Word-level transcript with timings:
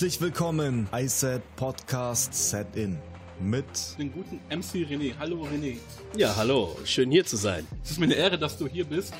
Herzlich 0.00 0.22
willkommen, 0.22 0.88
iSet 0.94 1.42
Podcast 1.56 2.32
Set 2.32 2.74
In 2.74 2.96
mit 3.38 3.66
den 3.98 4.10
guten 4.10 4.40
MC 4.48 4.88
René. 4.88 5.12
Hallo 5.18 5.42
René. 5.42 5.76
Ja, 6.16 6.34
hallo, 6.36 6.74
schön 6.86 7.10
hier 7.10 7.26
zu 7.26 7.36
sein. 7.36 7.66
Es 7.84 7.90
ist 7.90 8.00
mir 8.00 8.06
eine 8.06 8.14
Ehre, 8.14 8.38
dass 8.38 8.56
du 8.56 8.66
hier 8.66 8.86
bist. 8.86 9.12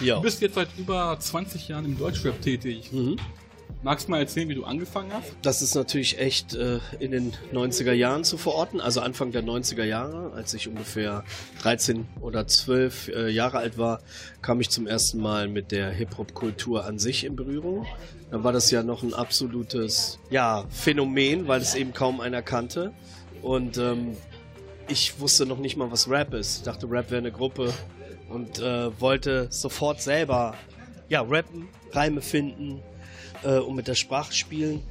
Ja. 0.00 0.16
Du 0.16 0.22
bist 0.22 0.40
jetzt 0.40 0.56
seit 0.56 0.76
über 0.76 1.16
20 1.16 1.68
Jahren 1.68 1.84
im 1.84 1.96
Deutschrap 1.96 2.42
tätig. 2.42 2.90
Mhm. 2.90 3.16
Magst 3.84 4.08
du 4.08 4.12
mal 4.12 4.20
erzählen, 4.20 4.48
wie 4.48 4.54
du 4.54 4.64
angefangen 4.64 5.12
hast? 5.12 5.36
Das 5.42 5.60
ist 5.60 5.74
natürlich 5.74 6.18
echt 6.18 6.54
äh, 6.54 6.78
in 7.00 7.10
den 7.10 7.34
90er 7.52 7.92
Jahren 7.92 8.24
zu 8.24 8.38
verorten, 8.38 8.80
also 8.80 9.02
Anfang 9.02 9.30
der 9.30 9.44
90er 9.44 9.84
Jahre, 9.84 10.32
als 10.32 10.54
ich 10.54 10.68
ungefähr 10.68 11.22
13 11.60 12.06
oder 12.22 12.46
12 12.46 13.08
äh, 13.08 13.28
Jahre 13.28 13.58
alt 13.58 13.76
war, 13.76 14.00
kam 14.40 14.62
ich 14.62 14.70
zum 14.70 14.86
ersten 14.86 15.20
Mal 15.20 15.48
mit 15.48 15.70
der 15.70 15.90
Hip-Hop-Kultur 15.90 16.86
an 16.86 16.98
sich 16.98 17.24
in 17.24 17.36
Berührung. 17.36 17.86
Dann 18.30 18.42
war 18.42 18.52
das 18.52 18.70
ja 18.70 18.82
noch 18.82 19.02
ein 19.02 19.12
absolutes 19.12 20.18
ja, 20.30 20.64
Phänomen, 20.70 21.46
weil 21.46 21.60
es 21.60 21.74
eben 21.74 21.92
kaum 21.92 22.22
einer 22.22 22.40
kannte. 22.40 22.94
Und 23.42 23.76
ähm, 23.76 24.16
ich 24.88 25.20
wusste 25.20 25.44
noch 25.44 25.58
nicht 25.58 25.76
mal, 25.76 25.92
was 25.92 26.08
Rap 26.08 26.32
ist. 26.32 26.56
Ich 26.56 26.62
dachte, 26.62 26.90
Rap 26.90 27.10
wäre 27.10 27.20
eine 27.20 27.32
Gruppe 27.32 27.70
und 28.30 28.60
äh, 28.60 28.98
wollte 28.98 29.48
sofort 29.50 30.00
selber 30.00 30.54
ja, 31.10 31.20
rappen, 31.20 31.68
Reime 31.92 32.22
finden, 32.22 32.82
äh, 33.44 33.58
und 33.58 33.76
mit 33.76 33.88
der 33.88 33.94
Sprache 33.94 34.32
spielen. 34.32 34.82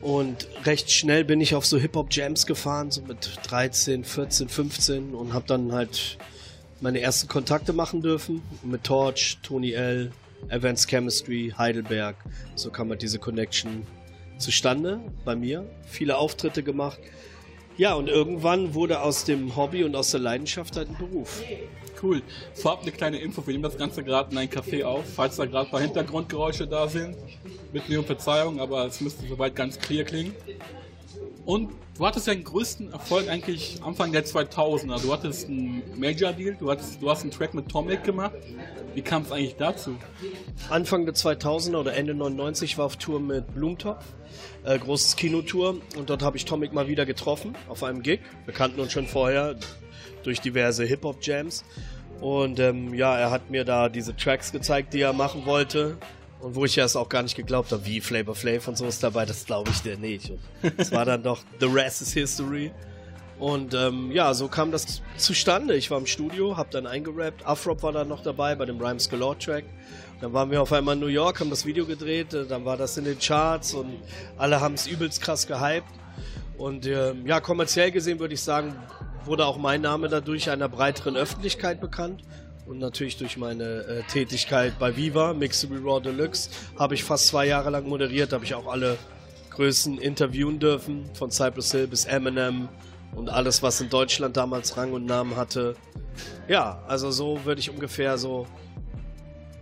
Und 0.00 0.48
recht 0.64 0.90
schnell 0.90 1.24
bin 1.24 1.40
ich 1.40 1.54
auf 1.54 1.64
so 1.64 1.78
Hip-Hop-Jams 1.78 2.46
gefahren, 2.46 2.90
so 2.90 3.02
mit 3.02 3.38
13, 3.44 4.04
14, 4.04 4.48
15 4.48 5.14
und 5.14 5.32
habe 5.32 5.46
dann 5.46 5.72
halt 5.72 6.18
meine 6.80 7.00
ersten 7.00 7.28
Kontakte 7.28 7.72
machen 7.72 8.02
dürfen. 8.02 8.42
Mit 8.64 8.82
Torch, 8.84 9.38
Tony 9.42 9.72
L., 9.72 10.10
Advanced 10.48 10.88
Chemistry, 10.88 11.54
Heidelberg. 11.56 12.16
So 12.56 12.70
kam 12.70 12.90
halt 12.90 13.02
diese 13.02 13.20
Connection 13.20 13.86
zustande 14.38 15.00
bei 15.24 15.36
mir. 15.36 15.64
Viele 15.86 16.16
Auftritte 16.16 16.64
gemacht. 16.64 16.98
Ja, 17.78 17.94
und 17.94 18.08
irgendwann 18.08 18.74
wurde 18.74 19.00
aus 19.00 19.24
dem 19.24 19.56
Hobby 19.56 19.84
und 19.84 19.96
aus 19.96 20.10
der 20.10 20.20
Leidenschaft 20.20 20.76
halt 20.76 20.90
ein 20.90 20.96
Beruf. 20.96 21.42
Cool. 22.02 22.20
Vorab 22.54 22.82
eine 22.82 22.92
kleine 22.92 23.18
Info. 23.18 23.46
Wir 23.46 23.52
nehmen 23.52 23.62
das 23.62 23.78
Ganze 23.78 24.02
gerade 24.02 24.32
in 24.32 24.38
ein 24.38 24.48
Café 24.48 24.84
auf. 24.84 25.04
Falls 25.14 25.36
da 25.36 25.46
gerade 25.46 25.68
ein 25.68 25.70
paar 25.70 25.80
Hintergrundgeräusche 25.80 26.66
da 26.66 26.88
sind, 26.88 27.16
mit 27.72 27.88
mir 27.88 28.00
um 28.00 28.04
Verzeihung, 28.04 28.60
aber 28.60 28.86
es 28.86 29.00
müsste 29.00 29.26
soweit 29.26 29.54
ganz 29.54 29.78
clear 29.78 30.04
klingen. 30.04 30.34
Und 31.44 31.70
du 31.98 32.06
hattest 32.06 32.26
ja 32.28 32.34
den 32.34 32.44
größten 32.44 32.92
Erfolg 32.92 33.28
eigentlich 33.28 33.80
Anfang 33.82 34.12
der 34.12 34.24
2000er. 34.24 35.02
Du 35.02 35.12
hattest 35.12 35.48
einen 35.48 35.82
Major 35.96 36.32
Deal, 36.32 36.56
du, 36.58 36.70
hattest, 36.70 37.02
du 37.02 37.10
hast 37.10 37.22
einen 37.22 37.32
Track 37.32 37.52
mit 37.54 37.68
Tomic 37.68 38.04
gemacht. 38.04 38.34
Wie 38.94 39.02
kam 39.02 39.22
es 39.22 39.32
eigentlich 39.32 39.56
dazu? 39.56 39.96
Anfang 40.70 41.04
der 41.04 41.14
2000er 41.14 41.78
oder 41.78 41.94
Ende 41.94 42.14
99 42.14 42.78
war 42.78 42.86
auf 42.86 42.96
Tour 42.96 43.18
mit 43.18 43.54
Blumentopf, 43.54 44.04
äh, 44.64 44.78
großes 44.78 45.16
Kinotour 45.16 45.76
und 45.96 46.10
dort 46.10 46.22
habe 46.22 46.36
ich 46.36 46.44
Tomic 46.44 46.72
mal 46.72 46.86
wieder 46.88 47.06
getroffen 47.06 47.54
auf 47.68 47.82
einem 47.82 48.02
Gig. 48.02 48.20
Wir 48.44 48.54
kannten 48.54 48.78
uns 48.80 48.92
schon 48.92 49.06
vorher 49.06 49.56
durch 50.22 50.40
diverse 50.40 50.84
Hip-Hop-Jams 50.84 51.64
und 52.20 52.60
ähm, 52.60 52.94
ja, 52.94 53.18
er 53.18 53.30
hat 53.30 53.50
mir 53.50 53.64
da 53.64 53.88
diese 53.88 54.14
Tracks 54.14 54.52
gezeigt, 54.52 54.94
die 54.94 55.00
er 55.00 55.12
machen 55.12 55.46
wollte 55.46 55.96
und 56.42 56.56
wo 56.56 56.64
ich 56.64 56.76
ja 56.76 56.84
es 56.84 56.96
auch 56.96 57.08
gar 57.08 57.22
nicht 57.22 57.36
geglaubt 57.36 57.70
habe, 57.72 57.86
wie 57.86 58.00
Flavor 58.00 58.34
Flav 58.34 58.66
und 58.68 58.76
so 58.76 58.86
ist 58.86 59.02
dabei, 59.02 59.24
das 59.24 59.46
glaube 59.46 59.70
ich 59.70 59.80
dir 59.80 59.96
nicht. 59.96 60.32
Es 60.76 60.90
war 60.90 61.04
dann 61.04 61.22
doch 61.22 61.40
The 61.60 61.66
Rest 61.66 62.02
is 62.02 62.12
History. 62.12 62.72
Und 63.38 63.74
ähm, 63.74 64.10
ja, 64.12 64.34
so 64.34 64.48
kam 64.48 64.70
das 64.70 65.02
zustande. 65.16 65.74
Ich 65.74 65.90
war 65.90 65.98
im 65.98 66.06
Studio, 66.06 66.56
hab 66.56 66.70
dann 66.70 66.86
eingerappt. 66.86 67.46
Afrop 67.46 67.82
war 67.82 67.92
dann 67.92 68.08
noch 68.08 68.22
dabei 68.22 68.54
bei 68.54 68.66
dem 68.66 68.80
Rhymes 68.80 69.08
Galore 69.08 69.38
Track. 69.38 69.64
Dann 70.20 70.32
waren 70.32 70.50
wir 70.50 70.62
auf 70.62 70.72
einmal 70.72 70.94
in 70.94 71.00
New 71.00 71.06
York, 71.06 71.40
haben 71.40 71.50
das 71.50 71.64
Video 71.64 71.84
gedreht, 71.84 72.34
äh, 72.34 72.46
dann 72.46 72.64
war 72.64 72.76
das 72.76 72.96
in 72.96 73.04
den 73.04 73.18
Charts 73.18 73.74
und 73.74 73.96
alle 74.36 74.60
haben 74.60 74.74
es 74.74 74.86
übelst 74.86 75.20
krass 75.20 75.46
gehypt. 75.46 75.88
Und 76.58 76.86
ähm, 76.86 77.26
ja, 77.26 77.40
kommerziell 77.40 77.90
gesehen 77.90 78.20
würde 78.20 78.34
ich 78.34 78.42
sagen, 78.42 78.76
wurde 79.24 79.46
auch 79.46 79.58
mein 79.58 79.80
Name 79.80 80.08
dadurch 80.08 80.50
einer 80.50 80.68
breiteren 80.68 81.16
Öffentlichkeit 81.16 81.80
bekannt. 81.80 82.22
Und 82.66 82.78
natürlich 82.78 83.16
durch 83.16 83.36
meine 83.36 83.64
äh, 83.64 84.02
Tätigkeit 84.04 84.78
bei 84.78 84.96
Viva, 84.96 85.34
Mixable 85.34 85.80
Raw 85.82 86.00
Deluxe, 86.00 86.50
habe 86.78 86.94
ich 86.94 87.04
fast 87.04 87.26
zwei 87.26 87.46
Jahre 87.46 87.70
lang 87.70 87.88
moderiert, 87.88 88.32
habe 88.32 88.44
ich 88.44 88.54
auch 88.54 88.66
alle 88.66 88.98
Größen 89.50 89.98
interviewen 89.98 90.58
dürfen, 90.58 91.10
von 91.14 91.30
Cypress 91.30 91.72
Hill 91.72 91.86
bis 91.88 92.04
Eminem, 92.04 92.68
und 93.14 93.28
alles, 93.28 93.62
was 93.62 93.80
in 93.80 93.88
Deutschland 93.90 94.36
damals 94.36 94.76
Rang 94.76 94.92
und 94.92 95.04
Namen 95.04 95.36
hatte. 95.36 95.74
Ja, 96.48 96.82
also 96.88 97.10
so 97.10 97.44
würde 97.44 97.60
ich 97.60 97.70
ungefähr 97.70 98.18
so 98.18 98.46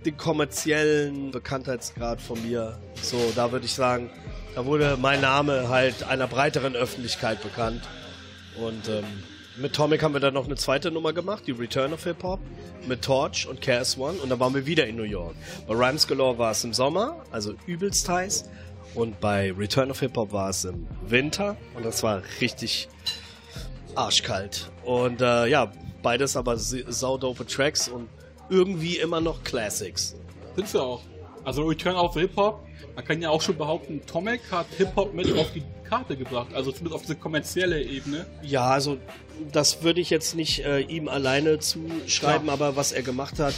den 0.05 0.17
kommerziellen 0.17 1.31
Bekanntheitsgrad 1.31 2.21
von 2.21 2.41
mir, 2.43 2.79
so 3.03 3.19
da 3.37 3.53
würde 3.53 3.67
ich 3.67 3.75
sagen, 3.75 4.11
da 4.55 4.65
wurde 4.65 4.97
mein 5.01 5.21
Name 5.21 5.69
halt 5.69 6.05
einer 6.05 6.27
breiteren 6.27 6.75
Öffentlichkeit 6.75 7.43
bekannt. 7.43 7.83
Und 8.57 8.89
ähm, 8.89 9.05
mit 9.61 9.75
Tomic 9.75 10.03
haben 10.03 10.15
wir 10.15 10.21
dann 10.21 10.35
noch 10.35 10.47
eine 10.47 10.57
zweite 10.57 10.91
Nummer 10.91 11.13
gemacht, 11.13 11.45
die 11.47 11.53
Return 11.53 11.93
of 11.93 12.05
Hip 12.05 12.23
Hop, 12.23 12.41
mit 12.87 13.03
Torch 13.03 13.47
und 13.47 13.61
KS 13.61 13.99
One 13.99 14.19
und 14.19 14.31
dann 14.31 14.41
waren 14.41 14.55
wir 14.55 14.67
wieder 14.67 14.87
in 14.87 14.97
New 14.97 15.03
York. 15.03 15.35
Bei 15.67 15.75
Rhymes 15.75 16.07
Galore 16.07 16.39
war 16.39 16.53
es 16.53 16.65
im 16.65 16.73
Sommer, 16.73 17.25
also 17.31 17.55
übelst 17.67 18.09
heiß. 18.09 18.49
Und 18.95 19.21
bei 19.21 19.53
Return 19.53 19.91
of 19.91 20.01
Hip 20.01 20.17
Hop 20.17 20.33
war 20.33 20.49
es 20.49 20.65
im 20.65 20.89
Winter 21.07 21.57
und 21.77 21.85
das 21.85 22.03
war 22.03 22.23
richtig 22.41 22.89
arschkalt. 23.95 24.71
Und 24.85 25.21
äh, 25.21 25.47
ja, 25.47 25.71
beides 26.03 26.37
aber 26.37 26.57
saudope 26.57 27.47
Tracks 27.47 27.89
und 27.89 28.09
irgendwie 28.49 28.97
immer 28.97 29.21
noch 29.21 29.45
Classics. 29.45 30.17
Sind 30.57 30.69
sie 30.69 30.83
auch. 30.83 31.03
Also 31.45 31.65
Return 31.65 31.97
of 31.97 32.15
Hip 32.15 32.37
Hop, 32.37 32.67
man 32.95 33.05
kann 33.05 33.23
ja 33.23 33.31
auch 33.31 33.41
schon 33.41 33.57
behaupten, 33.57 34.01
Tomek 34.07 34.41
hat 34.51 34.67
Hip 34.77 34.95
Hop 34.97 35.15
mit 35.15 35.33
auf 35.39 35.53
die 35.53 35.63
Karte 35.89 36.17
gebracht, 36.17 36.55
also 36.55 36.71
zumindest 36.71 36.95
auf 36.95 37.03
diese 37.03 37.17
kommerzielle 37.17 37.83
Ebene. 37.83 38.27
Ja, 38.43 38.71
also 38.71 38.99
das 39.53 39.83
würde 39.83 40.01
ich 40.01 40.11
jetzt 40.11 40.35
nicht 40.35 40.65
äh, 40.65 40.81
ihm 40.81 41.09
alleine 41.09 41.59
zuschreiben, 41.59 42.47
ja. 42.47 42.53
aber 42.53 42.77
was 42.77 42.93
er 42.93 43.03
gemacht 43.03 43.39
hat, 43.39 43.55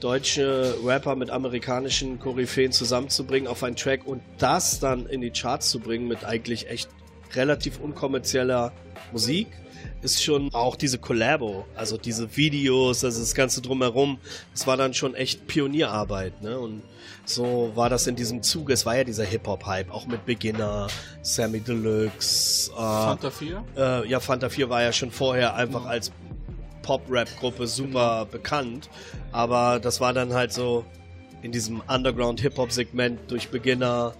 deutsche 0.00 0.76
Rapper 0.84 1.16
mit 1.16 1.30
amerikanischen 1.30 2.20
Koryphäen 2.20 2.70
zusammenzubringen 2.70 3.48
auf 3.48 3.62
einen 3.62 3.76
Track 3.76 4.06
und 4.06 4.22
das 4.38 4.78
dann 4.78 5.06
in 5.06 5.20
die 5.22 5.30
Charts 5.30 5.70
zu 5.70 5.80
bringen 5.80 6.06
mit 6.06 6.24
eigentlich 6.24 6.68
echt 6.68 6.88
relativ 7.34 7.80
unkommerzieller 7.80 8.72
Musik 9.12 9.48
ist 10.06 10.22
schon 10.22 10.54
auch 10.54 10.76
diese 10.76 10.98
Collabo, 10.98 11.66
also 11.74 11.98
diese 11.98 12.36
Videos, 12.36 13.04
also 13.04 13.20
das 13.20 13.34
Ganze 13.34 13.60
drumherum, 13.60 14.18
das 14.52 14.66
war 14.66 14.76
dann 14.76 14.94
schon 14.94 15.14
echt 15.14 15.46
Pionierarbeit, 15.46 16.42
ne? 16.42 16.58
Und 16.58 16.82
so 17.24 17.72
war 17.74 17.90
das 17.90 18.06
in 18.06 18.14
diesem 18.14 18.42
Zuge, 18.42 18.72
es 18.72 18.86
war 18.86 18.96
ja 18.96 19.04
dieser 19.04 19.24
Hip-Hop-Hype, 19.24 19.90
auch 19.90 20.06
mit 20.06 20.24
Beginner, 20.24 20.86
Sammy 21.22 21.60
Deluxe, 21.60 22.70
äh, 22.72 22.76
Fanta 22.76 23.30
4? 23.30 23.64
Äh, 23.76 24.08
ja, 24.08 24.20
Fanta 24.20 24.48
4 24.48 24.70
war 24.70 24.82
ja 24.82 24.92
schon 24.92 25.10
vorher 25.10 25.54
einfach 25.56 25.82
mhm. 25.82 25.88
als 25.88 26.12
Pop-Rap-Gruppe 26.82 27.66
super 27.66 28.26
bekannt, 28.30 28.88
aber 29.32 29.80
das 29.80 30.00
war 30.00 30.12
dann 30.12 30.34
halt 30.34 30.52
so 30.52 30.84
in 31.42 31.50
diesem 31.50 31.82
Underground-Hip-Hop-Segment 31.88 33.30
durch 33.30 33.48
Beginner, 33.48 34.14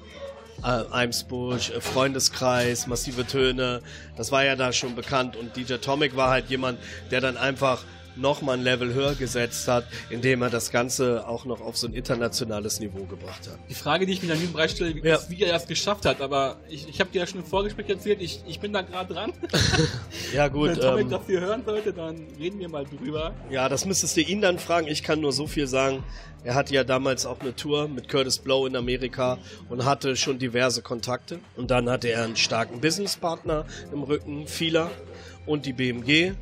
äh, 0.63 0.85
Eimsbusch, 0.91 1.71
äh, 1.71 1.81
Freundeskreis, 1.81 2.87
massive 2.87 3.27
Töne. 3.27 3.83
Das 4.17 4.33
war 4.33 4.45
ja 4.45 4.57
da 4.57 4.73
schon 4.73 4.95
bekannt 4.95 5.37
und 5.37 5.57
DJ 5.57 5.75
Tomic 5.75 6.17
war 6.17 6.31
halt 6.31 6.49
jemand, 6.49 6.79
der 7.11 7.21
dann 7.21 7.37
einfach 7.37 7.85
nochmal 8.17 8.57
ein 8.57 8.63
Level 8.63 8.93
höher 8.95 9.15
gesetzt 9.15 9.69
hat, 9.69 9.87
indem 10.11 10.43
er 10.43 10.51
das 10.51 10.71
Ganze 10.71 11.27
auch 11.29 11.45
noch 11.45 11.61
auf 11.61 11.77
so 11.77 11.87
ein 11.87 11.95
internationales 11.95 12.81
Niveau 12.81 13.05
gebracht 13.05 13.49
hat. 13.49 13.59
Die 13.69 13.75
Frage, 13.75 14.07
die 14.07 14.13
ich 14.13 14.23
mir 14.23 14.29
dann 14.29 14.39
Bereich 14.57 14.71
stelle, 14.73 14.99
ja. 15.03 15.17
ist, 15.17 15.31
wie 15.31 15.43
er 15.43 15.53
das 15.53 15.67
geschafft 15.67 16.07
hat. 16.07 16.21
Aber 16.21 16.57
ich, 16.69 16.89
ich 16.89 17.01
habe 17.01 17.11
dir 17.11 17.21
ja 17.21 17.27
schon 17.27 17.41
im 17.41 17.47
Vorgespräch 17.47 17.89
erzählt, 17.89 18.21
ich, 18.21 18.43
ich 18.47 18.59
bin 18.59 18.73
da 18.73 18.83
gerade 18.83 19.13
dran. 19.13 19.33
ja 20.35 20.49
gut. 20.49 20.71
Wenn 20.71 20.81
Tomek 20.81 21.03
ähm, 21.03 21.11
das 21.11 21.27
hier 21.27 21.41
hören 21.41 21.63
sollte, 21.65 21.93
dann 21.93 22.27
reden 22.39 22.59
wir 22.59 22.69
mal 22.69 22.85
drüber. 22.85 23.35
Ja, 23.51 23.69
das 23.69 23.85
müsstest 23.85 24.17
du 24.17 24.23
ihn 24.23 24.41
dann 24.41 24.59
fragen. 24.59 24.87
Ich 24.89 25.03
kann 25.03 25.21
nur 25.21 25.33
so 25.33 25.47
viel 25.47 25.67
sagen. 25.67 26.03
Er 26.45 26.55
hatte 26.55 26.75
ja 26.75 26.85
damals 26.85 27.27
auch 27.27 27.41
eine 27.41 27.55
Tour 27.55 27.89
mit 27.89 28.09
Curtis 28.09 28.39
Blow 28.39 28.67
in 28.67 28.77
Amerika 28.77 29.39
und 29.69 29.85
hatte 29.85 30.17
schon 30.17 30.39
diverse 30.39 30.81
Kontakte. 30.81 31.41
Und 31.57 31.71
dann 31.71 31.91
hatte 31.91 32.09
er 32.09 32.25
einen 32.25 32.37
starken 32.37 32.81
Businesspartner 32.81 33.67
im 33.93 34.03
Rücken, 34.03 34.47
Fila 34.47 34.91
und 35.45 35.67
die 35.67 35.73
BMG. 35.73 36.35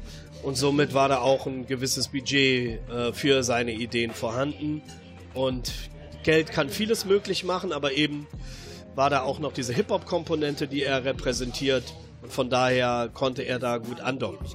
Und 0.44 0.56
somit 0.58 0.92
war 0.92 1.08
da 1.08 1.20
auch 1.20 1.46
ein 1.46 1.66
gewisses 1.66 2.08
Budget 2.08 2.86
äh, 2.90 3.12
für 3.14 3.42
seine 3.42 3.72
Ideen 3.72 4.10
vorhanden. 4.10 4.82
Und 5.32 5.72
Geld 6.22 6.52
kann 6.52 6.68
vieles 6.68 7.06
möglich 7.06 7.44
machen, 7.44 7.72
aber 7.72 7.92
eben 7.92 8.26
war 8.94 9.08
da 9.08 9.22
auch 9.22 9.38
noch 9.38 9.52
diese 9.52 9.72
Hip-Hop-Komponente, 9.72 10.68
die 10.68 10.82
er 10.82 11.04
repräsentiert. 11.04 11.94
Und 12.20 12.30
von 12.30 12.50
daher 12.50 13.08
konnte 13.12 13.42
er 13.42 13.58
da 13.58 13.78
gut 13.78 14.00
andocken 14.00 14.46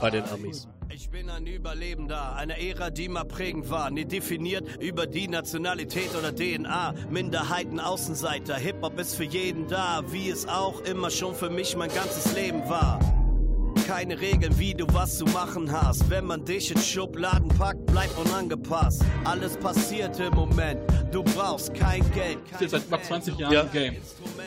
bei 0.00 0.08
den 0.08 0.24
Amis. 0.24 0.68
Ich 0.88 1.10
bin 1.10 1.28
ein 1.28 1.46
Überlebender 1.46 2.34
einer 2.34 2.58
Ära, 2.58 2.88
die 2.88 3.10
mal 3.10 3.24
prägend 3.24 3.68
war. 3.68 3.90
Nie 3.90 4.06
definiert 4.06 4.82
über 4.82 5.06
die 5.06 5.28
Nationalität 5.28 6.14
oder 6.18 6.34
DNA. 6.34 6.94
Minderheiten, 7.10 7.78
Außenseiter. 7.78 8.56
Hip-Hop 8.56 8.98
ist 8.98 9.14
für 9.14 9.24
jeden 9.24 9.68
da, 9.68 10.02
wie 10.10 10.30
es 10.30 10.48
auch 10.48 10.80
immer 10.80 11.10
schon 11.10 11.34
für 11.34 11.50
mich 11.50 11.76
mein 11.76 11.92
ganzes 11.92 12.34
Leben 12.34 12.66
war 12.70 13.15
keine 13.86 14.20
Regeln, 14.20 14.58
wie 14.58 14.74
du 14.74 14.84
was 14.92 15.18
zu 15.18 15.24
machen 15.26 15.70
hast. 15.70 16.10
Wenn 16.10 16.24
man 16.26 16.44
dich 16.44 16.72
in 16.72 16.78
Schubladen 16.80 17.48
packt, 17.48 17.86
bleib 17.86 18.10
unangepasst. 18.18 19.02
Alles 19.24 19.56
passiert 19.56 20.18
im 20.18 20.34
Moment, 20.34 20.80
du 21.12 21.22
brauchst 21.22 21.72
kein 21.72 22.00
Geld. 22.12 22.38
Du 22.38 22.50
bist 22.50 22.60
jetzt 22.62 22.70
seit 22.72 22.84
über 22.86 23.00
20 23.00 23.38
Jahren 23.38 23.52
Ja. 23.52 23.60
im 23.62 23.70
Game. 23.72 23.96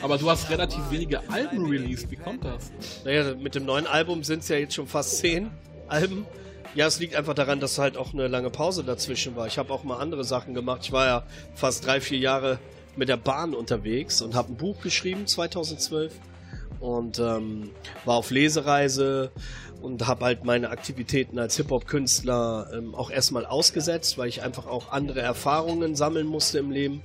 Aber 0.02 0.18
du 0.18 0.30
hast 0.30 0.50
relativ 0.50 0.82
wenige 0.90 1.22
Alben 1.30 1.66
released. 1.70 2.12
Wie 2.12 2.18
kommt 2.18 2.44
das? 2.44 2.70
Naja, 3.06 3.34
mit 3.36 3.56
dem 3.56 3.64
neuen 3.66 3.88
Album 3.88 4.24
sind 4.24 4.40
es 4.44 4.50
ja 4.50 4.58
jetzt 4.58 4.74
schon 4.76 4.88
fast 4.88 5.18
zehn 5.20 5.50
Alben. 5.88 6.26
Ja, 6.76 6.88
es 6.88 7.00
liegt 7.00 7.16
einfach 7.16 7.34
daran, 7.34 7.62
dass 7.62 7.78
halt 7.80 7.96
auch 7.96 8.14
eine 8.14 8.28
lange 8.28 8.50
Pause 8.50 8.84
dazwischen 8.84 9.36
war. 9.38 9.48
Ich 9.48 9.58
habe 9.58 9.72
auch 9.74 9.84
mal 9.86 9.98
andere 10.00 10.26
Sachen 10.26 10.54
gemacht. 10.54 10.82
Ich 10.84 10.92
war 10.92 11.06
ja 11.06 11.24
fast 11.56 11.86
drei, 11.86 12.02
vier 12.02 12.20
Jahre 12.20 12.60
mit 12.98 13.08
der 13.08 13.18
Bahn 13.18 13.54
unterwegs 13.54 14.22
und 14.22 14.36
habe 14.36 14.52
ein 14.52 14.58
Buch 14.58 14.82
geschrieben 14.82 15.26
2012 15.28 16.14
und 16.80 17.20
ähm, 17.20 17.72
war 18.06 18.16
auf 18.16 18.32
Lesereise 18.32 19.32
und 19.82 20.08
habe 20.08 20.26
halt 20.26 20.44
meine 20.44 20.70
Aktivitäten 20.70 21.40
als 21.40 21.56
Hip-Hop-Künstler 21.58 22.70
ähm, 22.74 22.96
auch 22.96 23.12
erstmal 23.12 23.46
ausgesetzt, 23.46 24.18
weil 24.18 24.28
ich 24.28 24.42
einfach 24.42 24.68
auch 24.68 24.92
andere 24.92 25.22
Erfahrungen 25.22 25.96
sammeln 25.96 26.28
musste 26.28 26.60
im 26.60 26.72
Leben 26.72 27.02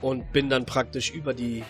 und 0.00 0.32
bin 0.32 0.48
dann 0.48 0.66
praktisch 0.66 1.10
über 1.10 1.34
die 1.34 1.64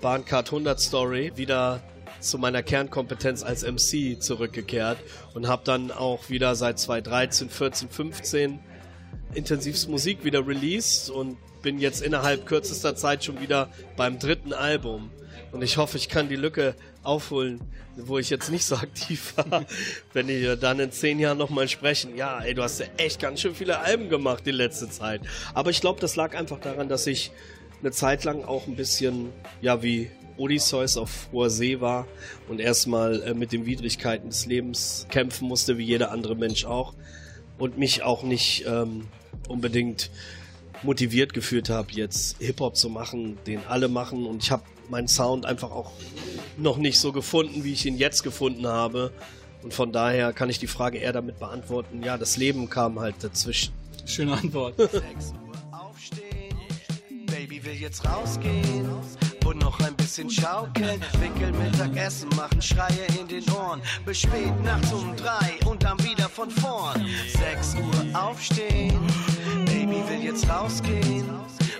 Bahncard 0.00 0.48
100 0.48 0.80
Story 0.80 1.32
wieder 1.36 1.80
zu 2.20 2.38
meiner 2.38 2.62
Kernkompetenz 2.62 3.42
als 3.42 3.64
MC 3.64 4.20
zurückgekehrt 4.20 4.98
und 5.34 5.48
habe 5.48 5.62
dann 5.64 5.90
auch 5.90 6.28
wieder 6.28 6.54
seit 6.54 6.78
2013, 6.78 7.48
14, 7.48 7.88
15 7.88 8.60
intensivst 9.34 9.88
Musik 9.88 10.24
wieder 10.24 10.46
released 10.46 11.10
und 11.10 11.36
bin 11.62 11.78
jetzt 11.78 12.02
innerhalb 12.02 12.46
kürzester 12.46 12.96
Zeit 12.96 13.24
schon 13.24 13.40
wieder 13.40 13.68
beim 13.96 14.18
dritten 14.18 14.52
Album. 14.52 15.10
Und 15.52 15.62
ich 15.62 15.76
hoffe, 15.76 15.96
ich 15.96 16.08
kann 16.08 16.28
die 16.28 16.36
Lücke 16.36 16.74
aufholen, 17.02 17.60
wo 17.96 18.18
ich 18.18 18.30
jetzt 18.30 18.50
nicht 18.50 18.64
so 18.64 18.76
aktiv 18.76 19.34
war, 19.36 19.64
wenn 20.12 20.28
wir 20.28 20.56
dann 20.56 20.80
in 20.80 20.92
zehn 20.92 21.18
Jahren 21.18 21.38
nochmal 21.38 21.68
sprechen. 21.68 22.16
Ja, 22.16 22.40
ey, 22.40 22.54
du 22.54 22.62
hast 22.62 22.80
ja 22.80 22.86
echt 22.96 23.20
ganz 23.20 23.40
schön 23.40 23.54
viele 23.54 23.80
Alben 23.80 24.08
gemacht 24.08 24.44
die 24.46 24.52
letzte 24.52 24.88
Zeit. 24.88 25.22
Aber 25.54 25.70
ich 25.70 25.80
glaube, 25.80 26.00
das 26.00 26.16
lag 26.16 26.36
einfach 26.36 26.60
daran, 26.60 26.88
dass 26.88 27.06
ich 27.06 27.32
eine 27.80 27.92
Zeit 27.92 28.24
lang 28.24 28.44
auch 28.44 28.66
ein 28.66 28.76
bisschen, 28.76 29.30
ja, 29.60 29.82
wie 29.82 30.10
Odysseus 30.36 30.96
auf 30.96 31.28
hoher 31.32 31.50
See 31.50 31.80
war 31.80 32.06
und 32.48 32.60
erstmal 32.60 33.22
äh, 33.22 33.34
mit 33.34 33.52
den 33.52 33.66
Widrigkeiten 33.66 34.30
des 34.30 34.46
Lebens 34.46 35.06
kämpfen 35.10 35.48
musste, 35.48 35.76
wie 35.78 35.84
jeder 35.84 36.12
andere 36.12 36.34
Mensch 36.34 36.64
auch. 36.64 36.94
Und 37.60 37.78
mich 37.78 38.02
auch 38.02 38.24
nicht 38.24 38.64
ähm, 38.66 39.06
unbedingt 39.48 40.10
motiviert 40.82 41.32
gefühlt 41.32 41.68
habe, 41.68 41.92
jetzt 41.92 42.38
Hip-Hop 42.40 42.76
zu 42.76 42.88
machen, 42.88 43.38
den 43.46 43.64
alle 43.68 43.88
machen. 43.88 44.26
Und 44.26 44.42
ich 44.42 44.50
habe 44.50 44.64
meinen 44.88 45.08
Sound 45.08 45.46
einfach 45.46 45.70
auch 45.70 45.92
noch 46.56 46.78
nicht 46.78 46.98
so 46.98 47.12
gefunden, 47.12 47.62
wie 47.62 47.72
ich 47.72 47.86
ihn 47.86 47.96
jetzt 47.96 48.22
gefunden 48.22 48.66
habe. 48.66 49.12
Und 49.62 49.74
von 49.74 49.92
daher 49.92 50.32
kann 50.32 50.48
ich 50.48 50.58
die 50.58 50.66
Frage 50.66 50.98
eher 50.98 51.12
damit 51.12 51.38
beantworten, 51.38 52.02
ja, 52.02 52.16
das 52.16 52.36
Leben 52.36 52.70
kam 52.70 52.98
halt 52.98 53.16
dazwischen. 53.20 53.72
Schöne 54.06 54.32
Antwort. 54.32 54.76
6 54.78 54.92
Uhr 54.92 55.78
aufstehen, 55.78 56.56
Baby 57.26 57.62
will 57.62 57.74
jetzt 57.74 58.04
rausgehen 58.06 58.88
und 59.50 59.58
noch 59.58 59.80
ein 59.80 59.96
bisschen 59.96 60.30
schaukeln, 60.30 61.00
wickeln, 61.18 61.58
Mittagessen 61.58 62.28
machen, 62.36 62.62
Schreie 62.62 63.06
in 63.18 63.26
den 63.26 63.42
Ohren, 63.50 63.82
bis 64.06 64.20
spät 64.20 64.62
nachts 64.62 64.92
um 64.92 65.16
drei 65.16 65.58
und 65.68 65.82
dann 65.82 65.98
wieder 66.04 66.28
von 66.28 66.48
vorn. 66.50 67.04
6 67.32 67.74
Uhr 67.74 68.20
aufstehen, 68.20 68.96
Baby 69.66 70.02
will 70.08 70.22
jetzt 70.22 70.48
rausgehen 70.48 71.28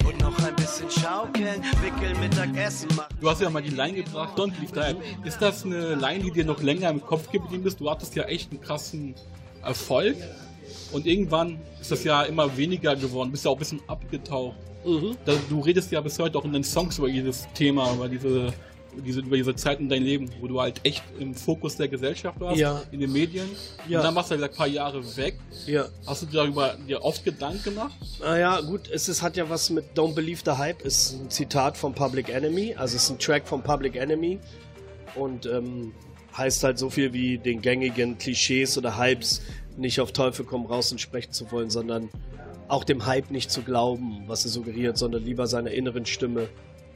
und 0.05 0.21
noch 0.21 0.37
ein 0.41 0.57
bisschen 0.57 0.91
schaukeln, 0.91 1.63
wickeln, 1.81 2.19
Mittagessen 2.19 2.89
machen. 2.97 3.15
Du 3.21 3.31
hast 3.31 3.41
ja 3.41 3.49
mal 3.49 3.63
die 3.63 3.71
Line 3.71 4.03
gebracht, 4.03 4.37
Don't 4.37 4.53
Leave 4.61 4.81
Hype. 4.81 4.99
Ist 5.25 5.41
das 5.41 5.65
eine 5.65 5.95
Line, 5.95 6.25
die 6.25 6.33
dir 6.33 6.45
noch 6.45 6.61
länger 6.61 6.91
im 6.91 7.01
Kopf 7.01 7.31
geblieben 7.31 7.65
ist? 7.67 7.79
Du 7.79 7.89
hattest 7.89 8.17
ja 8.17 8.25
echt 8.25 8.51
einen 8.51 8.61
krassen 8.61 9.15
Erfolg. 9.63 10.17
Und 10.91 11.07
irgendwann 11.07 11.61
ist 11.81 11.93
das 11.93 12.03
ja 12.03 12.23
immer 12.23 12.57
weniger 12.57 12.97
geworden, 12.97 13.31
bist 13.31 13.45
ja 13.45 13.53
auch 13.53 13.57
ein 13.57 13.61
bisschen 13.61 13.81
abgetaucht. 13.87 14.57
Da, 15.25 15.33
du 15.49 15.61
redest 15.61 15.91
ja 15.93 16.01
bis 16.01 16.19
heute 16.19 16.39
auch 16.39 16.45
in 16.45 16.53
den 16.53 16.65
Songs 16.65 16.99
über 16.99 17.09
dieses 17.09 17.47
Thema, 17.55 17.93
über 17.95 18.09
diese, 18.09 18.53
diese, 19.05 19.21
über 19.21 19.37
diese 19.37 19.55
Zeit 19.55 19.79
in 19.81 19.89
deinem 19.89 20.05
Leben, 20.05 20.31
wo 20.41 20.47
du 20.49 20.61
halt 20.61 20.81
echt 20.85 21.03
im 21.19 21.35
Fokus 21.35 21.77
der 21.77 21.89
Gesellschaft 21.89 22.41
warst, 22.41 22.59
Ja. 22.59 22.83
in 22.91 23.01
den 23.01 23.13
Medien. 23.13 23.49
Ja. 23.89 23.99
Und 23.99 24.05
dann 24.05 24.15
warst 24.15 24.31
du 24.31 24.37
halt 24.37 24.51
ein 24.51 24.57
paar 24.57 24.67
Jahre 24.67 25.03
weg. 25.17 25.39
Ja. 25.67 25.87
Hast 26.07 26.23
du 26.23 26.27
darüber 26.27 26.77
dir 26.89 27.03
oft 27.03 27.25
Gedanken 27.25 27.63
gemacht? 27.63 27.95
Naja, 28.21 28.61
gut, 28.63 28.89
es 28.91 29.09
ist, 29.09 29.23
hat 29.23 29.37
ja 29.37 29.49
was 29.51 29.71
mit 29.71 29.85
Don't 29.97 30.15
Believe 30.15 30.41
the 30.45 30.53
Hype, 30.53 30.83
ist 30.83 31.13
ein 31.21 31.31
Zitat 31.31 31.77
von 31.77 31.93
Public 31.95 32.29
Enemy, 32.31 32.75
also 32.75 32.97
es 32.97 33.05
ist 33.05 33.11
ein 33.11 33.19
Track 33.19 33.47
von 33.47 33.63
Public 33.63 33.97
Enemy 33.97 34.39
und 35.15 35.45
ähm, 35.47 35.93
heißt 36.37 36.63
halt 36.65 36.79
so 36.79 36.89
viel 36.91 37.13
wie 37.13 37.39
den 37.39 37.61
gängigen 37.61 38.17
Klischees 38.17 38.79
oder 38.79 38.97
Hypes 38.99 39.43
nicht 39.77 40.01
auf 40.01 40.13
Teufel 40.13 40.45
komm 40.45 40.67
raus 40.67 40.91
entsprechen 40.93 41.33
zu 41.33 41.51
wollen, 41.53 41.71
sondern 41.71 42.09
auch 42.71 42.85
dem 42.85 43.07
Hype 43.07 43.31
nicht 43.31 43.51
zu 43.51 43.63
glauben, 43.63 44.23
was 44.27 44.45
er 44.45 44.51
suggeriert, 44.51 44.97
sondern 44.99 45.25
lieber 45.25 45.47
seiner 45.47 45.71
inneren 45.71 46.07
Stimme 46.07 46.49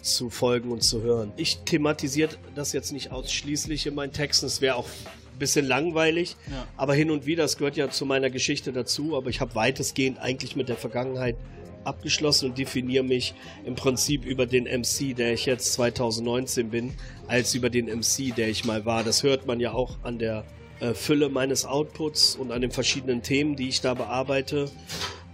zu 0.02 0.30
folgen 0.30 0.70
und 0.70 0.82
zu 0.82 1.02
hören. 1.02 1.32
Ich 1.36 1.58
thematisiere 1.64 2.30
das 2.54 2.72
jetzt 2.72 2.92
nicht 2.92 3.10
ausschließlich 3.10 3.86
in 3.86 3.94
meinen 3.94 4.12
Texten, 4.12 4.46
es 4.46 4.60
wäre 4.60 4.76
auch 4.76 4.86
ein 4.86 5.38
bisschen 5.38 5.66
langweilig, 5.66 6.36
Ja. 6.50 6.66
aber 6.76 6.94
hin 6.94 7.10
und 7.10 7.26
wieder, 7.26 7.42
das 7.42 7.56
gehört 7.56 7.76
ja 7.76 7.90
zu 7.90 8.04
meiner 8.06 8.30
Geschichte 8.30 8.72
dazu, 8.72 9.16
aber 9.16 9.30
ich 9.30 9.40
habe 9.40 9.54
weitestgehend 9.54 10.18
eigentlich 10.18 10.56
mit 10.56 10.68
der 10.68 10.76
Vergangenheit 10.76 11.36
abgeschlossen 11.84 12.50
und 12.50 12.58
definiere 12.58 13.04
mich 13.04 13.34
im 13.66 13.74
Prinzip 13.74 14.24
über 14.24 14.46
den 14.46 14.64
MC, 14.64 15.14
der 15.16 15.32
ich 15.34 15.44
jetzt 15.46 15.72
2019 15.74 16.70
bin, 16.70 16.94
als 17.26 17.54
über 17.54 17.68
den 17.68 17.86
MC, 17.86 18.34
der 18.34 18.48
ich 18.48 18.64
mal 18.64 18.84
war. 18.86 19.04
Das 19.04 19.22
hört 19.22 19.46
man 19.46 19.60
ja 19.60 19.72
auch 19.72 19.96
an 20.02 20.18
der 20.18 20.44
äh, 20.80 20.94
Fülle 20.94 21.28
meines 21.28 21.66
Outputs 21.66 22.36
und 22.36 22.52
an 22.52 22.60
den 22.62 22.70
verschiedenen 22.70 23.22
Themen, 23.22 23.56
die 23.56 23.68
ich 23.68 23.80
da 23.80 23.92
bearbeite. 23.94 24.70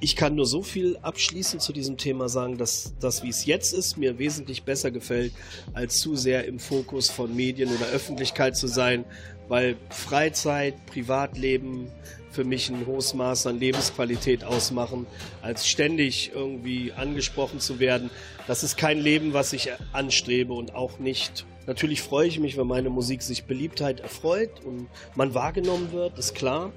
Ich 0.03 0.17
kann 0.17 0.35
nur 0.35 0.47
so 0.47 0.63
viel 0.63 0.97
abschließend 1.03 1.61
zu 1.61 1.75
diesem 1.75 1.99
Thema 1.99 2.31
sagen, 2.31 2.57
dass 2.57 2.95
das, 3.01 3.23
wie 3.23 3.29
es 3.29 3.45
jetzt 3.45 3.75
ist, 3.75 3.99
mir 3.99 4.19
wesentlich 4.19 4.63
besser 4.63 4.91
gefällt, 4.91 5.35
als 5.75 6.01
zu 6.01 6.17
sehr 6.17 6.47
im 6.47 6.59
Fokus 6.59 7.11
von 7.11 7.37
Medien 7.37 7.69
oder 7.69 7.85
Öffentlichkeit 7.87 8.57
zu 8.57 8.67
sein, 8.67 9.05
weil 9.49 9.77
Freizeit, 9.91 10.87
Privatleben 10.87 11.93
für 12.31 12.45
mich 12.45 12.71
ein 12.71 12.87
hohes 12.87 13.13
Maß 13.13 13.47
an 13.49 13.59
Lebensqualität 13.59 14.43
ausmachen, 14.43 15.07
als 15.43 15.69
ständig 15.69 16.31
irgendwie 16.35 16.93
angesprochen 16.93 17.61
zu 17.61 17.79
werden. 17.79 18.09
Das 18.47 18.63
ist 18.63 18.79
kein 18.79 18.99
Leben, 18.99 19.35
was 19.35 19.53
ich 19.53 19.71
anstrebe 19.93 20.55
und 20.55 20.75
auch 20.75 20.99
nicht. 20.99 21.45
Natürlich 21.67 22.01
freue 22.01 22.27
ich 22.27 22.41
mich, 22.41 22.57
wenn 22.57 22.67
meine 22.67 22.89
Musik 22.89 23.21
sich 23.21 23.45
Beliebtheit 23.45 24.01
erfreut 24.01 24.65
und 24.65 24.89
man 25.15 25.35
wahrgenommen 25.35 25.93
wird, 25.93 26.19
ist 26.19 26.35
klar. 26.35 26.73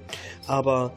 Aber 0.46 0.94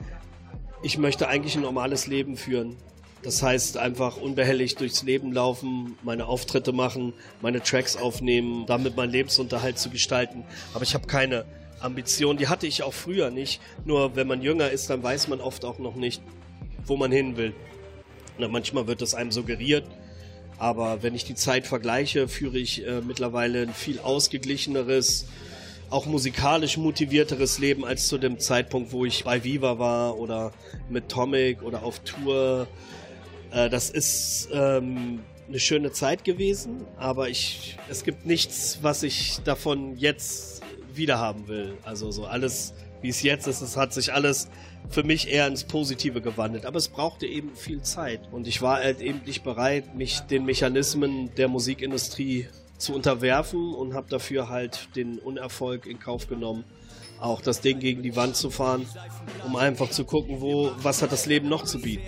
ich 0.82 0.98
möchte 0.98 1.28
eigentlich 1.28 1.56
ein 1.56 1.62
normales 1.62 2.08
Leben 2.08 2.38
führen. 2.38 2.76
Das 3.24 3.42
heißt 3.42 3.78
einfach 3.78 4.18
unbehelligt 4.18 4.80
durchs 4.80 5.04
Leben 5.04 5.34
laufen, 5.34 5.98
meine 6.04 6.28
Auftritte 6.28 6.72
machen, 6.72 7.14
meine 7.42 7.62
Tracks 7.62 7.98
aufnehmen, 7.98 8.66
damit 8.68 8.96
meinen 8.96 9.12
Lebensunterhalt 9.12 9.80
zu 9.80 9.90
gestalten. 9.90 10.44
Aber 10.74 10.84
ich 10.84 10.94
habe 10.94 11.07
keine 11.07 11.46
Ambition, 11.80 12.38
die 12.38 12.48
hatte 12.48 12.68
ich 12.68 12.84
auch 12.84 12.94
früher 12.94 13.31
nicht. 13.31 13.60
Nur 13.86 14.16
wenn 14.16 14.28
man 14.28 14.42
jünger 14.42 14.69
ist, 14.69 14.90
dann 14.90 15.02
weiß 15.02 15.28
man 15.28 15.42
oft 15.42 15.66
auch 15.66 15.80
noch 15.80 15.96
nicht, 15.96 16.22
wo 16.86 16.96
man 16.96 17.12
hin 17.12 17.38
will. 17.38 17.54
Na, 18.38 18.48
manchmal 18.48 18.88
wird 18.88 19.02
das 19.02 19.16
einem 19.16 19.31
suggeriert, 19.31 19.86
aber 20.60 21.02
wenn 21.02 21.16
ich 21.16 21.26
die 21.26 21.36
Zeit 21.36 21.66
vergleiche, 21.66 22.28
führe 22.28 22.60
ich 22.60 22.86
äh, 22.86 23.02
mittlerweile 23.02 23.64
ein 23.64 23.74
viel 23.74 24.00
ausgeglicheneres, 24.00 25.28
auch 25.90 26.06
musikalisch 26.06 26.78
motivierteres 26.78 27.60
Leben 27.60 27.86
als 27.86 28.08
zu 28.08 28.18
dem 28.18 28.40
Zeitpunkt, 28.40 28.92
wo 28.92 29.06
ich 29.06 29.24
bei 29.24 29.44
Viva 29.44 29.80
war 29.80 30.18
oder 30.18 30.52
mit 30.90 31.10
Tomic 31.10 31.62
oder 31.64 31.84
auf 31.84 32.00
Tour. 32.00 32.68
Äh, 33.52 33.70
das 33.70 33.90
ist 33.90 34.50
ähm, 34.52 35.20
eine 35.48 35.60
schöne 35.60 35.92
Zeit 35.92 36.24
gewesen, 36.24 36.86
aber 36.98 37.30
ich, 37.30 37.78
es 37.90 38.04
gibt 38.04 38.26
nichts, 38.26 38.80
was 38.82 39.04
ich 39.04 39.40
davon 39.44 39.98
jetzt 39.98 40.62
wiederhaben 40.94 41.48
will. 41.48 41.78
Also 41.84 42.12
so 42.12 42.26
alles, 42.26 42.74
wie 43.02 43.10
es 43.10 43.22
jetzt 43.22 43.48
ist, 43.48 43.62
es 43.62 43.78
hat 43.78 43.94
sich 43.94 44.14
alles 44.14 44.50
für 44.90 45.04
mich 45.04 45.30
eher 45.30 45.48
ins 45.48 45.64
Positive 45.64 46.22
gewandelt. 46.22 46.66
Aber 46.66 46.78
es 46.78 46.90
brauchte 46.90 47.26
eben 47.26 47.56
viel 47.56 47.82
Zeit 47.82 48.22
und 48.32 48.48
ich 48.48 48.62
war 48.62 48.78
halt 48.78 49.02
eben 49.02 49.22
nicht 49.26 49.44
bereit, 49.44 49.96
mich 49.96 50.20
den 50.22 50.46
Mechanismen 50.46 51.34
der 51.36 51.48
Musikindustrie 51.48 52.48
zu 52.78 52.94
unterwerfen 52.94 53.74
und 53.74 53.94
habe 53.94 54.07
dafür 54.10 54.50
halt 54.50 54.96
den 54.96 55.19
Unerfolg 55.19 55.86
in 55.86 56.00
Kauf 56.00 56.28
genommen, 56.28 56.64
auch 57.19 57.42
das 57.42 57.62
Ding 57.62 57.80
gegen 57.80 58.04
die 58.04 58.16
Wand 58.16 58.36
zu 58.36 58.50
fahren, 58.50 58.86
um 59.46 59.56
einfach 59.56 59.90
zu 59.90 60.06
gucken, 60.06 60.42
wo 60.42 60.72
was 60.81 61.02
hat 61.02 61.12
das 61.12 61.26
Leben 61.26 61.50
noch 61.50 61.64
zu 61.64 61.81
bieten. 61.81 62.04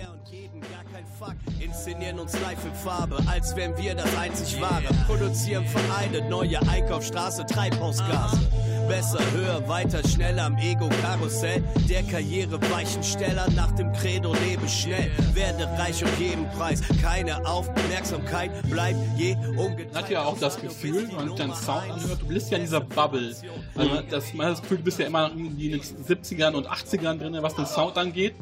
Inszenieren 1.60 2.18
uns 2.18 2.32
live 2.40 2.64
in 2.64 2.74
Farbe, 2.74 3.18
als 3.28 3.54
wären 3.54 3.76
wir 3.76 3.94
das 3.94 4.16
einzig 4.16 4.60
wahre. 4.60 4.88
Produzieren 5.06 5.66
Vereine, 5.66 6.28
neue 6.28 6.60
Einkaufsstraße, 6.68 7.44
Treibhausgase. 7.46 8.38
Besser, 8.90 9.20
höher, 9.32 9.68
weiter, 9.68 10.00
schneller 10.08 10.46
am 10.46 10.58
Ego-Karussell. 10.58 11.62
Der 11.88 12.02
Karriere-Weichensteller 12.02 13.46
nach 13.54 13.70
dem 13.76 13.92
Credo 13.92 14.34
lebe 14.44 14.68
schnell, 14.68 15.12
werde 15.32 15.64
reich 15.78 16.02
um 16.02 16.10
jeden 16.18 16.48
Preis. 16.58 16.82
Keine 17.00 17.46
Aufmerksamkeit, 17.46 18.50
bleib 18.68 18.96
je 19.16 19.36
ungeteilt. 19.56 19.94
Man 19.94 20.02
hat 20.02 20.10
ja 20.10 20.24
auch 20.24 20.36
das 20.40 20.60
Gefühl, 20.60 21.06
wenn 21.08 21.28
man 21.28 21.36
deinen 21.36 21.54
Sound 21.54 21.88
anhört, 21.88 22.20
du 22.20 22.26
bist 22.26 22.50
ja 22.50 22.56
in 22.56 22.64
dieser 22.64 22.80
Bubble. 22.80 23.32
Also 23.76 23.90
das, 24.10 24.34
man 24.34 24.46
hat 24.46 24.52
das 24.54 24.62
Gefühl, 24.62 24.78
du 24.78 24.82
bist 24.84 24.98
ja 24.98 25.06
immer 25.06 25.28
irgendwie 25.28 25.66
in 25.70 25.72
den 25.72 25.80
70ern 25.82 26.54
und 26.54 26.66
80ern 26.68 27.18
drin, 27.18 27.38
was 27.42 27.54
den 27.54 27.66
Sound 27.66 27.96
angeht. 27.96 28.34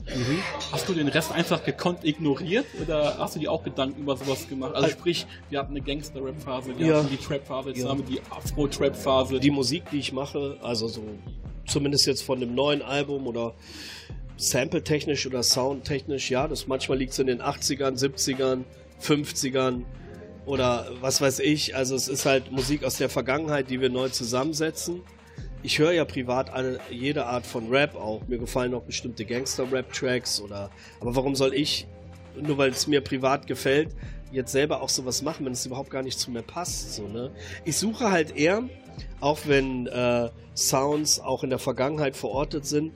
Hast 0.73 0.89
du 0.89 0.95
den 0.95 1.09
Rest 1.09 1.31
einfach 1.31 1.63
gekonnt 1.63 2.05
ignoriert 2.07 2.65
oder 2.83 3.19
hast 3.19 3.37
du 3.37 3.41
dir 3.41 3.53
auch 3.53 3.63
Gedanken 3.65 4.01
über 4.01 4.17
sowas 4.17 4.49
gemacht? 4.49 4.75
Also 4.75 4.89
sprich, 4.89 5.27
wir 5.51 5.59
hatten 5.59 5.73
eine 5.73 5.83
Gangster-Rap-Phase, 5.83 6.71
wir 6.79 6.87
Ja. 6.87 6.97
hatten 7.01 7.11
die 7.11 7.19
Trap-Phase, 7.19 7.69
jetzt 7.69 7.83
Ja. 7.83 7.91
haben 7.91 7.99
wir 7.99 8.07
die 8.07 8.23
Afro-Trap-Phase. 8.31 9.41
die 9.41 9.51
Musik, 9.51 9.83
die 9.93 9.99
ich 9.99 10.11
mache, 10.15 10.38
also 10.63 10.89
so 10.89 11.03
zumindest 11.67 12.07
jetzt 12.07 12.23
von 12.23 12.41
dem 12.41 12.55
neuen 12.55 12.83
Album 12.83 13.27
oder 13.27 13.55
sample-technisch 14.37 15.27
oder 15.27 15.43
soundtechnisch, 15.43 16.31
ja, 16.31 16.49
das 16.49 16.67
manchmal 16.67 16.99
liegt 16.99 17.13
es 17.13 17.19
in 17.19 17.27
den 17.27 17.43
80ern, 17.43 17.99
70ern, 17.99 18.65
50ern 19.03 19.83
oder 20.47 20.89
was 21.01 21.21
weiß 21.21 21.41
ich. 21.41 21.77
Also 21.77 21.95
es 21.95 22.09
ist 22.09 22.25
halt 22.25 22.51
Musik 22.51 22.85
aus 22.85 22.97
der 22.97 23.09
Vergangenheit, 23.09 23.69
die 23.71 23.81
wir 23.81 23.91
neu 23.91 24.09
zusammensetzen. 24.09 25.03
Ich 25.63 25.79
höre 25.79 25.93
ja 25.93 26.05
privat 26.05 26.51
alle, 26.51 26.79
jede 26.91 27.27
Art 27.27 27.45
von 27.45 27.69
Rap 27.69 27.97
auch. 27.97 28.27
Mir 28.29 28.39
gefallen 28.39 28.75
auch 28.75 28.85
bestimmte 28.85 29.25
Gangster-Rap-Tracks 29.25 30.41
oder. 30.41 30.71
Aber 31.01 31.17
warum 31.17 31.35
soll 31.35 31.53
ich, 31.53 31.87
nur 32.41 32.59
weil 32.59 32.71
es 32.71 32.87
mir 32.87 33.01
privat 33.01 33.47
gefällt, 33.47 33.89
jetzt 34.33 34.53
selber 34.53 34.83
auch 34.83 34.89
sowas 34.89 35.23
machen, 35.23 35.47
wenn 35.47 35.53
es 35.53 35.65
überhaupt 35.67 35.91
gar 35.91 36.03
nicht 36.03 36.19
zu 36.19 36.31
mir 36.31 36.43
passt? 36.43 36.95
So, 36.95 37.07
ne? 37.09 37.31
Ich 37.65 37.77
suche 37.77 38.11
halt 38.11 38.37
eher, 38.37 38.63
auch 39.21 39.41
wenn 39.47 39.87
äh, 39.87 40.31
Sounds 40.55 41.21
auch 41.21 41.45
in 41.45 41.51
der 41.51 41.59
Vergangenheit 41.59 42.17
verortet 42.17 42.67
sind, 42.67 42.93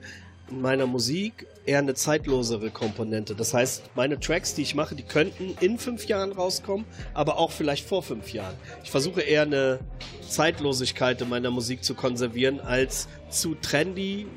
in 0.49 0.61
meiner 0.61 0.85
Musik 0.85 1.47
eher 1.65 1.79
eine 1.79 1.93
zeitlosere 1.93 2.69
Komponente. 2.69 3.35
Das 3.35 3.53
heißt, 3.53 3.83
meine 3.95 4.19
Tracks, 4.19 4.53
die 4.53 4.63
ich 4.63 4.75
mache, 4.75 4.95
die 4.95 5.03
könnten 5.03 5.55
in 5.61 5.77
fünf 5.77 6.05
Jahren 6.05 6.33
rauskommen, 6.33 6.85
aber 7.13 7.37
auch 7.37 7.51
vielleicht 7.51 7.87
vor 7.87 8.03
fünf 8.03 8.33
Jahren. 8.33 8.55
Ich 8.83 8.91
versuche 8.91 9.21
eher 9.21 9.43
eine 9.43 9.79
Zeitlosigkeit 10.27 11.21
in 11.21 11.29
meiner 11.29 11.51
Musik 11.51 11.83
zu 11.83 11.95
konservieren, 11.95 12.59
als 12.59 13.07
zu 13.29 13.55
trendy 13.55 14.27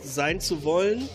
sein 0.00 0.40
zu 0.40 0.62
wollen 0.62 1.08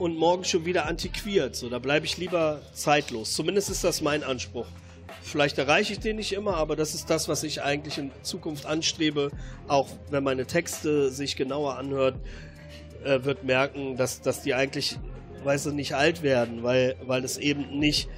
und 0.00 0.16
morgen 0.16 0.44
schon 0.44 0.64
wieder 0.64 0.86
antiquiert. 0.86 1.54
So, 1.54 1.68
da 1.68 1.78
bleibe 1.78 2.06
ich 2.06 2.16
lieber 2.16 2.62
zeitlos. 2.72 3.34
Zumindest 3.34 3.68
ist 3.68 3.84
das 3.84 4.00
mein 4.00 4.24
Anspruch. 4.24 4.66
Vielleicht 5.20 5.58
erreiche 5.58 5.92
ich 5.92 6.00
den 6.00 6.16
nicht 6.16 6.32
immer, 6.32 6.56
aber 6.56 6.74
das 6.74 6.94
ist 6.94 7.10
das, 7.10 7.28
was 7.28 7.42
ich 7.42 7.62
eigentlich 7.62 7.98
in 7.98 8.10
Zukunft 8.22 8.64
anstrebe. 8.64 9.30
Auch 9.68 9.88
wenn 10.10 10.24
meine 10.24 10.46
Texte 10.46 11.10
sich 11.10 11.36
genauer 11.36 11.76
anhört, 11.76 12.16
äh, 13.04 13.22
wird 13.24 13.44
merken, 13.44 13.98
dass, 13.98 14.22
dass 14.22 14.40
die 14.40 14.54
eigentlich, 14.54 14.98
weißt 15.44 15.66
du, 15.66 15.72
nicht 15.72 15.94
alt 15.94 16.22
werden, 16.22 16.62
weil, 16.62 16.96
weil 17.06 17.22
es 17.22 17.36
eben 17.36 17.78
nicht, 17.78 18.08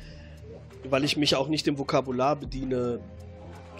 weil 0.84 1.02
ich 1.02 1.16
mich 1.16 1.34
auch 1.34 1.48
nicht 1.48 1.66
im 1.66 1.78
Vokabular 1.78 2.36
bediene 2.36 3.00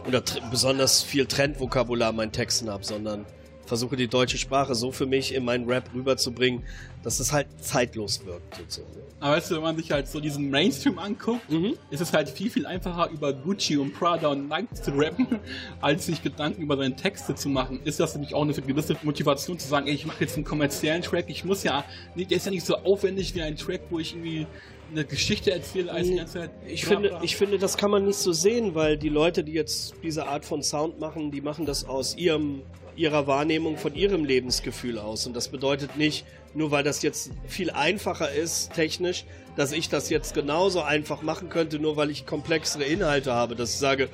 oder 0.09 0.23
besonders 0.51 1.05
viel 1.05 1.27
Trendvokabular 1.27 2.11
in 2.11 2.17
meinen 2.17 2.33
Texten 2.33 2.69
habe, 2.69 2.85
sondern 2.85 3.27
versuche 3.73 3.97
die 3.97 4.07
deutsche 4.07 4.37
Sprache 4.37 4.75
so 4.75 4.93
für 4.93 5.07
mich 5.07 5.33
in 5.33 5.47
meinen 5.47 5.65
Rap 5.67 5.89
rüberzubringen, 5.95 6.63
dass 7.03 7.21
es 7.21 7.33
halt 7.33 7.47
zeitlos 7.59 8.27
wirkt. 8.27 8.55
Sozusagen. 8.55 9.01
Aber 9.19 9.37
weißt 9.37 9.51
du, 9.51 9.55
wenn 9.55 9.63
man 9.63 9.77
sich 9.79 9.91
halt 9.91 10.09
so 10.09 10.21
diesen 10.21 10.51
Mainstream 10.51 10.99
anguckt, 10.99 11.51
Mhm. 11.51 11.73
ist 11.89 12.03
es 12.03 12.13
halt 12.13 12.29
viel, 12.29 12.51
viel 12.51 12.67
einfacher, 12.67 13.09
über 13.11 13.33
Gucci 13.33 13.79
und 13.79 13.95
Prada 13.95 14.29
und 14.29 14.47
Nike 14.47 14.75
zu 14.75 14.91
rappen, 14.91 15.27
als 15.81 16.05
sich 16.05 16.23
Gedanken 16.23 16.61
über 16.61 16.77
seine 16.77 16.95
Texte 16.97 17.35
zu 17.35 17.49
machen. 17.49 17.81
Ist 17.85 17.99
das 17.99 18.13
nämlich 18.15 18.35
auch 18.35 18.43
eine 18.43 18.53
gewisse 18.53 18.95
Motivation 19.05 19.59
zu 19.59 19.67
sagen, 19.67 19.87
ey, 19.87 19.95
ich 19.95 20.05
mache 20.05 20.21
jetzt 20.21 20.37
einen 20.37 20.45
kommerziellen 20.45 21.01
Track, 21.01 21.25
ich 21.29 21.43
muss 21.47 21.63
ja, 21.63 21.83
nee, 22.15 22.27
der 22.27 22.37
ist 22.37 22.45
ja 22.45 22.53
nicht 22.53 22.67
so 22.67 22.77
aufwendig 22.77 23.35
wie 23.35 23.41
ein 23.41 23.57
Track, 23.57 23.81
wo 23.89 23.99
ich 24.01 24.13
irgendwie 24.15 24.47
eine 24.91 25.07
Geschichte 25.07 25.51
erzähle 25.51 25.91
als 25.91 26.09
die 26.09 26.17
ganze 26.17 26.35
Zeit. 26.41 26.51
Ich 26.67 26.85
finde, 26.85 27.19
ich 27.23 27.37
finde, 27.37 27.57
das 27.57 27.79
kann 27.79 27.91
man 27.91 28.05
nicht 28.05 28.19
so 28.19 28.33
sehen, 28.33 28.75
weil 28.75 28.99
die 28.99 29.09
Leute, 29.09 29.43
die 29.43 29.53
jetzt 29.53 29.95
diese 30.03 30.27
Art 30.27 30.45
von 30.45 30.63
Sound 30.63 31.01
machen, 31.01 31.31
die 31.31 31.41
machen 31.41 31.65
das 31.65 31.87
aus 31.87 32.15
ihrem, 32.19 32.61
ihrer 32.97 33.27
Wahrnehmung 33.27 33.77
von 33.77 33.95
ihrem 33.95 34.25
Lebensgefühl 34.25 34.99
aus. 34.99 35.27
Und 35.27 35.35
das 35.35 35.49
bedeutet 35.49 35.97
nicht, 35.97 36.25
nur 36.55 36.71
weil 36.71 36.85
das 36.85 37.03
jetzt 37.03 37.31
viel 37.47 37.71
einfacher 37.71 38.31
ist, 38.31 38.73
technisch, 38.75 39.25
dass 39.57 39.73
ich 39.73 39.89
das 39.89 40.11
jetzt 40.11 40.35
genauso 40.35 40.83
einfach 40.83 41.23
machen 41.23 41.49
könnte, 41.49 41.79
nur 41.79 41.97
weil 41.97 42.11
ich 42.11 42.27
komplexere 42.27 42.85
Inhalte 42.85 43.33
habe, 43.33 43.55
dass 43.55 43.75
ich 43.75 43.79
sage, 43.79 44.09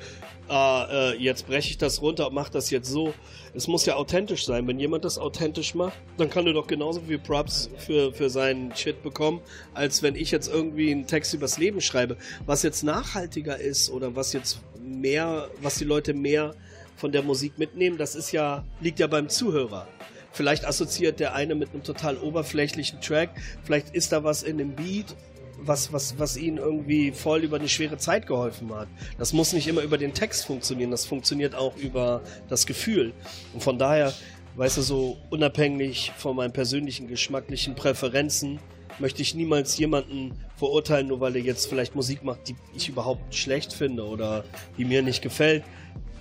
ah, 0.49 0.87
äh, 0.91 1.17
jetzt 1.17 1.47
breche 1.47 1.69
ich 1.69 1.77
das 1.77 2.01
runter 2.01 2.27
und 2.27 2.33
mache 2.33 2.51
das 2.51 2.69
jetzt 2.69 2.89
so. 2.89 3.13
Es 3.53 3.67
muss 3.67 3.85
ja 3.85 3.95
authentisch 3.95 4.45
sein. 4.45 4.67
Wenn 4.67 4.79
jemand 4.79 5.05
das 5.05 5.17
authentisch 5.17 5.75
macht, 5.75 5.97
dann 6.17 6.29
kann 6.29 6.45
er 6.45 6.53
doch 6.53 6.67
genauso 6.67 7.01
viel 7.01 7.19
Props 7.19 7.69
für, 7.77 8.13
für 8.13 8.29
seinen 8.29 8.75
Shit 8.75 9.01
bekommen, 9.01 9.41
als 9.73 10.03
wenn 10.03 10.15
ich 10.15 10.31
jetzt 10.31 10.47
irgendwie 10.47 10.91
einen 10.91 11.07
Text 11.07 11.33
übers 11.33 11.57
Leben 11.57 11.81
schreibe. 11.81 12.17
Was 12.45 12.63
jetzt 12.63 12.83
nachhaltiger 12.83 13.57
ist 13.57 13.89
oder 13.89 14.15
was 14.15 14.33
jetzt 14.33 14.59
mehr, 14.81 15.49
was 15.61 15.75
die 15.75 15.85
Leute 15.85 16.13
mehr 16.13 16.55
von 16.99 17.11
der 17.11 17.23
Musik 17.23 17.57
mitnehmen, 17.57 17.97
das 17.97 18.13
ist 18.13 18.31
ja, 18.31 18.65
liegt 18.81 18.99
ja 18.99 19.07
beim 19.07 19.29
Zuhörer. 19.29 19.87
Vielleicht 20.31 20.65
assoziiert 20.65 21.19
der 21.19 21.33
eine 21.33 21.55
mit 21.55 21.73
einem 21.73 21.81
total 21.81 22.17
oberflächlichen 22.17 23.01
Track, 23.01 23.31
vielleicht 23.63 23.95
ist 23.95 24.11
da 24.11 24.23
was 24.23 24.43
in 24.43 24.57
dem 24.57 24.75
Beat, 24.75 25.15
was, 25.61 25.91
was, 25.91 26.19
was 26.19 26.37
ihnen 26.37 26.57
irgendwie 26.57 27.11
voll 27.11 27.43
über 27.43 27.57
eine 27.57 27.69
schwere 27.69 27.97
Zeit 27.97 28.27
geholfen 28.27 28.73
hat. 28.73 28.87
Das 29.17 29.33
muss 29.33 29.53
nicht 29.53 29.67
immer 29.67 29.81
über 29.81 29.97
den 29.97 30.13
Text 30.13 30.45
funktionieren, 30.45 30.91
das 30.91 31.05
funktioniert 31.05 31.55
auch 31.55 31.75
über 31.77 32.21
das 32.47 32.65
Gefühl. 32.65 33.13
Und 33.53 33.63
von 33.63 33.77
daher, 33.77 34.13
weißt 34.55 34.77
du, 34.77 34.81
so 34.81 35.17
unabhängig 35.29 36.11
von 36.17 36.35
meinen 36.35 36.53
persönlichen 36.53 37.07
geschmacklichen 37.07 37.75
Präferenzen, 37.75 38.59
möchte 38.99 39.21
ich 39.21 39.33
niemals 39.33 39.77
jemanden 39.77 40.33
verurteilen, 40.57 41.07
nur 41.07 41.21
weil 41.21 41.35
er 41.35 41.41
jetzt 41.41 41.67
vielleicht 41.67 41.95
Musik 41.95 42.23
macht, 42.23 42.49
die 42.49 42.55
ich 42.75 42.89
überhaupt 42.89 43.33
schlecht 43.33 43.73
finde 43.73 44.05
oder 44.05 44.43
die 44.77 44.85
mir 44.85 45.01
nicht 45.01 45.21
gefällt. 45.21 45.63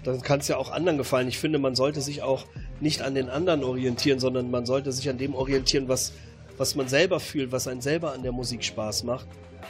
Dann 0.04 0.20
kann 0.22 0.40
es 0.40 0.48
ja 0.48 0.56
auch 0.56 0.70
anderen 0.70 0.98
gefallen. 0.98 1.28
Ich 1.28 1.38
finde, 1.38 1.58
man 1.58 1.74
sollte 1.74 2.00
sich 2.00 2.22
auch 2.22 2.46
nicht 2.80 3.02
an 3.02 3.14
den 3.14 3.28
anderen 3.28 3.64
orientieren, 3.64 4.20
sondern 4.20 4.50
man 4.50 4.66
sollte 4.66 4.92
sich 4.92 5.08
an 5.08 5.18
dem 5.18 5.34
orientieren, 5.34 5.88
was, 5.88 6.12
was 6.56 6.74
man 6.74 6.88
selber 6.88 7.20
fühlt, 7.20 7.52
was 7.52 7.68
einen 7.68 7.80
selber 7.80 8.12
an 8.12 8.22
der 8.22 8.32
Musik 8.32 8.64
Spaß 8.64 9.04
macht. 9.04 9.26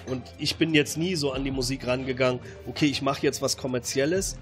Und 0.06 0.22
ich 0.38 0.56
bin 0.56 0.74
jetzt 0.74 0.96
nie 0.96 1.14
so 1.14 1.32
an 1.32 1.44
die 1.44 1.50
Musik 1.50 1.86
rangegangen, 1.86 2.40
okay, 2.66 2.86
ich 2.86 3.02
mache 3.02 3.22
jetzt 3.22 3.42
was 3.42 3.56
Kommerzielles, 3.56 4.36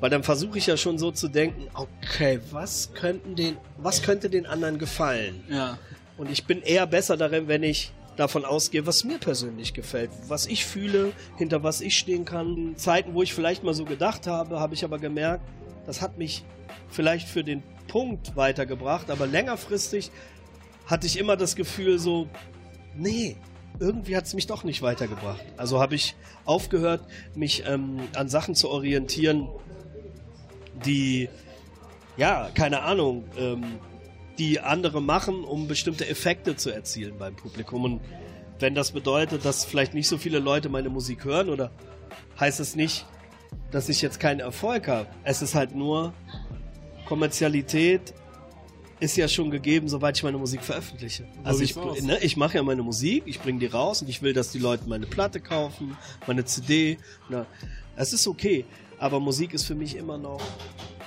weil 0.00 0.10
dann 0.10 0.22
versuche 0.22 0.58
ich 0.58 0.66
ja 0.66 0.76
schon 0.76 0.98
so 0.98 1.10
zu 1.10 1.28
denken, 1.28 1.68
okay, 1.74 2.40
was 2.50 2.92
könnten 2.94 3.36
den, 3.36 3.56
was 3.78 4.02
könnte 4.02 4.28
den 4.30 4.46
anderen 4.46 4.78
gefallen? 4.78 5.42
Ja. 5.48 5.78
Und 6.18 6.30
ich 6.30 6.44
bin 6.44 6.62
eher 6.62 6.86
besser 6.86 7.16
darin, 7.16 7.48
wenn 7.48 7.62
ich 7.62 7.92
davon 8.16 8.44
ausgehe, 8.44 8.86
was 8.86 9.04
mir 9.04 9.18
persönlich 9.18 9.74
gefällt, 9.74 10.10
was 10.28 10.46
ich 10.46 10.64
fühle, 10.66 11.12
hinter 11.36 11.62
was 11.62 11.80
ich 11.80 11.96
stehen 11.96 12.24
kann. 12.24 12.56
In 12.56 12.76
Zeiten, 12.76 13.14
wo 13.14 13.22
ich 13.22 13.34
vielleicht 13.34 13.64
mal 13.64 13.74
so 13.74 13.84
gedacht 13.84 14.26
habe, 14.26 14.60
habe 14.60 14.74
ich 14.74 14.84
aber 14.84 14.98
gemerkt, 14.98 15.44
das 15.86 16.00
hat 16.00 16.18
mich 16.18 16.44
vielleicht 16.88 17.28
für 17.28 17.42
den 17.42 17.62
Punkt 17.88 18.36
weitergebracht, 18.36 19.10
aber 19.10 19.26
längerfristig 19.26 20.10
hatte 20.86 21.06
ich 21.06 21.18
immer 21.18 21.36
das 21.36 21.56
Gefühl 21.56 21.98
so, 21.98 22.28
nee, 22.94 23.36
irgendwie 23.80 24.16
hat 24.16 24.26
es 24.26 24.34
mich 24.34 24.46
doch 24.46 24.64
nicht 24.64 24.82
weitergebracht. 24.82 25.42
Also 25.56 25.80
habe 25.80 25.94
ich 25.94 26.14
aufgehört, 26.44 27.02
mich 27.34 27.64
ähm, 27.66 28.00
an 28.14 28.28
Sachen 28.28 28.54
zu 28.54 28.68
orientieren, 28.68 29.48
die, 30.84 31.28
ja, 32.16 32.50
keine 32.54 32.82
Ahnung, 32.82 33.24
ähm, 33.38 33.64
die 34.38 34.60
andere 34.60 35.02
machen, 35.02 35.44
um 35.44 35.68
bestimmte 35.68 36.08
Effekte 36.08 36.56
zu 36.56 36.70
erzielen 36.70 37.18
beim 37.18 37.36
Publikum. 37.36 37.84
Und 37.84 38.00
wenn 38.58 38.74
das 38.74 38.92
bedeutet, 38.92 39.44
dass 39.44 39.64
vielleicht 39.64 39.94
nicht 39.94 40.08
so 40.08 40.18
viele 40.18 40.38
Leute 40.38 40.68
meine 40.68 40.88
Musik 40.88 41.24
hören, 41.24 41.48
oder 41.48 41.70
heißt 42.38 42.60
es 42.60 42.76
nicht, 42.76 43.06
dass 43.70 43.88
ich 43.88 44.02
jetzt 44.02 44.20
keinen 44.20 44.40
Erfolg 44.40 44.88
habe? 44.88 45.08
Es 45.24 45.42
ist 45.42 45.54
halt 45.54 45.74
nur, 45.74 46.12
Kommerzialität 47.06 48.14
ist 49.00 49.16
ja 49.16 49.26
schon 49.26 49.50
gegeben, 49.50 49.88
sobald 49.88 50.16
ich 50.16 50.22
meine 50.22 50.38
Musik 50.38 50.62
veröffentliche. 50.62 51.24
Also 51.42 51.62
ich, 51.62 51.74
ne, 51.74 52.18
ich 52.22 52.36
mache 52.36 52.56
ja 52.56 52.62
meine 52.62 52.82
Musik, 52.82 53.24
ich 53.26 53.40
bringe 53.40 53.58
die 53.58 53.66
raus 53.66 54.00
und 54.00 54.08
ich 54.08 54.22
will, 54.22 54.32
dass 54.32 54.52
die 54.52 54.60
Leute 54.60 54.88
meine 54.88 55.06
Platte 55.06 55.40
kaufen, 55.40 55.96
meine 56.28 56.44
CD. 56.44 56.98
Na, 57.28 57.46
es 57.96 58.12
ist 58.12 58.28
okay, 58.28 58.64
aber 58.98 59.18
Musik 59.18 59.54
ist 59.54 59.64
für 59.64 59.74
mich 59.74 59.96
immer 59.96 60.18
noch 60.18 60.40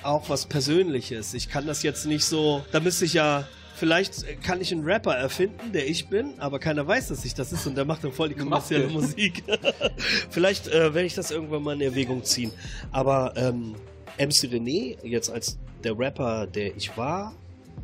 auch 0.06 0.28
was 0.28 0.46
Persönliches. 0.46 1.34
Ich 1.34 1.48
kann 1.48 1.66
das 1.66 1.82
jetzt 1.82 2.06
nicht 2.06 2.24
so, 2.24 2.64
da 2.72 2.80
müsste 2.80 3.04
ich 3.04 3.14
ja, 3.14 3.46
vielleicht 3.74 4.42
kann 4.42 4.60
ich 4.60 4.72
einen 4.72 4.84
Rapper 4.84 5.14
erfinden, 5.14 5.72
der 5.72 5.88
ich 5.88 6.08
bin, 6.08 6.38
aber 6.38 6.58
keiner 6.58 6.86
weiß, 6.86 7.08
dass 7.08 7.24
ich 7.24 7.34
das 7.34 7.52
ist 7.52 7.66
und 7.66 7.76
der 7.76 7.84
macht 7.84 8.04
dann 8.04 8.12
voll 8.12 8.30
die 8.30 8.34
kommerzielle. 8.34 8.88
Musik. 8.88 9.42
vielleicht 10.30 10.68
äh, 10.68 10.94
werde 10.94 11.04
ich 11.04 11.14
das 11.14 11.30
irgendwann 11.30 11.62
mal 11.62 11.74
in 11.74 11.82
Erwägung 11.82 12.24
ziehen. 12.24 12.52
Aber 12.92 13.34
ähm, 13.36 13.74
MC 14.18 14.50
René, 14.50 14.96
jetzt 15.04 15.30
als 15.30 15.58
der 15.84 15.98
Rapper, 15.98 16.46
der 16.46 16.76
ich 16.76 16.96
war 16.96 17.34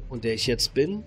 und 0.09 0.25
der 0.25 0.35
ich 0.35 0.47
jetzt 0.47 0.75
bin, 0.75 1.05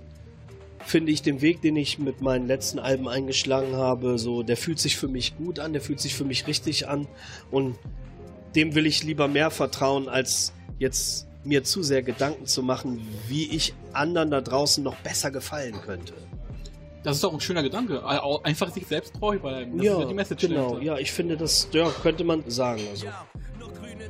finde 0.86 1.12
ich 1.12 1.22
den 1.22 1.42
Weg, 1.42 1.62
den 1.62 1.76
ich 1.76 1.98
mit 1.98 2.22
meinen 2.22 2.48
letzten 2.48 2.78
Alben 2.78 3.08
eingeschlagen 3.08 3.76
habe, 3.76 4.20
so, 4.20 4.44
der 4.44 4.56
fühlt 4.56 4.80
sich 4.80 4.98
für 4.98 5.08
mich 5.08 5.36
gut 5.36 5.60
an, 5.60 5.74
der 5.74 5.82
fühlt 5.82 6.00
sich 6.00 6.16
für 6.16 6.26
mich 6.26 6.46
richtig 6.48 6.88
an 6.88 7.08
und 7.50 7.76
dem 8.56 8.76
will 8.76 8.86
ich 8.86 9.04
lieber 9.04 9.28
mehr 9.28 9.52
vertrauen, 9.52 10.08
als 10.10 10.54
jetzt 10.80 11.28
mir 11.44 11.64
zu 11.64 11.84
sehr 11.84 12.02
Gedanken 12.02 12.46
zu 12.46 12.64
machen, 12.64 13.08
wie 13.28 13.46
ich 13.46 13.74
anderen 13.94 14.32
da 14.32 14.42
draußen 14.42 14.84
noch 14.84 14.96
besser 14.98 15.32
gefallen 15.32 15.76
könnte. 15.86 16.14
Das 17.04 17.18
ist 17.18 17.24
doch 17.24 17.34
ein 17.34 17.40
schöner 17.40 17.62
Gedanke. 17.62 18.04
Einfach 18.44 18.72
sich 18.72 18.88
selbst 18.88 19.14
treu 19.14 19.38
bleiben. 19.38 19.78
Das 19.78 19.86
ist 19.86 20.00
ja 20.00 20.06
die 20.06 20.14
Message 20.16 20.48
genau. 20.48 20.72
dahinter. 20.72 20.84
Ja, 20.84 20.98
ich 20.98 21.12
finde, 21.12 21.38
das 21.38 21.68
ja, 21.72 21.88
könnte 22.02 22.24
man 22.24 22.44
sagen. 22.50 22.82
Also. 22.90 23.06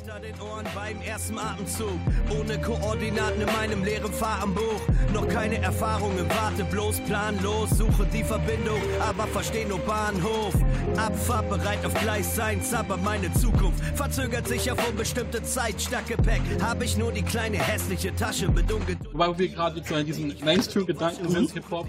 Hinter 0.05 0.19
den 0.19 0.39
Ohren 0.39 0.67
beim 0.75 1.01
ersten 1.01 1.39
Atemzug. 1.39 1.97
Ohne 2.29 2.61
Koordinaten 2.61 3.41
in 3.41 3.47
meinem 3.47 3.83
leeren 3.83 4.13
Fahrenbuch. 4.13 4.79
Noch 5.11 5.27
keine 5.27 5.57
Erfahrungen, 5.57 6.29
warte 6.29 6.63
bloß 6.65 6.99
planlos. 7.07 7.71
Suche 7.71 8.05
die 8.13 8.23
Verbindung, 8.23 8.79
aber 8.99 9.25
versteh 9.25 9.65
nur 9.65 9.79
Bahnhof. 9.79 10.53
Abfahrt 10.95 11.49
bereit 11.49 11.83
auf 11.83 11.93
Gleis 11.95 12.35
sein, 12.35 12.61
zapper 12.61 12.97
meine 12.97 13.33
Zukunft. 13.33 13.83
Verzögert 13.95 14.47
sich 14.47 14.69
auf 14.69 14.77
unbestimmte 14.87 15.41
Zeit, 15.41 15.81
stark 15.81 16.07
Gepäck. 16.07 16.41
Habe 16.61 16.85
ich 16.85 16.97
nur 16.97 17.11
die 17.11 17.23
kleine 17.23 17.57
hässliche 17.57 18.15
Tasche 18.15 18.47
Ungeduld. 18.47 18.99
Wobei 19.11 19.39
wir 19.39 19.47
gerade 19.47 19.81
so 19.83 19.95
in 19.95 20.05
diesen 20.05 20.35
Mainstream-Gedanken 20.43 21.29
sind, 21.29 21.51
Hip-Hop. 21.53 21.87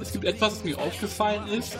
Es 0.00 0.12
gibt 0.12 0.24
etwas, 0.24 0.52
was 0.52 0.64
mir 0.64 0.78
aufgefallen 0.78 1.46
ist. 1.48 1.76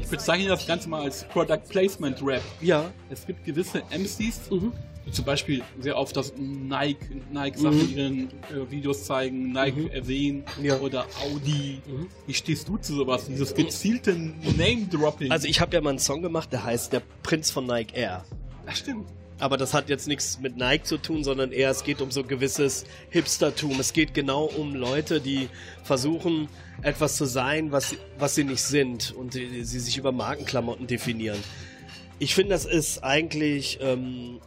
Ich 0.00 0.08
bezeichne 0.08 0.48
das 0.48 0.66
Ganze 0.66 0.88
mal 0.88 1.02
als 1.02 1.24
Product 1.24 1.68
Placement 1.68 2.22
Rap. 2.22 2.40
Ja. 2.62 2.90
Es 3.10 3.26
gibt 3.26 3.44
gewisse 3.44 3.82
MCs, 3.90 4.48
die 4.48 4.72
zum 5.10 5.24
Beispiel 5.24 5.62
sehr 5.80 5.96
oft 5.96 6.16
das 6.16 6.32
Nike, 6.36 6.98
Nike-Sachen 7.32 7.80
in 7.92 7.96
ihren 7.98 8.28
äh, 8.50 8.70
Videos 8.70 9.04
zeigen, 9.04 9.52
Nike 9.52 9.88
erwähnen 9.92 10.44
Ja. 10.62 10.78
oder 10.78 11.06
Audi. 11.22 11.80
Wie 12.26 12.34
stehst 12.34 12.68
du 12.68 12.76
zu 12.78 12.94
sowas? 12.94 13.26
Dieses 13.26 13.54
gezielte 13.54 14.14
Name-Dropping. 14.14 15.30
Also 15.30 15.46
ich 15.48 15.60
habe 15.60 15.74
ja 15.74 15.80
mal 15.80 15.90
einen 15.90 15.98
Song 15.98 16.22
gemacht, 16.22 16.52
der 16.52 16.64
heißt 16.64 16.92
Der 16.92 17.02
Prinz 17.22 17.50
von 17.50 17.66
Nike 17.66 17.94
Air. 17.94 18.24
das 18.66 18.78
stimmt. 18.78 19.06
Aber 19.40 19.56
das 19.56 19.72
hat 19.72 19.88
jetzt 19.88 20.08
nichts 20.08 20.40
mit 20.40 20.56
Nike 20.56 20.82
zu 20.82 20.98
tun, 20.98 21.22
sondern 21.22 21.52
eher 21.52 21.70
es 21.70 21.84
geht 21.84 22.00
um 22.02 22.10
so 22.10 22.24
gewisses 22.24 22.84
Hipstertum. 23.10 23.78
Es 23.78 23.92
geht 23.92 24.12
genau 24.12 24.44
um 24.46 24.74
Leute, 24.74 25.20
die 25.20 25.48
versuchen, 25.84 26.48
etwas 26.82 27.16
zu 27.16 27.24
sein, 27.24 27.70
was, 27.70 27.94
was 28.18 28.34
sie 28.34 28.42
nicht 28.42 28.62
sind 28.62 29.12
und 29.12 29.34
sie 29.34 29.62
sich 29.62 29.96
über 29.96 30.10
Markenklamotten 30.10 30.88
definieren. 30.88 31.38
Ich 32.18 32.34
finde, 32.34 32.50
das 32.50 32.64
ist 32.64 33.04
eigentlich, 33.04 33.78
ähm, 33.80 34.40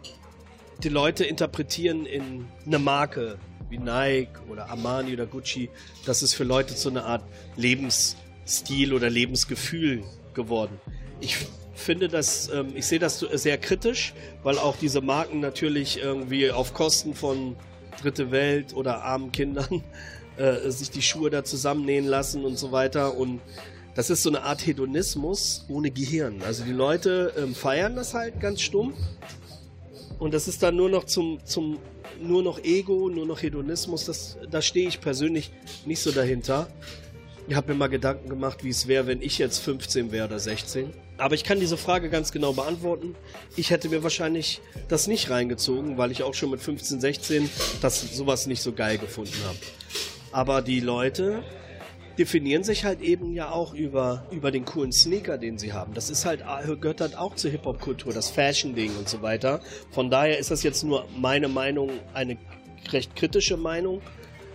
die 0.83 0.89
Leute 0.89 1.23
interpretieren 1.23 2.05
in 2.05 2.47
eine 2.65 2.79
Marke 2.79 3.37
wie 3.69 3.77
Nike 3.77 4.39
oder 4.49 4.69
Armani 4.69 5.13
oder 5.13 5.25
Gucci, 5.25 5.69
das 6.05 6.23
ist 6.23 6.33
für 6.33 6.43
Leute 6.43 6.73
so 6.73 6.89
eine 6.89 7.05
Art 7.05 7.23
Lebensstil 7.55 8.93
oder 8.93 9.09
Lebensgefühl 9.09 10.03
geworden. 10.33 10.79
Ich 11.19 11.37
finde 11.73 12.07
das, 12.07 12.49
ähm, 12.49 12.73
ich 12.75 12.85
sehe 12.85 12.99
das 12.99 13.19
sehr 13.19 13.57
kritisch, 13.57 14.13
weil 14.43 14.57
auch 14.57 14.75
diese 14.75 15.01
Marken 15.01 15.39
natürlich 15.39 15.99
irgendwie 15.99 16.51
auf 16.51 16.73
Kosten 16.73 17.13
von 17.13 17.55
Dritte 18.01 18.31
Welt 18.31 18.73
oder 18.73 19.03
armen 19.03 19.31
Kindern 19.31 19.83
äh, 20.37 20.69
sich 20.69 20.89
die 20.89 21.01
Schuhe 21.01 21.29
da 21.29 21.43
zusammennähen 21.43 22.05
lassen 22.05 22.45
und 22.45 22.57
so 22.57 22.71
weiter 22.71 23.15
und 23.15 23.41
das 23.93 24.09
ist 24.09 24.23
so 24.23 24.29
eine 24.29 24.43
Art 24.43 24.65
Hedonismus 24.65 25.65
ohne 25.67 25.91
Gehirn. 25.91 26.41
Also 26.43 26.63
die 26.63 26.71
Leute 26.71 27.33
ähm, 27.37 27.53
feiern 27.53 27.95
das 27.95 28.13
halt 28.13 28.39
ganz 28.39 28.61
stumpf 28.61 28.95
und 30.21 30.35
das 30.35 30.47
ist 30.47 30.61
dann 30.61 30.75
nur 30.75 30.87
noch 30.87 31.05
zum, 31.05 31.43
zum 31.45 31.79
nur 32.21 32.43
noch 32.43 32.63
Ego, 32.63 33.09
nur 33.09 33.25
noch 33.25 33.41
Hedonismus. 33.41 34.05
Das, 34.05 34.37
da 34.51 34.61
stehe 34.61 34.87
ich 34.87 35.01
persönlich 35.01 35.49
nicht 35.87 35.99
so 35.99 36.11
dahinter. 36.11 36.67
Ich 37.47 37.55
habe 37.55 37.73
mir 37.73 37.79
mal 37.79 37.87
Gedanken 37.87 38.29
gemacht, 38.29 38.63
wie 38.63 38.69
es 38.69 38.85
wäre, 38.85 39.07
wenn 39.07 39.19
ich 39.23 39.39
jetzt 39.39 39.57
15 39.57 40.11
wäre 40.11 40.27
oder 40.27 40.37
16. 40.37 40.93
Aber 41.17 41.33
ich 41.33 41.43
kann 41.43 41.59
diese 41.59 41.75
Frage 41.75 42.11
ganz 42.11 42.31
genau 42.31 42.53
beantworten. 42.53 43.15
Ich 43.55 43.71
hätte 43.71 43.89
mir 43.89 44.03
wahrscheinlich 44.03 44.61
das 44.89 45.07
nicht 45.07 45.31
reingezogen, 45.31 45.97
weil 45.97 46.11
ich 46.11 46.21
auch 46.21 46.35
schon 46.35 46.51
mit 46.51 46.61
15, 46.61 47.01
16 47.01 47.49
das 47.81 48.15
sowas 48.15 48.45
nicht 48.45 48.61
so 48.61 48.73
geil 48.73 48.99
gefunden 48.99 49.33
habe. 49.47 49.57
Aber 50.31 50.61
die 50.61 50.81
Leute 50.81 51.41
definieren 52.21 52.63
sich 52.63 52.85
halt 52.85 53.01
eben 53.01 53.33
ja 53.33 53.49
auch 53.49 53.73
über, 53.73 54.27
über 54.29 54.51
den 54.51 54.63
coolen 54.63 54.91
Sneaker, 54.91 55.39
den 55.39 55.57
sie 55.57 55.73
haben. 55.73 55.95
Das 55.95 56.11
ist 56.11 56.23
halt, 56.23 56.43
gehört 56.79 57.01
halt 57.01 57.17
auch 57.17 57.33
zur 57.33 57.49
Hip-Hop-Kultur, 57.49 58.13
das 58.13 58.29
Fashion-Ding 58.29 58.95
und 58.95 59.09
so 59.09 59.23
weiter. 59.23 59.59
Von 59.89 60.11
daher 60.11 60.37
ist 60.37 60.51
das 60.51 60.61
jetzt 60.61 60.83
nur 60.83 61.07
meine 61.17 61.47
Meinung, 61.47 61.89
eine 62.13 62.37
recht 62.91 63.15
kritische 63.15 63.57
Meinung. 63.57 64.01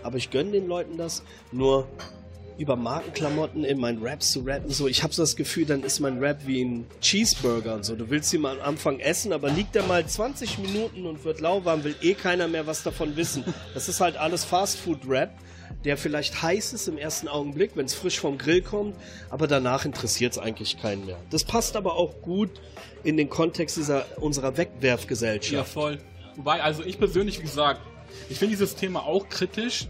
Aber 0.01 0.15
ich 0.15 0.29
gönne 0.29 0.51
den 0.51 0.65
Leuten 0.67 0.95
das. 0.95 1.23
Nur 1.51 1.89
über 2.57 2.77
Markenklamotten 2.77 3.65
in 3.65 3.79
meinen 3.79 4.01
Raps 4.01 4.31
zu 4.31 4.39
rappen, 4.45 4.71
so, 4.71 4.87
ich 4.87 5.03
habe 5.03 5.13
so 5.13 5.21
das 5.23 5.35
Gefühl, 5.35 5.65
dann 5.65 5.83
ist 5.83 5.99
mein 5.99 6.19
Rap 6.19 6.39
wie 6.45 6.63
ein 6.63 6.87
Cheeseburger 7.01 7.75
und 7.75 7.83
so. 7.83 7.97
Du 7.97 8.09
willst 8.09 8.33
ihn 8.33 8.41
mal 8.41 8.61
am 8.61 8.69
Anfang 8.69 9.01
essen, 9.01 9.33
aber 9.33 9.49
liegt 9.49 9.75
er 9.75 9.83
mal 9.83 10.05
20 10.05 10.57
Minuten 10.59 11.05
und 11.05 11.25
wird 11.25 11.41
lauwarm, 11.41 11.83
will 11.83 11.95
eh 12.01 12.13
keiner 12.13 12.47
mehr 12.47 12.65
was 12.65 12.81
davon 12.81 13.17
wissen. 13.17 13.43
Das 13.73 13.89
ist 13.89 13.99
halt 13.99 14.15
alles 14.15 14.45
Fastfood-Rap, 14.45 15.31
der 15.83 15.97
vielleicht 15.97 16.41
heiß 16.41 16.73
ist 16.73 16.87
im 16.87 16.97
ersten 16.97 17.27
Augenblick, 17.27 17.71
wenn 17.75 17.85
es 17.85 17.93
frisch 17.93 18.19
vom 18.19 18.37
Grill 18.37 18.61
kommt, 18.61 18.95
aber 19.29 19.47
danach 19.47 19.85
interessiert 19.85 20.33
es 20.33 20.37
eigentlich 20.37 20.81
keinen 20.81 21.05
mehr. 21.05 21.17
Das 21.29 21.43
passt 21.43 21.75
aber 21.75 21.95
auch 21.95 22.21
gut 22.21 22.49
in 23.03 23.17
den 23.17 23.29
Kontext 23.29 23.77
dieser, 23.77 24.05
unserer 24.19 24.51
Ja, 24.51 24.57
Wegwerfgesellschaft. 24.57 25.71
voll. 25.71 25.99
Wobei, 26.35 26.61
also 26.61 26.83
ich 26.83 26.97
persönlich, 26.99 27.39
wie 27.39 27.43
gesagt, 27.43 27.81
ich 28.29 28.37
finde 28.37 28.51
dieses 28.55 28.75
Thema 28.75 29.03
auch 29.03 29.27
kritisch. 29.29 29.87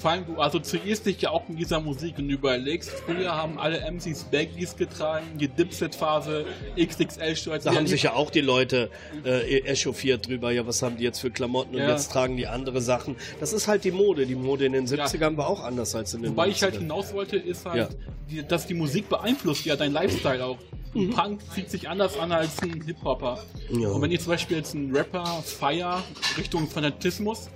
Vor 0.00 0.10
allem, 0.12 0.24
du 0.24 0.40
assoziierst 0.40 1.04
dich 1.04 1.20
ja 1.20 1.30
auch 1.30 1.46
mit 1.48 1.58
dieser 1.58 1.78
Musik 1.78 2.16
und 2.18 2.30
überlegst, 2.30 2.88
früher 2.90 3.36
haben 3.36 3.58
alle 3.58 3.80
MCs 3.90 4.24
Baggies 4.24 4.74
getragen, 4.74 5.26
die 5.38 5.46
Dipset-Phase, 5.46 6.46
XXL-Shirts. 6.78 7.64
Da 7.64 7.74
haben 7.74 7.86
sich 7.86 8.04
ja 8.04 8.14
auch 8.14 8.30
die 8.30 8.40
Leute 8.40 8.90
äh, 9.26 9.58
echauffiert 9.60 10.26
drüber, 10.26 10.52
ja, 10.52 10.66
was 10.66 10.80
haben 10.82 10.96
die 10.96 11.04
jetzt 11.04 11.18
für 11.20 11.30
Klamotten 11.30 11.74
und 11.74 11.82
Ja. 11.82 11.90
jetzt 11.90 12.10
tragen 12.12 12.38
die 12.38 12.46
andere 12.46 12.80
Sachen. 12.80 13.14
Das 13.40 13.52
ist 13.52 13.68
halt 13.68 13.84
die 13.84 13.90
Mode. 13.90 14.24
Die 14.26 14.34
Mode 14.34 14.64
in 14.64 14.72
den 14.72 14.86
70ern 14.86 15.36
war 15.36 15.48
auch 15.48 15.62
anders 15.62 15.94
als 15.94 16.14
in 16.14 16.22
den 16.22 16.30
Wobei 16.32 16.48
ich 16.48 16.62
halt 16.62 16.74
90ern. 16.76 16.78
hinaus 16.78 17.12
wollte, 17.12 17.36
ist 17.36 17.66
halt, 17.66 17.76
Ja. 17.76 17.88
die, 18.30 18.42
dass 18.48 18.66
die 18.66 18.74
Musik 18.74 19.10
beeinflusst 19.10 19.66
ja 19.66 19.76
dein 19.76 19.92
Lifestyle 19.92 20.44
auch. 20.46 20.58
Ein 20.94 21.10
Punk 21.10 21.40
zieht 21.52 21.70
sich 21.70 21.88
anders 21.90 22.18
an 22.18 22.32
als 22.32 22.60
ein 22.62 22.80
Hip-Hopper. 22.86 23.38
Mhm. 23.70 23.80
Ja. 23.80 23.88
Und 23.90 24.00
wenn 24.02 24.10
ihr 24.10 24.18
zum 24.18 24.28
Beispiel 24.32 24.56
jetzt 24.56 24.74
einen 24.74 24.96
Rapper 24.96 25.24
feier 25.44 26.02
Richtung 26.38 26.66
Fanatismus, 26.68 27.50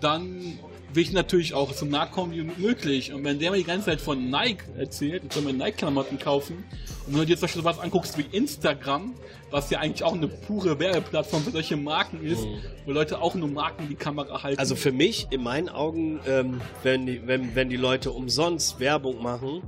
dann 0.00 0.58
will 0.92 1.02
ich 1.02 1.12
natürlich 1.12 1.54
auch 1.54 1.72
so 1.72 1.84
nah 1.86 2.06
kommen 2.06 2.32
wie 2.32 2.42
möglich. 2.62 3.12
Und 3.12 3.24
wenn 3.24 3.38
der 3.38 3.50
mir 3.50 3.58
die 3.58 3.64
ganze 3.64 3.86
Zeit 3.86 4.00
von 4.00 4.30
Nike 4.30 4.64
erzählt, 4.76 5.22
ich 5.26 5.32
soll 5.32 5.42
mir 5.42 5.52
Nike-Klamotten 5.52 6.18
kaufen, 6.18 6.64
und 7.06 7.14
wenn 7.14 7.20
du 7.20 7.26
dir 7.26 7.36
zum 7.36 7.42
Beispiel 7.42 7.62
sowas 7.62 7.78
anguckst 7.78 8.18
wie 8.18 8.36
Instagram, 8.36 9.14
was 9.50 9.70
ja 9.70 9.78
eigentlich 9.78 10.02
auch 10.02 10.12
eine 10.12 10.28
pure 10.28 10.78
Werbeplattform 10.78 11.42
für 11.42 11.50
solche 11.50 11.76
Marken 11.76 12.22
ist, 12.22 12.44
wo 12.84 12.92
Leute 12.92 13.22
auch 13.22 13.34
nur 13.34 13.48
Marken 13.48 13.88
die 13.88 13.94
Kamera 13.94 14.42
halten. 14.42 14.56
Mhm. 14.56 14.60
Also 14.60 14.76
für 14.76 14.92
mich, 14.92 15.26
in 15.30 15.42
meinen 15.42 15.70
Augen, 15.70 16.20
ähm, 16.26 16.60
wenn, 16.82 17.06
die, 17.06 17.26
wenn, 17.26 17.54
wenn 17.54 17.70
die 17.70 17.76
Leute 17.78 18.10
umsonst 18.10 18.78
Werbung 18.78 19.22
machen 19.22 19.62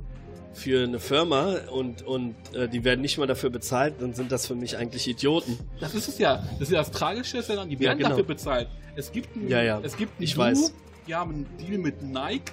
für 0.53 0.83
eine 0.83 0.99
Firma 0.99 1.55
und, 1.71 2.03
und 2.03 2.35
äh, 2.53 2.67
die 2.67 2.83
werden 2.83 3.01
nicht 3.01 3.17
mal 3.17 3.25
dafür 3.25 3.49
bezahlt, 3.49 3.95
dann 4.01 4.13
sind 4.13 4.31
das 4.31 4.45
für 4.45 4.53
mich 4.55 4.77
eigentlich 4.77 5.07
Idioten. 5.07 5.57
Das 5.79 5.95
ist 5.95 6.09
es 6.09 6.19
ja. 6.19 6.43
Das 6.59 6.67
ist 6.67 6.71
ja 6.73 6.79
das 6.79 6.91
Tragische, 6.91 7.39
ist 7.39 7.49
ja 7.49 7.55
dann, 7.55 7.69
die 7.69 7.75
Ja, 7.75 7.81
werden 7.81 7.97
genau. 7.99 8.09
dafür 8.09 8.25
bezahlt. 8.25 8.67
Es 8.95 9.11
gibt 9.11 9.35
ein, 9.35 9.47
Ja, 9.47 9.63
ja. 9.63 9.79
Es 9.81 9.97
gibt 9.97 10.19
ein 10.19 10.23
Ich 10.23 10.35
Duo, 10.35 10.43
weiß. 10.43 10.73
Die 11.07 11.15
haben 11.15 11.31
einen 11.33 11.57
Deal 11.57 11.77
mit 11.77 12.01
Nike. 12.01 12.51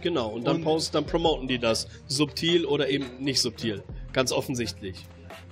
Genau, 0.00 0.28
und 0.30 0.44
dann 0.46 0.56
Und- 0.56 0.64
posten, 0.64 0.94
dann 0.94 1.06
promoten 1.06 1.46
die 1.48 1.58
das. 1.58 1.88
Subtil 2.06 2.64
oder 2.64 2.88
eben 2.88 3.06
nicht 3.18 3.40
subtil. 3.40 3.82
Ganz 4.12 4.32
offensichtlich. 4.32 5.04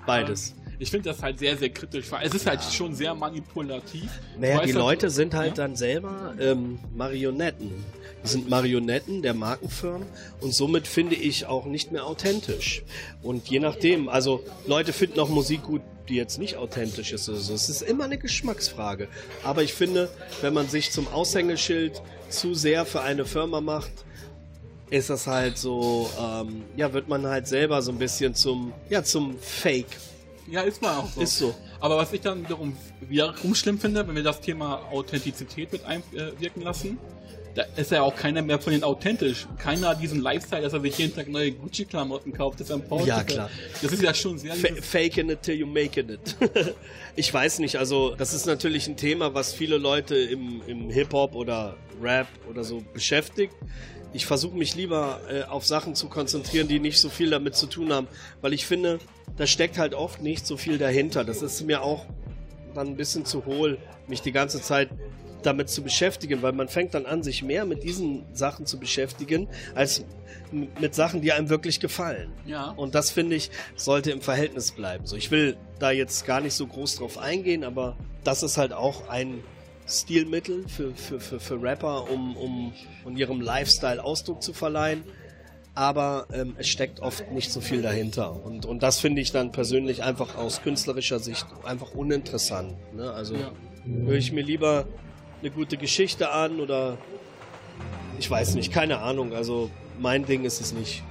Beides. 0.06 0.54
Ich 0.80 0.90
finde 0.90 1.10
das 1.10 1.22
halt 1.22 1.38
sehr, 1.38 1.56
sehr 1.56 1.70
kritisch, 1.70 2.10
weil 2.12 2.26
es 2.26 2.34
ist 2.34 2.46
halt 2.46 2.62
schon 2.62 2.94
sehr 2.94 3.14
manipulativ. 3.14 4.10
Naja, 4.38 4.60
die 4.60 4.66
halt- 4.66 4.74
Leute 4.74 5.10
sind 5.10 5.34
halt 5.34 5.58
Ja? 5.58 5.64
dann 5.66 5.76
selber 5.76 6.34
ähm, 6.40 6.78
Marionetten. 6.94 7.70
Sind 8.24 8.48
Marionetten 8.48 9.22
der 9.22 9.34
Markenfirmen 9.34 10.06
und 10.40 10.52
somit 10.52 10.86
finde 10.86 11.14
ich 11.14 11.46
auch 11.46 11.66
nicht 11.66 11.92
mehr 11.92 12.04
authentisch. 12.04 12.82
Und 13.22 13.48
je 13.48 13.60
nachdem, 13.60 14.08
also 14.08 14.42
Leute 14.66 14.92
finden 14.92 15.20
auch 15.20 15.28
Musik 15.28 15.62
gut, 15.62 15.82
die 16.08 16.16
jetzt 16.16 16.38
nicht 16.38 16.56
authentisch 16.56 17.12
ist 17.12 17.28
oder 17.28 17.38
so. 17.38 17.54
Es 17.54 17.68
ist 17.68 17.82
immer 17.82 18.04
eine 18.04 18.18
Geschmacksfrage. 18.18 19.08
Aber 19.44 19.62
ich 19.62 19.74
finde, 19.74 20.08
wenn 20.40 20.54
man 20.54 20.68
sich 20.68 20.90
zum 20.90 21.06
Aushängeschild 21.08 22.02
zu 22.28 22.54
sehr 22.54 22.86
für 22.86 23.02
eine 23.02 23.24
Firma 23.24 23.60
macht, 23.60 23.92
ist 24.90 25.10
das 25.10 25.26
halt 25.26 25.58
so, 25.58 26.10
ähm, 26.18 26.64
ja, 26.76 26.92
wird 26.92 27.08
man 27.08 27.26
halt 27.26 27.46
selber 27.46 27.82
so 27.82 27.92
ein 27.92 27.98
bisschen 27.98 28.34
zum, 28.34 28.72
ja, 28.88 29.02
zum 29.04 29.38
Fake. 29.38 29.98
Ja, 30.50 30.62
ist 30.62 30.80
mal 30.80 30.96
auch 30.96 31.10
so. 31.10 31.20
Ist 31.20 31.38
so. 31.38 31.54
Aber 31.78 31.98
was 31.98 32.12
ich 32.12 32.22
dann 32.22 32.42
wiederum, 32.42 32.76
wiederum 33.00 33.54
schlimm 33.54 33.78
finde, 33.78 34.06
wenn 34.08 34.16
wir 34.16 34.22
das 34.22 34.40
Thema 34.40 34.80
Authentizität 34.90 35.72
mit 35.72 35.84
einwirken 35.84 36.62
lassen, 36.62 36.98
da 37.54 37.64
ist 37.76 37.90
ja 37.90 38.02
auch 38.02 38.14
keiner 38.14 38.42
mehr 38.42 38.58
von 38.58 38.72
den 38.72 38.84
authentisch. 38.84 39.46
Keiner 39.58 39.88
hat 39.88 40.02
diesen 40.02 40.20
Lifestyle, 40.20 40.62
dass 40.62 40.72
er 40.72 40.80
sich 40.80 40.98
jeden 40.98 41.14
Tag 41.14 41.28
neue 41.28 41.52
Gucci-Klamotten 41.52 42.32
kauft, 42.32 42.60
das 42.60 42.70
er 42.70 42.76
im 42.76 43.06
Ja, 43.06 43.24
klar. 43.24 43.50
Das 43.82 43.92
ist 43.92 44.02
ja 44.02 44.14
schon 44.14 44.38
sehr... 44.38 44.54
Fa 44.54 44.68
faking 44.80 45.30
it 45.30 45.42
till 45.42 45.56
you 45.56 45.66
making 45.66 46.10
it. 46.10 46.36
ich 47.16 47.32
weiß 47.32 47.58
nicht, 47.58 47.76
also 47.76 48.14
das 48.14 48.34
ist 48.34 48.46
natürlich 48.46 48.86
ein 48.88 48.96
Thema, 48.96 49.34
was 49.34 49.52
viele 49.52 49.76
Leute 49.76 50.16
im, 50.16 50.62
im 50.66 50.90
Hip-Hop 50.90 51.34
oder 51.34 51.76
Rap 52.00 52.28
oder 52.48 52.64
so 52.64 52.82
beschäftigt. 52.92 53.54
Ich 54.12 54.24
versuche 54.26 54.56
mich 54.56 54.74
lieber 54.74 55.20
äh, 55.30 55.42
auf 55.42 55.66
Sachen 55.66 55.94
zu 55.94 56.08
konzentrieren, 56.08 56.68
die 56.68 56.80
nicht 56.80 56.98
so 56.98 57.08
viel 57.08 57.30
damit 57.30 57.56
zu 57.56 57.66
tun 57.66 57.92
haben, 57.92 58.08
weil 58.40 58.52
ich 58.52 58.66
finde, 58.66 58.98
da 59.36 59.46
steckt 59.46 59.78
halt 59.78 59.94
oft 59.94 60.22
nicht 60.22 60.46
so 60.46 60.56
viel 60.56 60.78
dahinter. 60.78 61.24
Das 61.24 61.42
ist 61.42 61.60
mir 61.62 61.82
auch 61.82 62.06
dann 62.74 62.88
ein 62.88 62.96
bisschen 62.96 63.24
zu 63.24 63.44
hohl, 63.44 63.78
mich 64.06 64.22
die 64.22 64.32
ganze 64.32 64.60
Zeit 64.62 64.88
damit 65.42 65.68
zu 65.70 65.82
beschäftigen, 65.82 66.42
weil 66.42 66.52
man 66.52 66.68
fängt 66.68 66.94
dann 66.94 67.06
an, 67.06 67.22
sich 67.22 67.42
mehr 67.42 67.64
mit 67.64 67.82
diesen 67.82 68.24
Sachen 68.34 68.66
zu 68.66 68.78
beschäftigen, 68.78 69.48
als 69.74 70.04
mit 70.52 70.94
Sachen, 70.94 71.20
die 71.20 71.32
einem 71.32 71.48
wirklich 71.50 71.78
gefallen. 71.80 72.32
Ja. 72.46 72.70
Und 72.70 72.94
das 72.94 73.10
finde 73.10 73.36
ich, 73.36 73.50
sollte 73.76 74.10
im 74.10 74.20
Verhältnis 74.20 74.72
bleiben. 74.72 75.06
So, 75.06 75.16
ich 75.16 75.30
will 75.30 75.56
da 75.78 75.90
jetzt 75.90 76.26
gar 76.26 76.40
nicht 76.40 76.54
so 76.54 76.66
groß 76.66 76.96
drauf 76.96 77.18
eingehen, 77.18 77.64
aber 77.64 77.96
das 78.24 78.42
ist 78.42 78.56
halt 78.56 78.72
auch 78.72 79.08
ein 79.08 79.42
Stilmittel 79.86 80.66
für, 80.68 80.94
für, 80.94 81.20
für, 81.20 81.40
für 81.40 81.62
Rapper, 81.62 82.10
um, 82.10 82.36
um, 82.36 82.72
um 83.04 83.16
ihrem 83.16 83.40
Lifestyle 83.40 84.02
Ausdruck 84.02 84.42
zu 84.42 84.52
verleihen. 84.52 85.02
Aber 85.74 86.26
ähm, 86.32 86.56
es 86.58 86.66
steckt 86.68 87.00
oft 87.00 87.30
nicht 87.30 87.52
so 87.52 87.60
viel 87.60 87.82
dahinter. 87.82 88.44
Und, 88.44 88.66
und 88.66 88.82
das 88.82 88.98
finde 88.98 89.20
ich 89.22 89.30
dann 89.30 89.52
persönlich 89.52 90.02
einfach 90.02 90.36
aus 90.36 90.60
künstlerischer 90.62 91.20
Sicht 91.20 91.46
einfach 91.62 91.92
uninteressant. 91.94 92.74
Ne? 92.94 93.12
Also 93.12 93.34
Ja. 93.36 93.52
höre 93.86 94.16
ich 94.16 94.32
mir 94.32 94.42
lieber 94.42 94.86
eine 95.40 95.50
gute 95.50 95.76
Geschichte 95.76 96.30
an 96.30 96.60
oder 96.60 96.98
ich 98.18 98.30
weiß 98.30 98.54
nicht, 98.54 98.72
keine 98.72 98.98
Ahnung. 98.98 99.32
Also 99.34 99.70
mein 99.98 100.24
Ding 100.24 100.44
ist 100.44 100.60
es 100.60 100.72
nicht. 100.72 101.02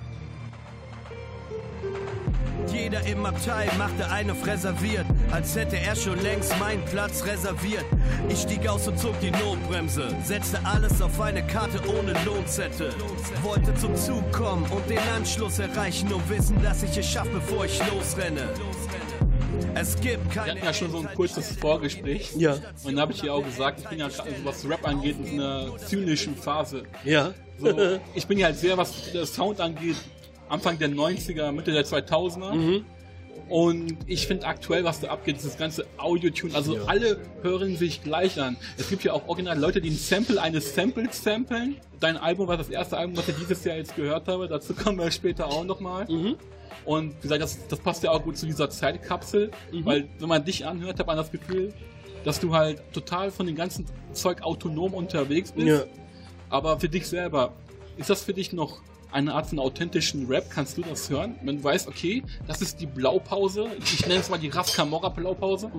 Jeder 2.71 3.05
im 3.05 3.25
Abteil 3.25 3.69
machte 3.77 4.09
einen 4.09 4.31
auf 4.31 4.45
reserviert, 4.45 5.05
als 5.31 5.55
hätte 5.55 5.77
er 5.77 5.95
schon 5.95 6.21
längst 6.21 6.57
meinen 6.59 6.83
Platz 6.85 7.25
reserviert. 7.25 7.85
Ich 8.29 8.39
stieg 8.39 8.67
aus 8.67 8.87
und 8.87 8.99
zog 8.99 9.17
die 9.21 9.31
Notbremse, 9.31 10.15
setzte 10.23 10.59
alles 10.65 11.01
auf 11.01 11.19
eine 11.19 11.45
Karte 11.47 11.81
ohne 11.87 12.13
Lohnzettel. 12.25 12.93
Wollte 13.41 13.73
zum 13.75 13.95
Zug 13.95 14.31
kommen 14.31 14.65
und 14.71 14.89
den 14.89 14.99
Anschluss 15.15 15.59
erreichen 15.59 16.11
und 16.13 16.29
wissen, 16.29 16.61
dass 16.61 16.83
ich 16.83 16.97
es 16.97 17.09
schaffe, 17.09 17.31
bevor 17.31 17.65
ich 17.65 17.79
losrenne. 17.89 18.49
Es 19.75 19.95
gibt 19.99 20.33
Wir 20.33 20.41
keine 20.41 20.51
hatten 20.51 20.65
ja 20.65 20.73
schon 20.73 20.91
so 20.91 20.99
ein 20.99 21.09
kurzes 21.13 21.51
Vorgespräch. 21.57 22.31
Ja. 22.37 22.57
Und 22.83 22.95
da 22.95 23.01
habe 23.01 23.13
ich 23.13 23.21
dir 23.21 23.33
auch 23.33 23.43
gesagt, 23.43 23.79
ich 23.79 23.87
bin 23.87 23.99
ja 23.99 24.07
gerade, 24.07 24.29
also 24.29 24.45
was 24.45 24.67
Rap 24.67 24.87
angeht, 24.87 25.15
in 25.23 25.39
einer 25.39 25.77
zynischen 25.77 26.35
Phase. 26.35 26.83
Ja. 27.03 27.33
So, 27.59 27.99
ich 28.13 28.27
bin 28.27 28.37
ja 28.37 28.47
halt 28.47 28.57
sehr, 28.57 28.77
was 28.77 29.11
der 29.11 29.25
Sound 29.25 29.59
angeht, 29.61 29.95
Anfang 30.49 30.77
der 30.79 30.89
90er, 30.89 31.51
Mitte 31.51 31.71
der 31.71 31.85
2000er. 31.85 32.83
Und 33.49 33.97
ich 34.07 34.27
finde 34.27 34.45
aktuell, 34.45 34.83
was 34.83 34.99
da 34.99 35.07
abgeht, 35.07 35.37
dieses 35.37 35.57
ganze 35.57 35.85
Audio-Tune, 35.97 36.53
also 36.53 36.79
alle 36.85 37.19
hören 37.43 37.77
sich 37.77 38.03
gleich 38.03 38.41
an. 38.41 38.57
Es 38.77 38.89
gibt 38.89 39.05
ja 39.05 39.13
auch 39.13 39.27
original 39.27 39.57
Leute, 39.57 39.79
die 39.79 39.89
ein 39.91 39.95
Sample 39.95 40.41
eines 40.41 40.75
Samples 40.75 41.23
samplen. 41.23 41.77
Dein 41.99 42.17
Album 42.17 42.47
war 42.47 42.57
das 42.57 42.69
erste 42.69 42.97
Album, 42.97 43.15
was 43.15 43.29
ich 43.29 43.35
dieses 43.35 43.63
Jahr 43.63 43.77
jetzt 43.77 43.95
gehört 43.95 44.27
habe. 44.27 44.47
Dazu 44.49 44.73
kommen 44.73 44.99
wir 44.99 45.09
später 45.11 45.47
auch 45.47 45.63
nochmal. 45.63 46.07
Und 46.85 47.15
wie 47.17 47.21
gesagt, 47.23 47.41
das, 47.41 47.67
das 47.67 47.79
passt 47.79 48.03
ja 48.03 48.11
auch 48.11 48.23
gut 48.23 48.37
zu 48.37 48.45
dieser 48.45 48.69
Zeitkapsel, 48.69 49.51
weil 49.83 50.07
wenn 50.19 50.29
man 50.29 50.43
dich 50.43 50.65
anhört, 50.65 50.99
hat 50.99 51.07
man 51.07 51.17
das 51.17 51.31
Gefühl, 51.31 51.73
dass 52.23 52.39
du 52.39 52.53
halt 52.53 52.81
total 52.93 53.31
von 53.31 53.45
dem 53.45 53.55
ganzen 53.55 53.85
Zeug 54.13 54.41
autonom 54.41 54.93
unterwegs 54.93 55.51
bist. 55.51 55.67
Ja. 55.67 55.83
Aber 56.49 56.79
für 56.79 56.89
dich 56.89 57.07
selber, 57.07 57.53
ist 57.97 58.09
das 58.09 58.21
für 58.23 58.33
dich 58.33 58.53
noch 58.53 58.81
eine 59.11 59.33
Art 59.33 59.47
von 59.47 59.59
authentischen 59.59 60.27
Rap? 60.27 60.49
Kannst 60.49 60.77
du 60.77 60.81
das 60.81 61.09
hören? 61.09 61.35
Wenn 61.43 61.57
du 61.57 61.63
weißt, 61.63 61.87
okay, 61.87 62.23
das 62.47 62.61
ist 62.61 62.79
die 62.79 62.85
Blaupause, 62.85 63.67
ich 63.79 64.05
nenne 64.07 64.19
es 64.19 64.29
mal 64.29 64.37
die 64.37 64.49
Ras 64.49 64.73
Camorra 64.73 65.09
Blaupause. 65.09 65.71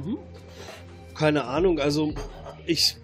Keine 1.14 1.44
Ahnung, 1.44 1.78
also 1.80 2.14
ich 2.66 2.96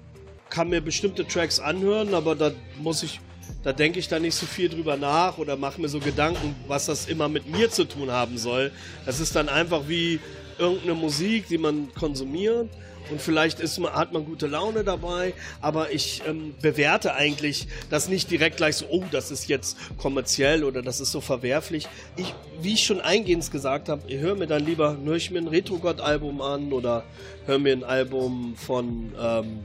kann 0.50 0.68
mir 0.68 0.80
bestimmte 0.80 1.26
Tracks 1.26 1.58
anhören, 1.58 2.14
aber 2.14 2.34
da 2.36 2.52
muss 2.78 3.02
ich, 3.02 3.20
da 3.62 3.72
denke 3.72 3.98
ich 3.98 4.08
dann 4.08 4.22
nicht 4.22 4.34
so 4.34 4.46
viel 4.46 4.68
drüber 4.68 4.96
nach 4.96 5.38
oder 5.38 5.56
mache 5.56 5.80
mir 5.80 5.88
so 5.88 6.00
Gedanken, 6.00 6.54
was 6.66 6.86
das 6.86 7.06
immer 7.06 7.28
mit 7.28 7.48
mir 7.48 7.70
zu 7.70 7.84
tun 7.84 8.10
haben 8.10 8.38
soll. 8.38 8.70
Das 9.06 9.20
ist 9.20 9.34
dann 9.36 9.48
einfach 9.48 9.88
wie 9.88 10.20
irgendeine 10.58 10.94
Musik, 10.94 11.48
die 11.48 11.58
man 11.58 11.92
konsumiert 11.94 12.68
und 13.10 13.20
vielleicht 13.20 13.60
ist 13.60 13.78
man, 13.78 13.92
hat 13.92 14.12
man 14.12 14.24
gute 14.24 14.46
Laune 14.46 14.82
dabei, 14.82 15.34
aber 15.60 15.92
ich 15.92 16.22
ähm, 16.26 16.54
bewerte 16.62 17.14
eigentlich 17.14 17.68
das 17.90 18.08
nicht 18.08 18.30
direkt 18.30 18.56
gleich 18.56 18.76
so, 18.76 18.86
oh, 18.88 19.04
das 19.10 19.30
ist 19.30 19.48
jetzt 19.48 19.76
kommerziell 19.98 20.64
oder 20.64 20.80
das 20.80 21.00
ist 21.00 21.12
so 21.12 21.20
verwerflich. 21.20 21.86
Ich, 22.16 22.34
wie 22.62 22.74
ich 22.74 22.84
schon 22.84 23.00
eingehend 23.00 23.50
gesagt 23.50 23.88
habe, 23.88 24.02
ich 24.06 24.18
höre 24.18 24.36
mir 24.36 24.46
dann 24.46 24.64
lieber, 24.64 24.96
höre 25.04 25.16
ich 25.16 25.30
mir 25.30 25.40
ein 25.40 25.48
Retro-God-Album 25.48 26.40
an 26.40 26.72
oder 26.72 27.04
höre 27.44 27.58
mir 27.58 27.72
ein 27.72 27.84
Album 27.84 28.54
von, 28.56 29.12
ähm, 29.20 29.58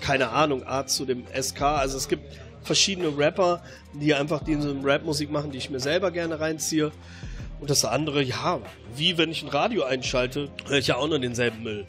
keine 0.00 0.30
Ahnung, 0.30 0.64
Art 0.64 0.90
zu 0.90 1.04
dem 1.04 1.24
SK. 1.40 1.62
Also 1.62 1.96
es 1.96 2.08
gibt 2.08 2.24
verschiedene 2.62 3.16
Rapper, 3.16 3.62
die 3.94 4.14
einfach 4.14 4.42
diese 4.44 4.74
Rap-Musik 4.82 5.30
machen, 5.30 5.50
die 5.50 5.58
ich 5.58 5.70
mir 5.70 5.80
selber 5.80 6.10
gerne 6.10 6.40
reinziehe. 6.40 6.92
Und 7.60 7.68
das 7.68 7.84
andere, 7.84 8.22
ja, 8.22 8.60
wie 8.96 9.18
wenn 9.18 9.30
ich 9.30 9.42
ein 9.42 9.48
Radio 9.48 9.84
einschalte, 9.84 10.50
höre 10.66 10.78
ich 10.78 10.86
ja 10.88 10.96
auch 10.96 11.08
nur 11.08 11.18
denselben 11.18 11.62
Müll. 11.62 11.86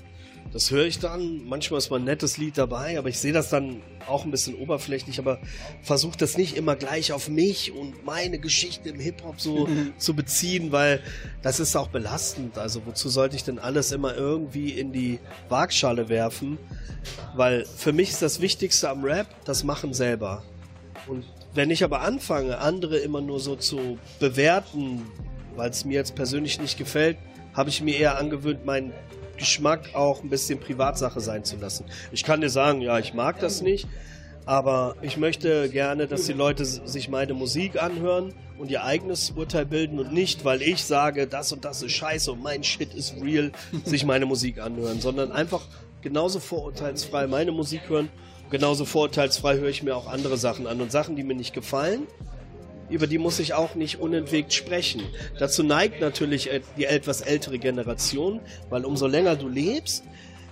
Das 0.54 0.70
höre 0.70 0.86
ich 0.86 1.00
dann. 1.00 1.46
Manchmal 1.46 1.78
ist 1.78 1.90
mal 1.90 2.00
ein 2.00 2.04
nettes 2.04 2.38
Lied 2.38 2.58
dabei, 2.58 3.00
aber 3.00 3.08
ich 3.08 3.20
sehe 3.20 3.32
das 3.32 3.50
dann 3.50 3.82
auch 4.08 4.26
ein 4.26 4.32
bisschen 4.32 4.56
oberflächlich, 4.56 5.18
aber 5.18 5.40
versuche 5.82 6.18
das 6.18 6.38
nicht 6.38 6.58
immer 6.58 6.76
gleich 6.76 7.14
auf 7.14 7.30
mich 7.30 7.72
und 7.72 8.04
meine 8.04 8.38
Geschichte 8.38 8.90
im 8.90 9.00
Hip-Hop 9.00 9.40
so 9.40 9.70
zu 9.98 10.14
beziehen, 10.14 10.74
weil 10.74 11.02
das 11.42 11.62
ist 11.62 11.78
auch 11.78 11.88
belastend. 11.88 12.58
Also 12.58 12.86
wozu 12.86 13.08
sollte 13.08 13.38
ich 13.38 13.46
denn 13.46 13.60
alles 13.60 13.94
immer 13.94 14.14
irgendwie 14.16 14.72
in 14.72 14.92
die 14.92 15.20
Waagschale 15.48 16.10
werfen? 16.10 16.58
Weil 17.34 17.66
für 17.66 17.94
mich 17.94 18.10
ist 18.10 18.22
das 18.22 18.42
Wichtigste 18.42 18.90
am 18.90 19.06
Rap 19.06 19.28
das 19.46 19.64
Machen 19.64 19.94
selber. 19.94 20.44
Und 21.08 21.26
wenn 21.54 21.70
ich 21.70 21.84
aber 21.84 22.02
anfange, 22.02 22.60
andere 22.60 22.98
immer 22.98 23.22
nur 23.22 23.40
so 23.40 23.56
zu 23.56 23.98
bewerten, 24.20 25.06
weil 25.56 25.70
es 25.70 25.86
mir 25.86 25.94
jetzt 25.94 26.16
persönlich 26.16 26.60
nicht 26.62 26.78
gefällt, 26.78 27.18
habe 27.54 27.70
ich 27.70 27.82
mir 27.82 27.98
eher 27.98 28.18
angewöhnt, 28.18 28.66
meinen 28.66 28.94
Geschmack 29.38 29.90
auch 29.94 30.24
ein 30.24 30.30
bisschen 30.30 30.60
Privatsache 30.60 31.20
sein 31.20 31.44
zu 31.44 31.58
lassen. 31.58 31.86
Ich 32.12 32.24
kann 32.24 32.42
dir 32.42 32.50
sagen, 32.50 32.82
ja, 32.82 33.00
ich 33.00 33.14
mag 33.14 33.40
das 33.40 33.62
nicht, 33.62 33.88
aber 34.46 34.96
ich 35.02 35.18
möchte 35.18 35.70
gerne, 35.70 36.08
dass 36.08 36.26
die 36.26 36.34
Leute 36.34 36.64
sich 36.66 37.10
meine 37.10 37.34
Musik 37.34 37.82
anhören 37.82 38.34
und 38.58 38.70
ihr 38.70 38.84
eigenes 38.84 39.32
Urteil 39.32 39.66
bilden 39.66 40.00
und 40.00 40.14
nicht, 40.14 40.46
weil 40.46 40.62
ich 40.62 40.84
sage, 40.84 41.28
das 41.28 41.52
und 41.52 41.66
das 41.66 41.82
ist 41.82 41.94
scheiße 41.94 42.32
und 42.32 42.44
mein 42.44 42.64
Shit 42.64 42.94
ist 42.94 43.16
real, 43.22 43.52
sich 43.84 44.06
meine 44.06 44.26
Musik 44.26 44.60
anhören, 44.60 45.02
sondern 45.02 45.32
einfach 45.32 45.62
genauso 46.02 46.40
vorurteilsfrei 46.40 47.28
meine 47.28 47.52
Musik 47.52 47.82
hören. 47.90 48.10
Genauso 48.52 48.84
vorurteilsfrei 48.84 49.58
höre 49.58 49.70
ich 49.70 49.82
mir 49.82 49.96
auch 49.96 50.08
andere 50.08 50.38
Sachen 50.38 50.68
an 50.68 50.82
und 50.82 50.92
Sachen, 50.92 51.16
die 51.16 51.24
mir 51.24 51.36
nicht 51.36 51.54
gefallen, 51.54 52.06
über 52.90 53.08
die 53.08 53.18
muss 53.18 53.40
ich 53.40 53.54
auch 53.54 53.76
nicht 53.76 54.02
unentwegt 54.02 54.54
sprechen. 54.54 55.02
Dazu 55.40 55.64
neigt 55.64 56.02
natürlich 56.02 56.52
äh, 56.52 56.60
die 56.78 56.84
etwas 56.84 57.22
ältere 57.22 57.58
Generation, 57.58 58.42
weil 58.70 58.84
umso 58.84 59.08
länger 59.08 59.38
du 59.38 59.48
lebst, 59.48 60.04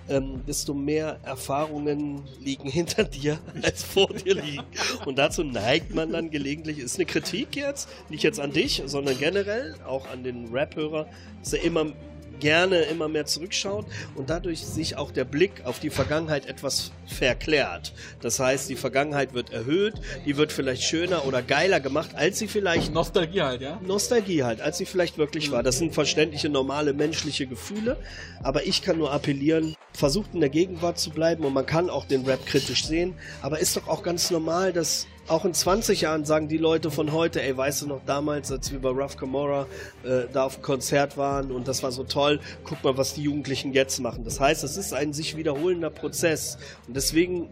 ähm, 0.08 0.40
desto 0.46 0.72
mehr 0.72 1.20
Erfahrungen 1.22 2.22
liegen 2.40 2.68
hinter 2.70 3.04
dir, 3.04 3.38
als 3.62 3.84
vor 3.84 4.08
dir 4.08 4.34
liegen. 4.34 4.64
Und 5.04 5.18
dazu 5.18 5.44
neigt 5.44 5.94
man 5.94 6.10
dann 6.12 6.30
gelegentlich, 6.30 6.78
ist 6.78 6.96
eine 6.96 7.04
Kritik 7.04 7.54
jetzt, 7.54 7.88
nicht 8.08 8.22
jetzt 8.22 8.40
an 8.40 8.52
dich, 8.52 8.82
sondern 8.86 9.18
generell 9.18 9.76
auch 9.86 10.08
an 10.10 10.24
den 10.24 10.48
Rap-Hörer, 10.50 11.06
dass 11.40 11.52
er 11.52 11.62
immer 11.62 11.92
gerne 12.40 12.80
immer 12.82 13.08
mehr 13.08 13.26
zurückschaut 13.26 13.86
und 14.14 14.30
dadurch 14.30 14.60
sich 14.66 14.96
auch 14.96 15.12
der 15.12 15.24
Blick 15.24 15.64
auf 15.64 15.78
die 15.78 15.90
Vergangenheit 15.90 16.46
etwas 16.46 16.90
verklärt. 17.06 17.92
Das 18.20 18.40
heißt, 18.40 18.68
die 18.68 18.76
Vergangenheit 18.76 19.34
wird 19.34 19.52
erhöht, 19.52 19.94
die 20.26 20.36
wird 20.36 20.52
vielleicht 20.52 20.82
schöner 20.82 21.26
oder 21.26 21.42
geiler 21.42 21.80
gemacht, 21.80 22.10
als 22.14 22.38
sie 22.38 22.48
vielleicht 22.48 22.92
Nostalgie 22.92 23.42
halt, 23.42 23.60
ja? 23.60 23.78
Nostalgie 23.86 24.42
halt, 24.42 24.60
als 24.60 24.78
sie 24.78 24.86
vielleicht 24.86 25.18
wirklich 25.18 25.50
war. 25.52 25.62
Das 25.62 25.78
sind 25.78 25.94
verständliche, 25.94 26.48
normale 26.48 26.92
menschliche 26.92 27.46
Gefühle. 27.46 27.96
Aber 28.42 28.66
ich 28.66 28.82
kann 28.82 28.98
nur 28.98 29.12
appellieren, 29.12 29.76
versucht 29.92 30.34
in 30.34 30.40
der 30.40 30.48
Gegenwart 30.48 30.98
zu 30.98 31.10
bleiben 31.10 31.44
und 31.44 31.52
man 31.52 31.66
kann 31.66 31.90
auch 31.90 32.04
den 32.04 32.24
Rap 32.24 32.44
kritisch 32.46 32.86
sehen. 32.86 33.14
Aber 33.42 33.58
ist 33.58 33.76
doch 33.76 33.88
auch 33.88 34.02
ganz 34.02 34.30
normal, 34.30 34.72
dass 34.72 35.06
auch 35.28 35.44
in 35.44 35.54
20 35.54 36.00
Jahren 36.00 36.24
sagen 36.24 36.48
die 36.48 36.56
Leute 36.56 36.90
von 36.90 37.12
heute, 37.12 37.42
ey, 37.42 37.56
weißt 37.56 37.82
du 37.82 37.86
noch 37.86 38.00
damals, 38.04 38.50
als 38.50 38.72
wir 38.72 38.80
bei 38.80 38.88
Rough 38.88 39.16
Camorra 39.16 39.66
äh, 40.02 40.22
da 40.32 40.44
auf 40.44 40.56
dem 40.56 40.62
Konzert 40.62 41.16
waren 41.16 41.52
und 41.52 41.68
das 41.68 41.82
war 41.82 41.92
so 41.92 42.04
toll, 42.04 42.40
guck 42.64 42.82
mal, 42.82 42.96
was 42.96 43.14
die 43.14 43.22
Jugendlichen 43.22 43.72
jetzt 43.72 44.00
machen. 44.00 44.24
Das 44.24 44.40
heißt, 44.40 44.64
es 44.64 44.76
ist 44.76 44.92
ein 44.92 45.12
sich 45.12 45.36
wiederholender 45.36 45.90
Prozess. 45.90 46.58
Und 46.88 46.96
deswegen 46.96 47.48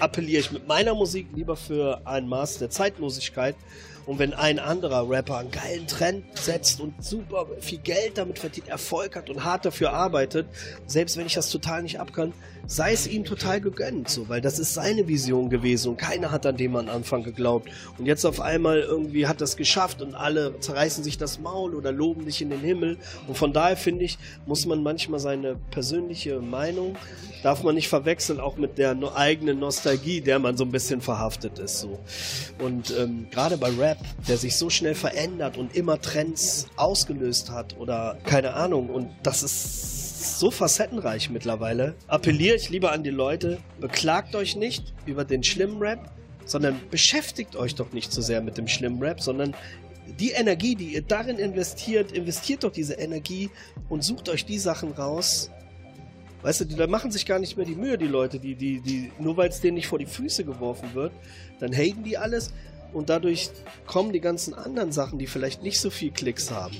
appelliere 0.00 0.40
ich 0.40 0.52
mit 0.52 0.68
meiner 0.68 0.94
Musik 0.94 1.28
lieber 1.34 1.56
für 1.56 2.00
ein 2.04 2.28
Maß 2.28 2.58
der 2.58 2.70
Zeitlosigkeit. 2.70 3.56
Und 4.06 4.20
wenn 4.20 4.32
ein 4.32 4.58
anderer 4.58 5.08
Rapper 5.10 5.38
einen 5.38 5.50
geilen 5.50 5.86
Trend 5.86 6.24
setzt 6.38 6.80
und 6.80 7.02
super 7.02 7.46
viel 7.60 7.78
Geld 7.78 8.18
damit 8.18 8.38
verdient, 8.38 8.68
Erfolg 8.68 9.16
hat 9.16 9.28
und 9.28 9.44
hart 9.44 9.64
dafür 9.64 9.92
arbeitet, 9.92 10.46
selbst 10.86 11.16
wenn 11.16 11.26
ich 11.26 11.34
das 11.34 11.50
total 11.50 11.82
nicht 11.82 11.98
abkann, 11.98 12.32
sei 12.66 12.92
es 12.92 13.06
ihm 13.06 13.24
total 13.24 13.60
gegönnt, 13.60 14.08
so, 14.08 14.28
weil 14.28 14.40
das 14.40 14.58
ist 14.58 14.74
seine 14.74 15.06
Vision 15.06 15.50
gewesen 15.50 15.90
und 15.90 15.96
keiner 15.96 16.30
hat 16.32 16.46
an 16.46 16.56
dem 16.56 16.74
am 16.76 16.88
Anfang 16.88 17.22
geglaubt. 17.22 17.68
Und 17.98 18.06
jetzt 18.06 18.24
auf 18.24 18.40
einmal 18.40 18.80
irgendwie 18.80 19.26
hat 19.26 19.40
das 19.40 19.56
geschafft 19.56 20.02
und 20.02 20.14
alle 20.14 20.58
zerreißen 20.58 21.04
sich 21.04 21.16
das 21.16 21.38
Maul 21.38 21.74
oder 21.74 21.92
loben 21.92 22.24
dich 22.26 22.42
in 22.42 22.50
den 22.50 22.60
Himmel. 22.60 22.98
Und 23.28 23.36
von 23.36 23.52
daher 23.52 23.76
finde 23.76 24.04
ich, 24.04 24.18
muss 24.46 24.66
man 24.66 24.82
manchmal 24.82 25.20
seine 25.20 25.56
persönliche 25.70 26.40
Meinung, 26.40 26.96
darf 27.42 27.62
man 27.62 27.76
nicht 27.76 27.88
verwechseln, 27.88 28.40
auch 28.40 28.56
mit 28.56 28.78
der 28.78 28.96
eigenen 29.14 29.60
Nostalgie, 29.60 30.20
der 30.20 30.38
man 30.38 30.56
so 30.56 30.64
ein 30.64 30.72
bisschen 30.72 31.00
verhaftet 31.00 31.58
ist, 31.58 31.80
so. 31.80 31.98
Und 32.58 32.92
ähm, 32.98 33.28
gerade 33.30 33.56
bei 33.56 33.70
Rap, 33.70 33.95
der 34.28 34.36
sich 34.36 34.56
so 34.56 34.70
schnell 34.70 34.94
verändert 34.94 35.56
und 35.56 35.74
immer 35.76 36.00
Trends 36.00 36.66
ausgelöst 36.76 37.50
hat 37.50 37.76
oder 37.78 38.18
keine 38.24 38.54
Ahnung, 38.54 38.88
und 38.88 39.10
das 39.22 39.42
ist 39.42 40.38
so 40.38 40.50
facettenreich 40.50 41.30
mittlerweile. 41.30 41.94
Appelliere 42.08 42.56
ich 42.56 42.70
lieber 42.70 42.92
an 42.92 43.02
die 43.02 43.10
Leute, 43.10 43.58
beklagt 43.80 44.34
euch 44.34 44.56
nicht 44.56 44.94
über 45.06 45.24
den 45.24 45.42
schlimmen 45.42 45.78
Rap, 45.78 46.10
sondern 46.44 46.80
beschäftigt 46.90 47.56
euch 47.56 47.74
doch 47.74 47.92
nicht 47.92 48.12
so 48.12 48.22
sehr 48.22 48.40
mit 48.40 48.58
dem 48.58 48.68
schlimmen 48.68 49.02
Rap, 49.02 49.20
sondern 49.20 49.54
die 50.20 50.30
Energie, 50.30 50.74
die 50.74 50.94
ihr 50.94 51.02
darin 51.02 51.38
investiert, 51.38 52.12
investiert 52.12 52.64
doch 52.64 52.72
diese 52.72 52.94
Energie 52.94 53.50
und 53.88 54.04
sucht 54.04 54.28
euch 54.28 54.44
die 54.46 54.58
Sachen 54.58 54.92
raus. 54.92 55.50
Weißt 56.42 56.60
du, 56.60 56.64
da 56.64 56.86
machen 56.86 57.10
sich 57.10 57.26
gar 57.26 57.40
nicht 57.40 57.56
mehr 57.56 57.66
die 57.66 57.74
Mühe, 57.74 57.98
die 57.98 58.06
Leute, 58.06 58.38
die, 58.38 58.54
die, 58.54 58.80
die, 58.80 59.10
nur 59.18 59.36
weil 59.36 59.48
es 59.48 59.60
denen 59.60 59.74
nicht 59.74 59.88
vor 59.88 59.98
die 59.98 60.06
Füße 60.06 60.44
geworfen 60.44 60.94
wird, 60.94 61.12
dann 61.58 61.72
haten 61.72 62.04
die 62.04 62.16
alles 62.16 62.52
und 62.92 63.08
dadurch 63.08 63.50
kommen 63.86 64.12
die 64.12 64.20
ganzen 64.20 64.54
anderen 64.54 64.92
Sachen, 64.92 65.18
die 65.18 65.26
vielleicht 65.26 65.62
nicht 65.62 65.80
so 65.80 65.90
viel 65.90 66.10
Klicks 66.10 66.50
haben. 66.50 66.76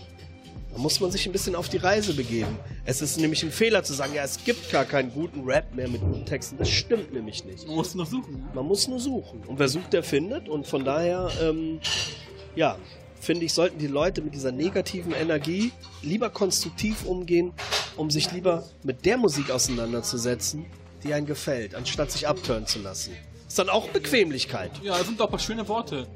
Da 0.76 0.82
muss 0.82 1.00
man 1.00 1.10
sich 1.10 1.24
ein 1.24 1.32
bisschen 1.32 1.54
auf 1.54 1.70
die 1.70 1.78
Reise 1.78 2.12
begeben. 2.12 2.58
Es 2.84 3.00
ist 3.00 3.18
nämlich 3.18 3.42
ein 3.42 3.50
Fehler 3.50 3.82
zu 3.82 3.94
sagen, 3.94 4.12
ja, 4.12 4.24
es 4.24 4.44
gibt 4.44 4.70
gar 4.70 4.84
keinen 4.84 5.10
guten 5.10 5.44
Rap 5.44 5.74
mehr 5.74 5.88
mit 5.88 6.02
guten 6.02 6.26
Texten. 6.26 6.58
Das 6.58 6.68
stimmt 6.68 7.14
nämlich 7.14 7.46
nicht. 7.46 7.66
Man 7.66 7.76
muss 7.76 7.94
noch 7.94 8.04
suchen. 8.04 8.44
Man 8.52 8.66
muss 8.66 8.86
nur 8.86 9.00
suchen. 9.00 9.40
Und 9.46 9.58
wer 9.58 9.68
sucht, 9.68 9.94
der 9.94 10.02
findet. 10.02 10.50
Und 10.50 10.66
von 10.66 10.84
daher, 10.84 11.30
ähm, 11.40 11.80
ja, 12.54 12.76
finde 13.18 13.46
ich, 13.46 13.54
sollten 13.54 13.78
die 13.78 13.86
Leute 13.86 14.20
mit 14.20 14.34
dieser 14.34 14.52
negativen 14.52 15.12
Energie 15.12 15.72
lieber 16.02 16.28
konstruktiv 16.28 17.06
umgehen, 17.06 17.54
um 17.96 18.10
sich 18.10 18.30
lieber 18.32 18.68
mit 18.82 19.06
der 19.06 19.16
Musik 19.16 19.50
auseinanderzusetzen, 19.50 20.66
die 21.02 21.14
einem 21.14 21.24
gefällt, 21.24 21.74
anstatt 21.74 22.12
sich 22.12 22.28
abtören 22.28 22.66
zu 22.66 22.80
lassen. 22.80 23.12
Ist 23.56 23.60
dann 23.60 23.70
auch 23.70 23.88
Bequemlichkeit. 23.88 24.70
Ja, 24.82 24.98
das 24.98 25.06
sind 25.06 25.18
doch 25.18 25.24
ein 25.28 25.30
paar 25.30 25.38
schöne 25.38 25.66
Worte. 25.66 26.06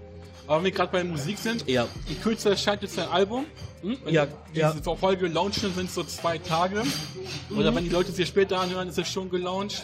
Aber 0.47 0.59
wenn 0.59 0.65
wir 0.65 0.73
gerade 0.73 0.93
bei 0.93 1.03
Musik 1.03 1.39
sind, 1.39 1.67
Ja. 1.67 1.87
in 2.07 2.21
Kürze 2.21 2.51
erscheint 2.51 2.83
jetzt 2.83 2.99
ein 2.99 3.09
Album. 3.09 3.47
Hm? 3.81 3.97
Wenn 4.05 4.13
Ja, 4.13 4.27
diese 4.51 4.61
ja. 4.61 4.95
Folge 4.95 5.27
launchen, 5.27 5.73
sind 5.75 5.87
es 5.89 5.95
so 5.95 6.05
zwei 6.05 6.37
Tage. 6.37 6.83
Oder 7.57 7.75
wenn 7.75 7.85
die 7.85 7.89
Leute 7.89 8.11
es 8.11 8.19
hier 8.19 8.27
später 8.27 8.61
anhören, 8.61 8.89
ist 8.89 8.99
es 8.99 9.09
schon 9.11 9.31
gelauncht. 9.31 9.83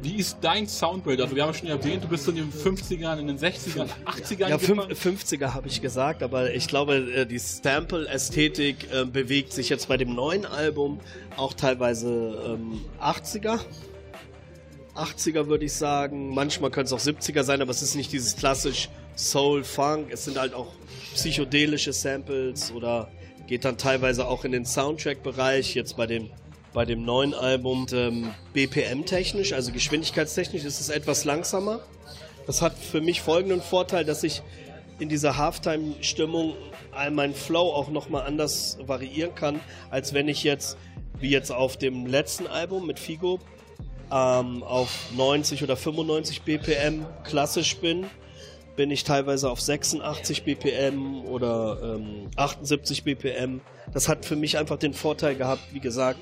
Wie 0.00 0.16
ist 0.16 0.38
dein 0.40 0.66
Soundbild? 0.66 1.20
Also 1.20 1.36
wir 1.36 1.42
haben 1.42 1.52
schon 1.52 1.68
erwähnt, 1.68 2.02
du 2.02 2.08
bist 2.08 2.26
in 2.28 2.36
den 2.36 2.50
50ern, 2.50 3.18
in 3.18 3.26
den 3.26 3.38
60ern, 3.38 3.86
80ern 4.06 4.48
Ja, 4.48 4.56
gefangen. 4.56 4.90
50er 4.90 5.52
habe 5.52 5.68
ich 5.68 5.82
gesagt, 5.82 6.22
aber 6.22 6.54
ich 6.54 6.66
glaube, 6.66 6.94
äh, 7.14 7.26
die 7.26 7.38
Sample-Ästhetik 7.38 8.90
äh, 8.90 9.04
bewegt 9.04 9.52
sich 9.52 9.68
jetzt 9.68 9.86
bei 9.88 9.98
dem 9.98 10.14
neuen 10.14 10.46
Album 10.46 11.00
auch 11.36 11.52
teilweise 11.52 12.56
ähm, 12.58 12.80
80er. 13.02 13.60
80er 15.00 15.46
würde 15.46 15.64
ich 15.64 15.72
sagen, 15.72 16.34
manchmal 16.34 16.70
können 16.70 16.86
es 16.86 16.92
auch 16.92 17.00
70er 17.00 17.42
sein, 17.42 17.62
aber 17.62 17.70
es 17.70 17.82
ist 17.82 17.94
nicht 17.94 18.12
dieses 18.12 18.36
klassisch 18.36 18.88
Soul, 19.16 19.64
Funk, 19.64 20.08
es 20.10 20.24
sind 20.24 20.38
halt 20.38 20.54
auch 20.54 20.72
psychedelische 21.14 21.92
Samples 21.92 22.72
oder 22.72 23.10
geht 23.46 23.64
dann 23.64 23.76
teilweise 23.76 24.28
auch 24.28 24.44
in 24.44 24.52
den 24.52 24.64
Soundtrack-Bereich, 24.64 25.74
jetzt 25.74 25.96
bei 25.96 26.06
dem, 26.06 26.30
bei 26.72 26.84
dem 26.84 27.04
neuen 27.04 27.34
Album. 27.34 27.86
Ähm, 27.92 28.30
BPM-technisch, 28.52 29.52
also 29.52 29.72
geschwindigkeitstechnisch 29.72 30.64
ist 30.64 30.80
es 30.80 30.88
etwas 30.88 31.24
langsamer. 31.24 31.80
Das 32.46 32.62
hat 32.62 32.78
für 32.78 33.00
mich 33.00 33.20
folgenden 33.20 33.60
Vorteil, 33.60 34.04
dass 34.04 34.22
ich 34.22 34.42
in 35.00 35.08
dieser 35.08 35.36
Halftime-Stimmung 35.36 36.54
meinen 37.10 37.34
Flow 37.34 37.72
auch 37.72 37.88
nochmal 37.88 38.26
anders 38.26 38.78
variieren 38.86 39.34
kann, 39.34 39.60
als 39.90 40.14
wenn 40.14 40.28
ich 40.28 40.44
jetzt, 40.44 40.76
wie 41.18 41.30
jetzt 41.30 41.50
auf 41.50 41.76
dem 41.76 42.06
letzten 42.06 42.46
Album 42.46 42.86
mit 42.86 42.98
Figo, 42.98 43.40
ähm, 44.10 44.62
auf 44.62 45.10
90 45.16 45.62
oder 45.62 45.76
95 45.76 46.42
BPM 46.42 47.06
klassisch 47.24 47.76
bin, 47.76 48.06
bin 48.76 48.90
ich 48.90 49.04
teilweise 49.04 49.50
auf 49.50 49.60
86 49.60 50.44
BPM 50.44 51.24
oder 51.26 51.96
ähm, 51.96 52.28
78 52.36 53.04
BPM. 53.04 53.60
Das 53.92 54.08
hat 54.08 54.24
für 54.24 54.36
mich 54.36 54.58
einfach 54.58 54.78
den 54.78 54.94
Vorteil 54.94 55.36
gehabt, 55.36 55.62
wie 55.72 55.80
gesagt, 55.80 56.18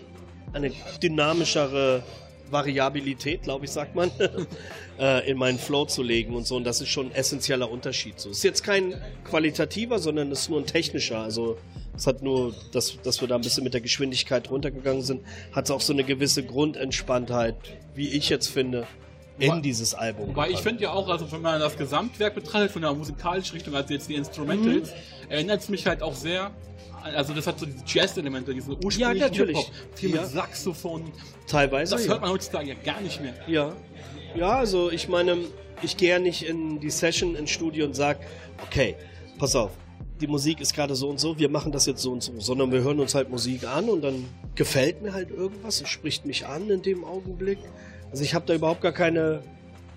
eine 0.53 0.72
dynamischere 1.03 2.03
Variabilität, 2.51 3.42
glaube 3.42 3.66
ich, 3.66 3.70
sagt 3.70 3.94
man, 3.94 4.11
äh, 4.98 5.31
in 5.31 5.37
meinen 5.37 5.59
Flow 5.59 5.85
zu 5.85 6.03
legen 6.03 6.35
und 6.35 6.46
so. 6.46 6.57
Und 6.57 6.64
das 6.64 6.81
ist 6.81 6.88
schon 6.88 7.07
ein 7.07 7.14
essentieller 7.14 7.70
Unterschied. 7.70 8.18
So 8.18 8.31
ist 8.31 8.42
jetzt 8.42 8.64
kein 8.64 8.94
qualitativer, 9.24 9.98
sondern 9.98 10.33
ist 10.33 10.48
nur 10.48 10.59
ein 10.59 10.66
technischer. 10.66 11.20
Also 11.20 11.59
es 11.98 12.06
hat 12.06 12.22
nur, 12.22 12.54
dass, 12.72 12.96
dass 13.02 13.20
wir 13.20 13.26
da 13.28 13.34
ein 13.34 13.40
bisschen 13.40 13.64
mit 13.64 13.74
der 13.74 13.80
Geschwindigkeit 13.80 14.48
runtergegangen 14.50 15.02
sind, 15.02 15.22
hat 15.52 15.70
auch 15.70 15.80
so 15.80 15.92
eine 15.92 16.04
gewisse 16.04 16.44
Grundentspanntheit, 16.44 17.56
wie 17.94 18.08
ich 18.08 18.28
jetzt 18.28 18.48
finde, 18.48 18.87
in 19.38 19.50
Wobei- 19.50 19.61
dieses 19.61 19.94
Album. 19.94 20.28
Wobei 20.28 20.50
ich 20.50 20.61
finde 20.61 20.84
ja 20.84 20.92
auch, 20.92 21.08
also 21.08 21.30
wenn 21.30 21.42
man 21.42 21.61
das 21.61 21.76
Gesamtwerk 21.76 22.34
betrachtet, 22.34 22.70
von 22.70 22.82
der 22.82 22.92
musikalischen 22.94 23.54
Richtung, 23.54 23.74
also 23.74 23.92
jetzt 23.92 24.08
die 24.08 24.14
Instrumentals, 24.14 24.92
erinnert 25.28 25.61
es 25.61 25.68
mich 25.68 25.87
halt 25.87 26.02
auch 26.02 26.14
sehr, 26.14 26.52
also 27.02 27.34
das 27.34 27.46
hat 27.46 27.58
so 27.58 27.66
diese 27.66 27.82
Jazz-Elemente, 27.87 28.54
diese 28.54 28.70
ursprünglichen 28.70 29.18
natürlich. 29.18 29.58
Hip-Hop, 29.58 29.98
viel 29.98 30.14
Ja. 30.14 30.22
mit 30.22 30.30
Saxophon, 30.30 31.12
Teilweise. 31.46 31.94
das 31.96 32.04
ja. 32.04 32.12
hört 32.12 32.20
man 32.22 32.30
heutzutage 32.30 32.68
ja 32.68 32.74
gar 32.84 33.00
nicht 33.00 33.20
mehr. 33.20 33.34
Ja. 33.46 33.72
Ja, 34.37 34.50
also 34.58 34.90
ich 34.90 35.08
meine, 35.08 35.37
ich 35.82 35.96
gehe 35.96 36.11
ja 36.11 36.18
nicht 36.18 36.42
in 36.42 36.80
die 36.80 36.90
Session 36.90 37.34
ins 37.34 37.50
Studio 37.50 37.87
und 37.87 37.94
sag, 37.94 38.18
okay, 38.64 38.94
pass 39.38 39.54
auf, 39.56 39.70
die 40.20 40.26
Musik 40.26 40.61
ist 40.61 40.74
gerade 40.74 40.94
so 40.94 41.09
und 41.09 41.20
so, 41.20 41.38
wir 41.38 41.48
machen 41.48 41.72
das 41.72 41.87
jetzt 41.87 42.02
so 42.02 42.12
und 42.12 42.22
so, 42.22 42.33
sondern 42.38 42.72
wir 42.72 42.83
hören 42.83 43.00
uns 43.00 43.14
halt 43.14 43.31
Musik 43.31 43.64
an 43.64 43.88
und 43.88 44.02
dann 44.02 44.24
gefällt 44.54 45.02
mir 45.02 45.12
halt 45.12 45.31
irgendwas, 45.31 45.81
es 45.81 45.88
spricht 45.88 46.26
mich 46.26 46.46
an 46.46 46.68
in 46.70 46.83
dem 46.83 47.04
Augenblick. 47.04 47.59
Also 48.11 48.24
ich 48.24 48.35
habe 48.35 48.46
da 48.46 48.54
überhaupt 48.54 48.81
gar 48.81 48.92
keine 48.92 49.42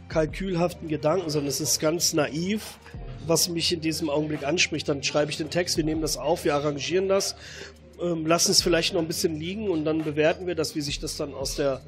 kalkülhaften 0.09 0.87
Gedanken, 0.87 1.29
sondern 1.29 1.47
es 1.47 1.61
ist 1.61 1.79
ganz 1.79 2.13
naiv, 2.13 2.77
was 3.25 3.49
mich 3.49 3.71
in 3.71 3.81
diesem 3.81 4.09
Augenblick 4.09 4.43
anspricht. 4.43 4.89
Dann 4.89 5.03
schreibe 5.03 5.31
ich 5.31 5.37
den 5.37 5.49
Text, 5.49 5.77
wir 5.77 5.83
nehmen 5.83 6.01
das 6.01 6.17
auf, 6.17 6.43
wir 6.43 6.55
arrangieren 6.55 7.07
das, 7.07 7.35
ähm, 8.01 8.25
lassen 8.25 8.51
es 8.51 8.61
vielleicht 8.61 8.93
noch 8.93 9.01
ein 9.01 9.07
bisschen 9.07 9.39
liegen 9.39 9.69
und 9.69 9.85
dann 9.85 10.03
bewerten 10.03 10.47
wir 10.47 10.55
das, 10.55 10.75
wie 10.75 10.81
sich 10.81 10.99
das 10.99 11.17
dann 11.17 11.33
aus 11.33 11.55
der 11.55 11.81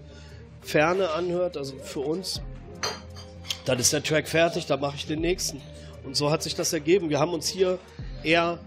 Ferne 0.62 1.12
anhört, 1.12 1.58
also 1.58 1.76
für 1.78 2.00
uns. 2.00 2.42
Dann 3.66 3.80
ist 3.80 3.94
der 3.94 4.04
Track 4.04 4.28
fertig, 4.28 4.66
dann 4.66 4.80
mache 4.80 4.96
ich 4.96 5.06
den 5.06 5.20
nächsten. 5.20 5.62
Und 6.04 6.16
so 6.16 6.32
hat 6.32 6.44
sich 6.44 6.56
das 6.56 6.74
ergeben. 6.74 7.10
Wir 7.10 7.20
haben 7.20 7.34
uns 7.34 7.48
hier 7.48 7.80
eher 8.24 8.60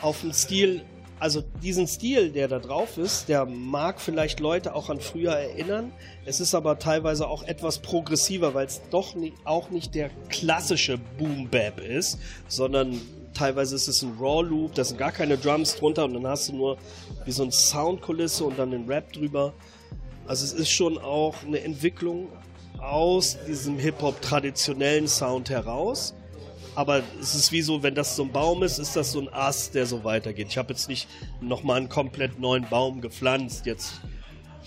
auf 0.00 0.20
den 0.20 0.32
Stil, 0.32 0.82
also 1.20 1.42
diesen 1.62 1.88
Stil, 1.88 2.30
der 2.30 2.46
da 2.48 2.58
drauf 2.58 2.96
ist, 2.96 3.28
der 3.28 3.44
mag 3.44 4.00
vielleicht 4.00 4.40
Leute 4.40 4.74
auch 4.74 4.88
an 4.88 5.00
früher 5.00 5.32
erinnern. 5.32 5.92
Es 6.24 6.40
ist 6.40 6.54
aber 6.54 6.78
teilweise 6.78 7.26
auch 7.26 7.42
etwas 7.42 7.80
progressiver, 7.80 8.54
weil 8.54 8.66
es 8.66 8.80
doch 8.90 9.14
nicht, 9.14 9.34
auch 9.44 9.70
nicht 9.70 9.94
der 9.94 10.10
klassische 10.28 10.98
Boom 11.18 11.48
Bap 11.48 11.80
ist, 11.80 12.18
sondern 12.46 13.00
teilweise 13.34 13.74
ist 13.74 13.88
es 13.88 14.02
ein 14.02 14.16
Raw 14.18 14.42
Loop, 14.48 14.74
da 14.74 14.84
sind 14.84 14.98
gar 14.98 15.12
keine 15.12 15.36
Drums 15.36 15.76
drunter 15.76 16.04
und 16.04 16.14
dann 16.14 16.26
hast 16.26 16.48
du 16.48 16.56
nur 16.56 16.78
wie 17.24 17.32
so 17.32 17.42
ein 17.42 17.52
Soundkulisse 17.52 18.44
und 18.44 18.58
dann 18.58 18.70
den 18.70 18.86
Rap 18.86 19.12
drüber. 19.12 19.52
Also 20.26 20.44
es 20.44 20.52
ist 20.52 20.70
schon 20.70 20.98
auch 20.98 21.34
eine 21.44 21.60
Entwicklung 21.60 22.28
aus 22.78 23.38
diesem 23.46 23.78
Hip-Hop 23.78 24.20
traditionellen 24.20 25.08
Sound 25.08 25.50
heraus. 25.50 26.14
Aber 26.78 27.02
es 27.20 27.34
ist 27.34 27.50
wie 27.50 27.60
so, 27.60 27.82
wenn 27.82 27.96
das 27.96 28.14
so 28.14 28.22
ein 28.22 28.30
Baum 28.30 28.62
ist, 28.62 28.78
ist 28.78 28.94
das 28.94 29.10
so 29.10 29.18
ein 29.18 29.28
Ast, 29.32 29.74
der 29.74 29.84
so 29.84 30.04
weitergeht. 30.04 30.46
Ich 30.48 30.58
habe 30.58 30.72
jetzt 30.72 30.88
nicht 30.88 31.08
nochmal 31.40 31.78
einen 31.78 31.88
komplett 31.88 32.38
neuen 32.38 32.68
Baum 32.68 33.00
gepflanzt. 33.00 33.66
Jetzt, 33.66 34.00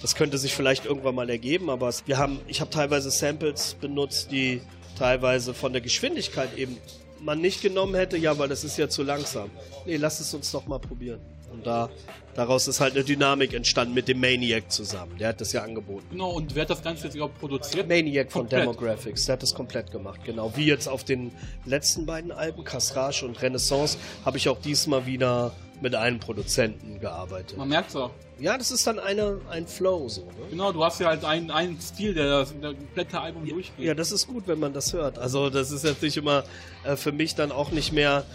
das 0.01 0.13
könnte 0.15 0.37
sich 0.37 0.53
vielleicht 0.53 0.83
irgendwann 0.83 1.15
mal 1.15 1.29
ergeben, 1.29 1.69
aber 1.69 1.89
wir 2.07 2.17
haben, 2.17 2.41
ich 2.47 2.59
habe 2.59 2.69
teilweise 2.69 3.11
Samples 3.11 3.77
benutzt, 3.79 4.29
die 4.29 4.61
teilweise 4.97 5.53
von 5.53 5.71
der 5.71 5.81
Geschwindigkeit 5.81 6.57
eben 6.57 6.75
man 7.21 7.39
nicht 7.39 7.61
genommen 7.61 7.95
hätte, 7.95 8.17
ja, 8.17 8.37
weil 8.37 8.49
das 8.49 8.65
ist 8.65 8.77
ja 8.77 8.89
zu 8.89 9.03
langsam. 9.03 9.49
Nee, 9.85 9.95
lass 9.95 10.19
es 10.19 10.33
uns 10.33 10.51
doch 10.51 10.67
mal 10.67 10.79
probieren. 10.79 11.21
Und 11.51 11.65
da, 11.65 11.89
daraus 12.33 12.67
ist 12.67 12.79
halt 12.79 12.95
eine 12.95 13.03
Dynamik 13.03 13.53
entstanden 13.53 13.93
mit 13.93 14.07
dem 14.07 14.19
Maniac 14.19 14.71
zusammen. 14.71 15.17
Der 15.17 15.29
hat 15.29 15.41
das 15.41 15.51
ja 15.53 15.63
angeboten. 15.63 16.07
Genau, 16.11 16.31
und 16.31 16.55
wer 16.55 16.63
hat 16.63 16.69
das 16.69 16.81
Ganze 16.81 17.05
jetzt 17.05 17.15
überhaupt 17.15 17.39
produziert? 17.39 17.87
Maniac 17.87 18.31
von 18.31 18.43
Komplett. 18.43 18.61
Demographics, 18.61 19.25
der 19.25 19.33
hat 19.33 19.43
das 19.43 19.53
komplett 19.53 19.91
gemacht, 19.91 20.21
genau. 20.23 20.55
Wie 20.55 20.65
jetzt 20.65 20.87
auf 20.87 21.03
den 21.03 21.31
letzten 21.65 22.05
beiden 22.05 22.31
Alben, 22.31 22.63
Castrage 22.63 23.25
und 23.25 23.41
Renaissance, 23.41 23.97
habe 24.25 24.37
ich 24.37 24.49
auch 24.49 24.59
diesmal 24.59 25.05
wieder 25.05 25.53
mit 25.81 25.95
einem 25.95 26.19
Produzenten 26.19 26.99
gearbeitet. 26.99 27.57
Man 27.57 27.69
merkt's 27.69 27.95
auch. 27.95 28.11
Ja, 28.39 28.57
das 28.57 28.71
ist 28.71 28.87
dann 28.87 28.97
eine, 28.97 29.39
ein 29.49 29.67
Flow 29.67 30.07
so. 30.09 30.21
Ne? 30.21 30.31
Genau, 30.51 30.71
du 30.71 30.83
hast 30.83 30.99
ja 30.99 31.07
halt 31.07 31.23
einen, 31.23 31.51
einen 31.51 31.79
Stil, 31.79 32.13
der 32.13 32.27
das 32.27 32.53
komplette 32.59 33.19
Album 33.19 33.47
durchgeht. 33.47 33.85
Ja, 33.85 33.93
das 33.93 34.11
ist 34.11 34.27
gut, 34.27 34.47
wenn 34.47 34.59
man 34.59 34.73
das 34.73 34.93
hört. 34.93 35.19
Also 35.19 35.49
das 35.49 35.71
ist 35.71 35.83
jetzt 35.83 36.01
nicht 36.01 36.17
immer 36.17 36.43
äh, 36.83 36.95
für 36.95 37.11
mich 37.11 37.35
dann 37.35 37.51
auch 37.51 37.71
nicht 37.71 37.91
mehr 37.91 38.25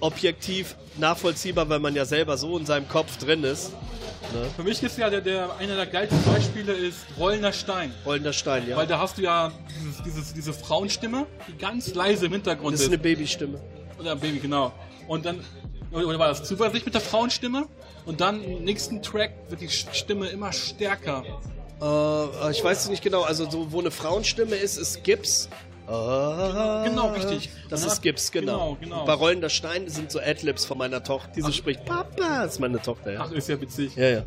objektiv 0.00 0.76
nachvollziehbar, 0.98 1.68
weil 1.68 1.78
man 1.78 1.94
ja 1.94 2.04
selber 2.04 2.36
so 2.36 2.58
in 2.58 2.66
seinem 2.66 2.88
Kopf 2.88 3.16
drin 3.18 3.44
ist. 3.44 3.72
Für 4.56 4.62
mich 4.62 4.82
ist 4.82 4.96
ja 4.96 5.10
der, 5.10 5.20
der 5.20 5.56
einer 5.56 5.76
der 5.76 5.86
geilsten 5.86 6.22
Beispiele 6.24 6.72
ist 6.72 6.98
Rollender 7.18 7.52
Stein. 7.52 7.92
Rollender 8.06 8.32
Stein, 8.32 8.66
ja. 8.68 8.76
Weil 8.76 8.86
da 8.86 8.98
hast 8.98 9.18
du 9.18 9.22
ja 9.22 9.52
dieses, 9.68 10.02
dieses, 10.02 10.34
diese 10.34 10.52
Frauenstimme, 10.52 11.26
die 11.48 11.56
ganz 11.58 11.94
leise 11.94 12.26
im 12.26 12.32
Hintergrund 12.32 12.72
das 12.72 12.80
ist. 12.80 12.86
ist 12.86 12.92
eine 12.92 13.02
Babystimme. 13.02 13.60
Oder 13.98 14.16
Baby, 14.16 14.38
genau. 14.38 14.72
Und 15.06 15.26
dann, 15.26 15.44
oder 15.90 16.18
war 16.18 16.28
das 16.28 16.44
Zuversicht 16.44 16.86
mit 16.86 16.94
der 16.94 17.02
Frauenstimme? 17.02 17.66
Und 18.06 18.20
dann 18.20 18.42
im 18.42 18.64
nächsten 18.64 19.02
Track 19.02 19.32
wird 19.48 19.60
die 19.60 19.68
Stimme 19.68 20.28
immer 20.28 20.52
stärker. 20.52 21.24
Äh, 21.80 22.50
ich 22.50 22.64
weiß 22.64 22.84
es 22.84 22.88
nicht 22.88 23.02
genau. 23.02 23.22
Also 23.22 23.48
so, 23.50 23.70
wo 23.70 23.80
eine 23.80 23.90
Frauenstimme 23.90 24.56
ist, 24.56 24.76
ist 24.76 25.04
Gips. 25.04 25.48
Ah, 25.92 26.84
Genau, 26.86 27.08
richtig. 27.12 27.50
Das 27.68 27.84
ist 27.84 28.00
Gips, 28.02 28.30
genau. 28.32 28.76
genau, 28.80 28.96
genau. 28.96 29.04
Bei 29.04 29.12
Rollender 29.14 29.48
Stein 29.50 29.88
sind 29.88 30.10
so 30.10 30.20
Adlibs 30.20 30.64
von 30.64 30.78
meiner 30.78 31.02
Tochter. 31.02 31.30
Diese 31.36 31.52
spricht 31.52 31.84
Papa, 31.84 32.44
ist 32.44 32.60
meine 32.60 32.80
Tochter, 32.80 33.12
ja. 33.12 33.20
Ach, 33.24 33.30
ist 33.32 33.48
ja 33.48 33.60
witzig. 33.60 33.94
Ja, 33.96 34.08
ja. 34.08 34.22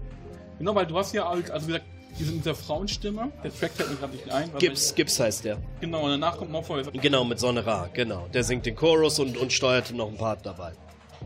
Genau, 0.59 0.75
weil 0.75 0.85
du 0.85 0.97
hast 0.97 1.13
ja 1.13 1.27
als, 1.27 1.49
also 1.51 1.67
wie 1.67 1.71
gesagt, 1.73 1.85
diese, 2.17 2.31
diese 2.31 2.55
Frauenstimme, 2.55 3.29
der 3.43 3.53
Track 3.53 3.71
fällt 3.73 3.89
mir 3.89 3.95
gerade 3.97 4.13
nicht 4.13 4.29
ein. 4.31 4.49
Gips, 4.57 4.95
Gips 4.95 5.19
heißt 5.19 5.43
der. 5.45 5.55
ich- 5.55 5.81
Genau, 5.81 6.03
und 6.03 6.11
danach 6.11 6.37
kommt 6.37 6.51
Mofo. 6.51 6.77
Genau, 6.93 7.23
mit 7.25 7.39
Sonne 7.39 7.65
Ra, 7.65 7.89
genau. 7.93 8.27
Der 8.33 8.43
singt 8.43 8.65
den 8.65 8.75
Chorus 8.75 9.19
und, 9.19 9.37
und 9.37 9.51
steuerte 9.51 9.93
noch 9.95 10.07
ein 10.07 10.17
Part 10.17 10.45
dabei. 10.45 10.71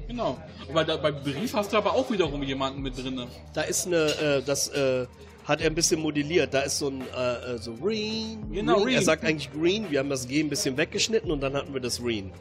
Genau. 0.08 0.38
Aber 0.69 0.84
da, 0.84 0.97
beim 0.97 1.21
Brief 1.21 1.54
hast 1.54 1.71
du 1.73 1.78
aber 1.78 1.93
auch 1.93 2.10
wiederum 2.10 2.41
jemanden 2.41 2.82
mit 2.82 2.97
drin. 2.97 3.28
Da 3.54 3.62
ist 3.62 3.86
eine, 3.86 3.97
äh, 3.97 4.41
das 4.43 4.69
äh, 4.69 5.06
hat 5.49 5.62
er 5.62 5.67
ein 5.67 5.75
bisschen 5.75 5.99
modelliert. 5.99 6.53
Da 6.53 6.62
ist 6.62 6.77
so 6.77 6.89
ein, 6.89 7.01
äh, 7.01 7.55
äh, 7.55 7.57
so 7.57 7.73
Green. 7.73 8.51
Genau, 8.51 8.83
green. 8.83 8.95
Er 8.95 9.01
sagt 9.01 9.25
eigentlich 9.25 9.51
Green. 9.51 9.89
Wir 9.89 9.99
haben 9.99 10.09
das 10.09 10.27
G 10.27 10.39
ein 10.39 10.47
bisschen 10.49 10.77
weggeschnitten 10.77 11.31
und 11.31 11.41
dann 11.41 11.55
hatten 11.55 11.73
wir 11.73 11.81
das 11.81 11.99
Green. 11.99 12.31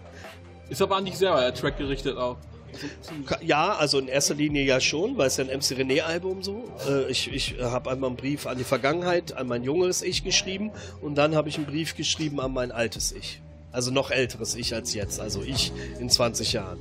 Ist 0.68 0.82
aber 0.82 0.96
an 0.96 1.06
dich 1.06 1.16
selber 1.16 1.40
der 1.40 1.54
Track 1.54 1.78
gerichtet 1.78 2.18
auch. 2.18 2.36
Ja, 3.40 3.72
also 3.76 3.98
in 3.98 4.08
erster 4.08 4.34
Linie 4.34 4.62
ja 4.62 4.78
schon, 4.78 5.16
weil 5.16 5.28
es 5.28 5.38
ja 5.38 5.44
ein 5.44 5.56
MC 5.56 5.78
René-Album 5.78 6.42
so. 6.42 6.70
Äh, 6.86 7.10
ich 7.10 7.32
ich 7.32 7.56
habe 7.58 7.90
einmal 7.90 8.10
einen 8.10 8.16
Brief 8.16 8.46
an 8.46 8.58
die 8.58 8.64
Vergangenheit, 8.64 9.32
an 9.32 9.48
mein 9.48 9.64
junges 9.64 10.02
Ich 10.02 10.22
geschrieben 10.22 10.70
und 11.00 11.16
dann 11.16 11.34
habe 11.34 11.48
ich 11.48 11.56
einen 11.56 11.64
Brief 11.64 11.96
geschrieben 11.96 12.40
an 12.40 12.52
mein 12.52 12.70
altes 12.70 13.12
Ich. 13.12 13.40
Also 13.72 13.90
noch 13.90 14.10
älteres 14.10 14.54
Ich 14.54 14.74
als 14.74 14.92
jetzt, 14.92 15.18
also 15.18 15.42
ich 15.42 15.72
in 15.98 16.10
20 16.10 16.52
Jahren. 16.52 16.78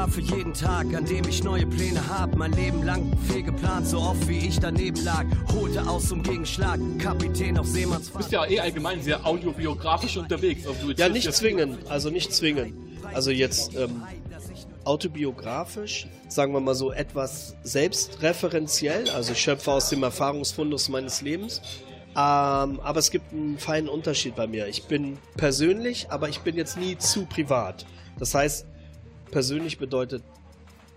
Dankbar 0.00 0.14
für 0.14 0.34
jeden 0.34 0.54
Tag, 0.54 0.94
an 0.94 1.04
dem 1.04 1.28
ich 1.28 1.44
neue 1.44 1.66
Pläne 1.66 2.00
hab. 2.08 2.34
Mein 2.34 2.52
Leben 2.52 2.82
lang 2.84 3.12
viel 3.28 3.42
geplant, 3.42 3.86
so 3.86 3.98
oft 3.98 4.26
wie 4.28 4.38
ich 4.38 4.58
daneben 4.58 5.04
lag. 5.04 5.26
Holte 5.52 5.86
aus 5.86 6.08
zum 6.08 6.22
Gegenschlag, 6.22 6.80
Kapitän 6.98 7.58
auf 7.58 7.66
Du 7.66 7.72
Seemannsfahrt. 7.72 8.16
bist 8.16 8.32
ja 8.32 8.46
eh 8.46 8.60
allgemein 8.60 9.02
sehr 9.02 9.26
audiobiografisch 9.26 10.16
unterwegs. 10.16 10.62
Du 10.62 10.92
Ja, 10.92 11.10
nicht 11.10 11.30
zwingend, 11.34 11.86
also 11.90 12.08
nicht 12.08 12.32
zwingend. 12.32 12.72
Also 13.12 13.30
jetzt 13.30 13.76
ähm, 13.76 14.02
autobiografisch, 14.84 16.08
sagen 16.28 16.54
wir 16.54 16.60
mal 16.60 16.74
so 16.74 16.92
etwas 16.92 17.54
selbstreferenziell, 17.62 19.10
also 19.10 19.32
ich 19.32 19.38
schöpfe 19.42 19.70
aus 19.70 19.90
dem 19.90 20.02
Erfahrungsfundus 20.02 20.88
meines 20.88 21.20
Lebens. 21.20 21.60
Ähm, 22.12 22.80
aber 22.80 23.00
es 23.00 23.10
gibt 23.10 23.34
einen 23.34 23.58
feinen 23.58 23.90
Unterschied 23.90 24.34
bei 24.34 24.46
mir. 24.46 24.66
Ich 24.66 24.84
bin 24.84 25.18
persönlich, 25.36 26.06
aber 26.08 26.30
ich 26.30 26.40
bin 26.40 26.56
jetzt 26.56 26.78
nie 26.78 26.96
zu 26.96 27.26
privat. 27.26 27.84
Das 28.18 28.34
heißt, 28.34 28.66
persönlich 29.30 29.78
bedeutet, 29.78 30.22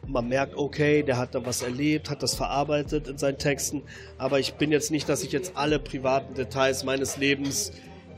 man 0.05 0.27
merkt, 0.27 0.55
okay, 0.57 1.01
der 1.03 1.17
hat 1.17 1.33
da 1.33 1.45
was 1.45 1.61
erlebt, 1.61 2.09
hat 2.09 2.21
das 2.23 2.35
verarbeitet 2.35 3.07
in 3.07 3.17
seinen 3.17 3.37
Texten, 3.37 3.83
aber 4.17 4.39
ich 4.39 4.55
bin 4.55 4.71
jetzt 4.71 4.91
nicht, 4.91 5.07
dass 5.07 5.23
ich 5.23 5.31
jetzt 5.31 5.55
alle 5.55 5.79
privaten 5.79 6.33
Details 6.33 6.83
meines 6.83 7.15
Lebens 7.17 7.71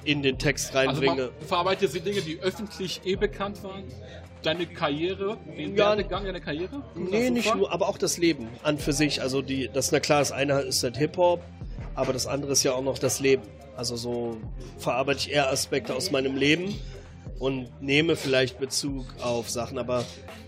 in 0.04 0.24
den 0.24 0.38
Text 0.40 0.76
Also 0.76 0.90
reinbringe. 0.90 1.22
man, 1.28 1.30
du 1.40 1.46
verarbeitest 1.46 1.96
die 1.96 2.00
Dinge, 2.00 2.22
die 2.22 2.40
öffentlich 2.40 3.02
eh 3.06 3.16
bekannt 3.16 3.64
waren. 3.64 3.84
Deine 4.42 4.68
Karriere, 4.68 5.38
den 5.58 5.72
Ja, 5.76 5.90
Werdegang 5.90 6.24
deiner 6.26 6.40
Karriere? 6.40 6.82
Kommt 6.94 7.12
Nee, 7.12 7.30
nicht 7.32 7.48
vor? 7.48 7.56
nur, 7.56 7.72
aber 7.72 7.90
auch 7.90 7.98
das 7.98 8.18
Leben 8.20 8.48
an 8.62 8.78
für 8.78 8.94
sich. 8.94 9.22
Also 9.22 9.42
die, 9.42 9.70
das 9.74 9.92
na 9.92 10.00
klar, 10.00 10.20
das 10.20 10.32
eine 10.32 10.60
ist 10.62 10.84
halt 10.84 10.98
Hip-Hop, 10.98 11.42
aber 11.96 12.14
das 12.14 12.28
andere 12.28 12.52
ist 12.52 12.62
ja 12.64 12.74
auch 12.74 12.84
noch 12.84 13.00
das 13.00 13.20
Leben. 13.20 13.42
Also 13.76 13.96
so 13.96 14.38
verarbeite 14.78 15.20
ich 15.20 15.32
eher 15.32 15.52
Aspekte 15.52 15.96
aus 15.96 16.12
meinem 16.12 16.36
Leben 16.38 16.76
und 17.40 17.70
nehme 17.82 18.16
vielleicht 18.16 18.60
Bezug 18.60 19.06
auf 19.22 19.50
Sachen, 19.50 19.78
aber 19.78 20.06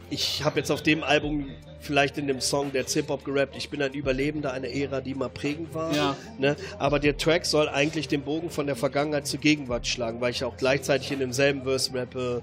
ich 0.10 0.44
habe 0.44 0.60
jetzt 0.60 0.72
auf 0.72 0.82
dem 0.82 1.04
Album 1.04 1.48
vielleicht 1.80 2.18
in 2.18 2.28
dem 2.28 2.42
Song 2.42 2.72
der 2.72 2.86
Hip-Hop 2.86 3.24
gerappt, 3.24 3.56
ich 3.56 3.70
bin 3.70 3.82
ein 3.82 3.94
Überlebender 3.94 4.52
einer 4.52 4.68
Ära, 4.68 5.00
die 5.02 5.14
mal 5.14 5.30
prägend 5.30 5.74
war. 5.74 5.96
Ja. 5.96 6.18
Ne? 6.38 6.56
Aber 6.80 7.00
der 7.00 7.18
Track 7.18 7.46
soll 7.46 7.70
eigentlich 7.70 8.08
den 8.08 8.22
Bogen 8.22 8.50
von 8.50 8.66
der 8.66 8.76
Vergangenheit 8.76 9.28
zur 9.28 9.40
Gegenwart 9.40 9.88
schlagen, 9.88 10.20
weil 10.20 10.32
ich 10.32 10.44
auch 10.44 10.58
gleichzeitig 10.58 11.12
in 11.12 11.20
demselben 11.20 11.64
Verse 11.64 11.94
rappe, 11.94 12.42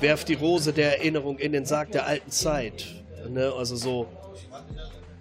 werf 0.00 0.24
die 0.24 0.34
Rose 0.34 0.72
der 0.72 0.98
Erinnerung 0.98 1.38
in 1.38 1.52
den 1.52 1.64
Sarg 1.64 1.92
der 1.92 2.06
alten 2.06 2.30
Zeit. 2.30 2.86
Ne? 3.28 3.52
Also 3.56 3.76
so, 3.76 4.06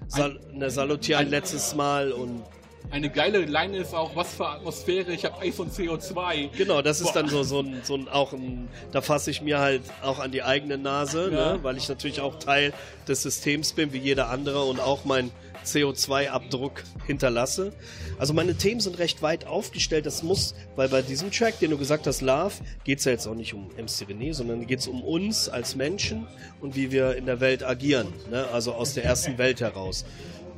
sal 0.08 0.40
ne, 0.52 0.70
salutier 0.70 1.18
ein 1.18 1.30
letztes 1.30 1.76
Mal 1.76 2.12
und 2.12 2.44
Eine 2.94 3.10
geile 3.10 3.40
Line 3.46 3.76
ist 3.78 3.96
auch, 3.96 4.16
was 4.16 4.36
für 4.36 4.48
Atmosphäre, 4.48 5.14
ich 5.14 5.26
habe 5.26 5.42
Eis 5.42 5.60
und 5.60 5.74
CO2. 5.74 6.50
Genau, 6.56 6.84
das 6.84 7.02
ist 7.02 7.08
Boah. 7.08 7.14
dann 7.24 7.28
so, 7.28 7.42
so 7.42 7.62
ein, 7.62 7.82
so 7.84 7.96
ein, 7.96 8.08
auch 8.08 8.34
ein, 8.34 8.68
da 8.92 9.02
fasse 9.02 9.32
ich 9.32 9.42
mir 9.42 9.58
halt 9.58 9.82
auch 10.04 10.20
an 10.20 10.32
die 10.32 10.44
eigene 10.44 10.78
Nase, 10.78 11.32
Ja. 11.34 11.54
ne? 11.54 11.60
weil 11.64 11.76
ich 11.76 11.90
natürlich 11.90 12.22
auch 12.22 12.38
Teil 12.38 12.72
des 13.08 13.24
Systems 13.24 13.74
bin, 13.74 13.94
wie 13.94 13.98
jeder 13.98 14.30
andere 14.30 14.62
und 14.66 14.80
auch 14.80 15.06
meinen 15.06 15.32
CO2-Abdruck 15.66 16.84
hinterlasse. 17.08 17.74
Also 18.20 18.36
meine 18.36 18.54
Themen 18.56 18.80
sind 18.80 19.00
recht 19.00 19.24
weit 19.24 19.48
aufgestellt, 19.48 20.06
das 20.06 20.22
muss, 20.22 20.54
weil 20.76 20.88
bei 20.88 21.02
diesem 21.02 21.32
Track, 21.32 21.58
den 21.58 21.72
du 21.72 21.80
gesagt 21.80 22.06
hast, 22.06 22.22
Love, 22.22 22.54
geht 22.84 23.00
es 23.00 23.06
ja 23.06 23.12
jetzt 23.14 23.26
auch 23.26 23.34
nicht 23.34 23.56
um 23.56 23.70
MC 23.70 24.08
René, 24.08 24.36
sondern 24.36 24.68
geht 24.68 24.82
es 24.82 24.88
um 24.88 25.02
uns 25.02 25.50
als 25.50 25.76
Menschen 25.76 26.28
und 26.62 26.76
wie 26.76 26.92
wir 26.92 27.16
in 27.16 27.26
der 27.26 27.40
Welt 27.40 27.64
agieren, 27.64 28.14
ne? 28.30 28.46
also 28.54 28.74
aus 28.74 28.94
der 28.94 29.04
ersten 29.04 29.40
Welt 29.40 29.62
heraus. 29.62 30.06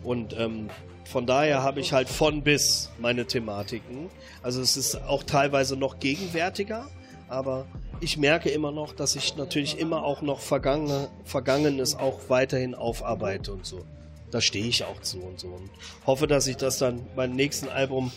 Und 0.06 0.38
ähm, 0.38 0.70
von 1.06 1.26
daher 1.26 1.64
habe 1.64 1.80
ich 1.80 1.94
halt 1.94 2.10
von 2.10 2.44
bis 2.44 2.90
meine 3.00 3.26
Thematiken. 3.26 4.10
Also 4.42 4.62
es 4.62 4.78
ist 4.78 4.96
auch 5.04 5.24
teilweise 5.24 5.76
noch 5.76 6.00
gegenwärtiger, 6.00 6.88
aber 7.28 7.66
ich 8.02 8.18
merke 8.18 8.50
immer 8.50 8.72
noch, 8.72 8.94
dass 8.94 9.16
ich 9.16 9.36
natürlich 9.36 9.80
immer 9.80 10.04
auch 10.04 10.22
noch 10.22 10.40
Vergangene, 10.40 11.10
Vergangenes 11.24 11.96
auch 11.96 12.20
weiterhin 12.28 12.76
aufarbeite 12.76 13.54
und 13.54 13.66
so. 13.66 13.86
Da 14.32 14.42
stehe 14.42 14.66
ich 14.66 14.84
auch 14.84 15.02
zu 15.02 15.22
und 15.22 15.40
so. 15.40 15.48
Und 15.48 15.70
hoffe, 16.06 16.28
dass 16.28 16.48
ich 16.48 16.58
das 16.58 16.78
dann 16.78 17.06
beim 17.16 17.36
nächsten 17.36 17.70
Album 17.70 18.12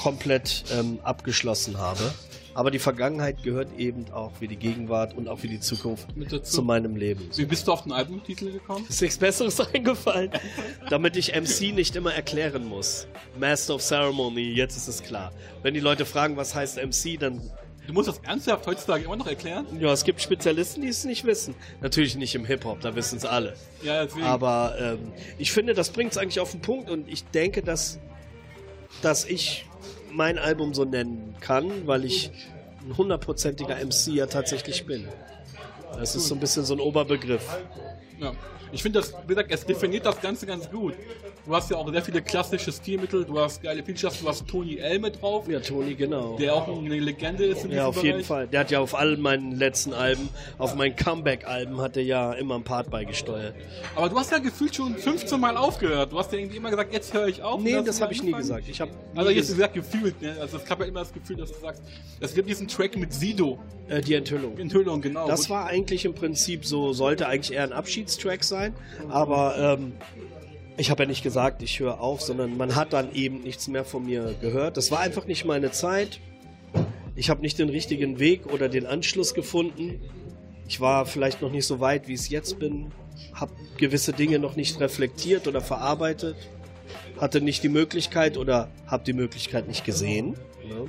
komplett 0.00 0.64
ähm, 0.72 0.98
abgeschlossen 1.02 1.78
habe. 1.78 2.12
Aber 2.54 2.70
die 2.70 2.78
Vergangenheit 2.78 3.42
gehört 3.42 3.76
eben 3.78 4.06
auch 4.12 4.30
wie 4.40 4.46
die 4.46 4.56
Gegenwart 4.56 5.16
und 5.16 5.28
auch 5.28 5.42
wie 5.42 5.48
die 5.48 5.60
Zukunft 5.60 6.06
zu 6.44 6.62
meinem 6.62 6.94
Leben. 6.94 7.28
Wie 7.34 7.44
bist 7.46 7.66
du 7.66 7.72
auf 7.72 7.82
den 7.82 7.92
Albumtitel 7.92 8.52
gekommen? 8.52 8.86
Ist 8.88 9.02
nichts 9.02 9.18
Besseres 9.18 9.60
eingefallen, 9.74 10.30
damit 10.88 11.16
ich 11.16 11.34
MC 11.34 11.74
nicht 11.74 11.96
immer 11.96 12.14
erklären 12.14 12.64
muss. 12.66 13.08
Master 13.38 13.74
of 13.74 13.82
Ceremony, 13.82 14.52
jetzt 14.52 14.76
ist 14.76 14.86
es 14.86 15.02
klar. 15.02 15.32
Wenn 15.62 15.74
die 15.74 15.80
Leute 15.80 16.04
fragen, 16.04 16.36
was 16.36 16.54
heißt 16.54 16.76
MC, 16.76 17.18
dann 17.18 17.40
Du 17.86 17.92
musst 17.92 18.08
das 18.08 18.18
ernsthaft 18.20 18.66
heutzutage 18.66 19.04
immer 19.04 19.16
noch 19.16 19.26
erklären? 19.26 19.66
ja, 19.78 19.92
es 19.92 20.04
gibt 20.04 20.22
Spezialisten, 20.22 20.80
die 20.80 20.88
es 20.88 21.04
nicht 21.04 21.24
wissen. 21.24 21.54
Natürlich 21.82 22.16
nicht 22.16 22.34
im 22.34 22.46
Hip 22.46 22.64
Hop, 22.64 22.80
da 22.80 22.94
wissen 22.96 23.18
es 23.18 23.26
alle. 23.26 23.54
Ja, 23.82 24.04
deswegen. 24.04 24.24
Aber 24.24 24.74
ähm, 24.80 25.12
ich 25.36 25.52
finde, 25.52 25.74
das 25.74 25.90
bringt 25.90 26.12
es 26.12 26.16
eigentlich 26.16 26.40
auf 26.40 26.52
den 26.52 26.62
Punkt 26.62 26.88
und 26.88 27.06
ich 27.08 27.24
denke, 27.24 27.60
dass, 27.62 27.98
dass 29.02 29.26
ich 29.26 29.66
mein 30.14 30.38
Album 30.38 30.74
so 30.74 30.84
nennen 30.84 31.34
kann, 31.40 31.86
weil 31.86 32.04
ich 32.04 32.30
ein 32.86 32.96
hundertprozentiger 32.96 33.76
MC 33.76 34.14
ja 34.14 34.26
tatsächlich 34.26 34.86
bin. 34.86 35.08
Das 35.98 36.14
ist 36.14 36.28
so 36.28 36.34
ein 36.34 36.40
bisschen 36.40 36.64
so 36.64 36.74
ein 36.74 36.80
Oberbegriff. 36.80 37.58
Ja. 38.20 38.32
Ich 38.74 38.82
finde 38.82 38.98
das, 39.00 39.14
wie 39.22 39.28
gesagt, 39.28 39.50
es 39.52 39.64
definiert 39.64 40.04
das 40.04 40.20
Ganze 40.20 40.46
ganz 40.46 40.68
gut. 40.70 40.94
Du 41.46 41.54
hast 41.54 41.70
ja 41.70 41.76
auch 41.76 41.90
sehr 41.90 42.02
viele 42.02 42.22
klassische 42.22 42.72
Stilmittel, 42.72 43.24
du 43.24 43.38
hast 43.38 43.62
geile 43.62 43.82
Features, 43.84 44.20
du 44.20 44.28
hast 44.28 44.46
Tony 44.48 44.80
mit 44.98 45.20
drauf, 45.20 45.46
Ja, 45.48 45.60
Toni, 45.60 45.94
genau. 45.94 46.36
der 46.38 46.54
auch 46.54 46.66
eine 46.66 46.98
Legende 46.98 47.44
ist 47.44 47.64
in 47.66 47.70
Ja, 47.72 47.86
auf 47.86 47.96
jeden 47.96 48.12
Bereich. 48.16 48.26
Fall. 48.26 48.46
Der 48.48 48.60
hat 48.60 48.70
ja 48.70 48.80
auf 48.80 48.94
all 48.94 49.16
meinen 49.18 49.52
letzten 49.52 49.92
Alben, 49.92 50.28
auf 50.58 50.74
meinen 50.74 50.96
Comeback-Alben 50.96 51.80
hat 51.80 51.96
er 51.98 52.02
ja 52.02 52.32
immer 52.32 52.54
einen 52.56 52.64
Part 52.64 52.90
beigesteuert. 52.90 53.54
Aber 53.94 54.08
du 54.08 54.18
hast 54.18 54.32
ja 54.32 54.38
gefühlt 54.38 54.74
schon 54.74 54.96
15 54.96 55.38
Mal 55.38 55.56
aufgehört. 55.58 56.12
Du 56.12 56.18
hast 56.18 56.32
ja 56.32 56.38
irgendwie 56.38 56.56
immer 56.56 56.70
gesagt, 56.70 56.92
jetzt 56.94 57.12
höre 57.12 57.28
ich 57.28 57.42
auf. 57.42 57.60
Nee, 57.60 57.80
das 57.84 58.00
habe 58.00 58.12
ich 58.14 58.22
nie 58.22 58.32
gesagt. 58.32 58.64
Ich 58.68 58.80
habe 58.80 58.90
Also 59.14 59.30
jetzt 59.30 59.48
gesagt 59.48 59.74
gefühlt, 59.74 60.20
ne? 60.22 60.36
Also 60.40 60.56
es 60.56 60.64
gab 60.64 60.80
ja 60.80 60.86
immer 60.86 61.00
das 61.00 61.12
Gefühl, 61.12 61.36
dass 61.36 61.52
du 61.52 61.60
sagst, 61.60 61.82
es 62.20 62.34
gibt 62.34 62.48
diesen 62.48 62.66
Track 62.68 62.96
mit 62.96 63.12
Sido. 63.12 63.58
äh, 63.88 64.00
die 64.00 64.14
Enthüllung. 64.14 64.56
Enthüllung, 64.56 65.02
genau. 65.02 65.28
Das 65.28 65.50
war 65.50 65.66
eigentlich 65.66 66.06
im 66.06 66.14
Prinzip 66.14 66.64
so, 66.64 66.94
sollte 66.94 67.28
eigentlich 67.28 67.52
eher 67.54 67.64
ein 67.64 67.72
Abschiedstrack 67.74 68.42
sein, 68.42 68.63
aber 69.08 69.76
ähm, 69.78 69.92
ich 70.76 70.90
habe 70.90 71.04
ja 71.04 71.08
nicht 71.08 71.22
gesagt, 71.22 71.62
ich 71.62 71.78
höre 71.80 72.00
auf, 72.00 72.20
sondern 72.20 72.56
man 72.56 72.74
hat 72.74 72.92
dann 72.92 73.12
eben 73.14 73.42
nichts 73.42 73.68
mehr 73.68 73.84
von 73.84 74.04
mir 74.04 74.34
gehört. 74.40 74.76
Das 74.76 74.90
war 74.90 75.00
einfach 75.00 75.26
nicht 75.26 75.44
meine 75.44 75.70
Zeit. 75.70 76.20
Ich 77.16 77.30
habe 77.30 77.42
nicht 77.42 77.58
den 77.58 77.68
richtigen 77.68 78.18
Weg 78.18 78.52
oder 78.52 78.68
den 78.68 78.86
Anschluss 78.86 79.34
gefunden. 79.34 80.00
Ich 80.66 80.80
war 80.80 81.06
vielleicht 81.06 81.42
noch 81.42 81.50
nicht 81.50 81.66
so 81.66 81.78
weit, 81.80 82.08
wie 82.08 82.14
ich 82.14 82.20
es 82.20 82.28
jetzt 82.28 82.58
bin, 82.58 82.90
habe 83.34 83.52
gewisse 83.76 84.12
Dinge 84.12 84.38
noch 84.38 84.56
nicht 84.56 84.80
reflektiert 84.80 85.46
oder 85.46 85.60
verarbeitet, 85.60 86.36
hatte 87.20 87.40
nicht 87.40 87.62
die 87.62 87.68
Möglichkeit 87.68 88.36
oder 88.36 88.68
habe 88.86 89.04
die 89.04 89.12
Möglichkeit 89.12 89.68
nicht 89.68 89.84
gesehen. 89.84 90.36
Ne? 90.66 90.86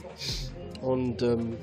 Und 0.81 1.21
ähm, 1.21 1.57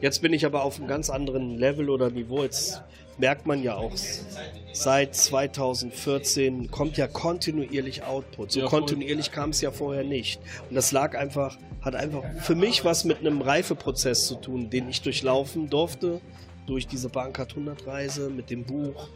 Jetzt 0.00 0.22
bin 0.22 0.32
ich 0.32 0.46
aber 0.46 0.62
auf 0.62 0.78
einem 0.78 0.86
ganz 0.86 1.10
anderen 1.10 1.58
Level 1.58 1.90
oder 1.90 2.10
Niveau. 2.10 2.44
Jetzt 2.44 2.82
merkt 3.18 3.46
man 3.46 3.62
ja 3.62 3.76
auch, 3.76 3.92
seit 4.72 5.14
2014 5.14 6.70
kommt 6.70 6.96
ja 6.96 7.06
kontinuierlich 7.06 8.04
Output. 8.04 8.52
So 8.52 8.60
Ja, 8.60 8.66
kontinuierlich 8.66 9.32
kam 9.32 9.50
es 9.50 9.60
ja 9.60 9.70
vorher 9.70 10.04
nicht. 10.04 10.40
Und 10.68 10.76
das 10.76 10.92
lag 10.92 11.16
einfach, 11.16 11.58
hat 11.82 11.94
einfach 11.94 12.22
für 12.40 12.54
mich 12.54 12.84
was 12.84 13.04
mit 13.04 13.18
einem 13.18 13.42
Reifeprozess 13.42 14.26
zu 14.26 14.36
tun, 14.36 14.70
den 14.70 14.88
ich 14.88 15.02
durchlaufen 15.02 15.68
durfte. 15.68 16.20
Durch 16.66 16.86
diese 16.86 17.08
Bankart 17.08 17.52
100 17.52 17.86
Reise 17.86 18.28
mit 18.28 18.50
dem 18.50 18.64
Buch, 18.64 19.08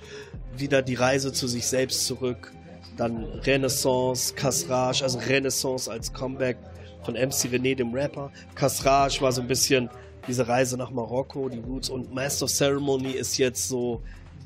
wieder 0.57 0.81
die 0.81 0.95
Reise 0.95 1.35
zu 1.35 1.47
sich 1.47 1.67
selbst 1.67 2.07
zurück, 2.07 2.51
dann 2.97 3.25
Renaissance, 3.25 4.35
Kasrage, 4.35 5.03
also 5.03 5.19
Renaissance 5.19 5.91
als 5.91 6.15
Comeback 6.15 6.57
von 7.05 7.15
MC 7.15 7.51
René, 7.53 7.75
dem 7.75 7.93
Rapper. 7.93 8.31
Kasraj 8.55 9.21
war 9.21 9.33
so 9.33 9.43
ein 9.43 9.49
bisschen 9.49 9.91
diese 10.27 10.49
Reise 10.49 10.77
nach 10.77 10.91
Marokko, 10.91 11.49
die 11.49 11.59
Roots 11.59 11.89
und 11.89 12.13
Master 12.15 12.47
Ceremony 12.47 13.11
ist 13.11 13.39
jetzt 13.39 13.69
so, 13.69 14.03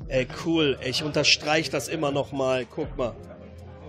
ey 0.07 0.27
cool, 0.45 0.77
ey, 0.81 0.89
ich 0.89 1.03
unterstreiche 1.03 1.71
das 1.71 1.87
immer 1.87 2.11
noch 2.11 2.31
mal, 2.31 2.65
guck 2.65 2.97
mal. 2.97 3.13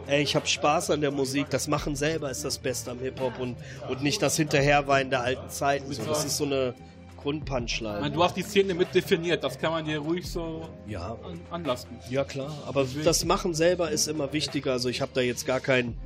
Ey, 0.07 0.23
ich 0.23 0.35
habe 0.37 0.47
Spaß 0.47 0.91
an 0.91 1.03
der 1.03 1.11
Musik, 1.11 1.51
das 1.51 1.69
Machen 1.69 1.95
selber 1.95 2.31
ist 2.31 2.43
das 2.43 2.59
Beste 2.59 2.91
am 2.91 2.99
Hip-Hop 2.99 3.39
und, 3.39 3.57
und 3.91 4.03
nicht 4.03 4.23
das 4.23 4.37
Hinterherweinen 4.37 5.11
der 5.11 5.21
alten 5.21 5.51
Zeiten. 5.51 5.93
So, 5.93 6.03
das 6.05 6.25
ist 6.25 6.39
so 6.39 6.47
eine 6.47 6.75
Grundpunchline. 7.19 8.01
meine, 8.01 8.15
du 8.15 8.23
hast 8.25 8.37
die 8.37 8.43
Szene 8.43 8.73
mit 8.73 8.95
definiert, 8.95 9.45
das 9.45 9.59
kann 9.59 9.73
man 9.73 9.85
dir 9.85 9.99
ruhig 9.99 10.27
so 10.31 10.63
Ja, 10.87 11.19
an, 11.25 11.41
anlasten. 11.51 11.99
Ja, 12.09 12.25
klar. 12.25 12.51
Aber 12.67 12.87
das 13.05 13.25
Machen 13.27 13.53
selber 13.55 13.91
ist 13.91 14.09
immer 14.09 14.33
wichtiger. 14.33 14.73
Also 14.73 14.89
ich 14.89 15.03
habe 15.03 15.13
da 15.15 15.21
jetzt 15.21 15.45
gar 15.45 15.61
keinen 15.61 15.99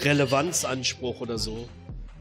Relevanzanspruch 0.00 1.20
oder 1.20 1.38
so. 1.38 1.68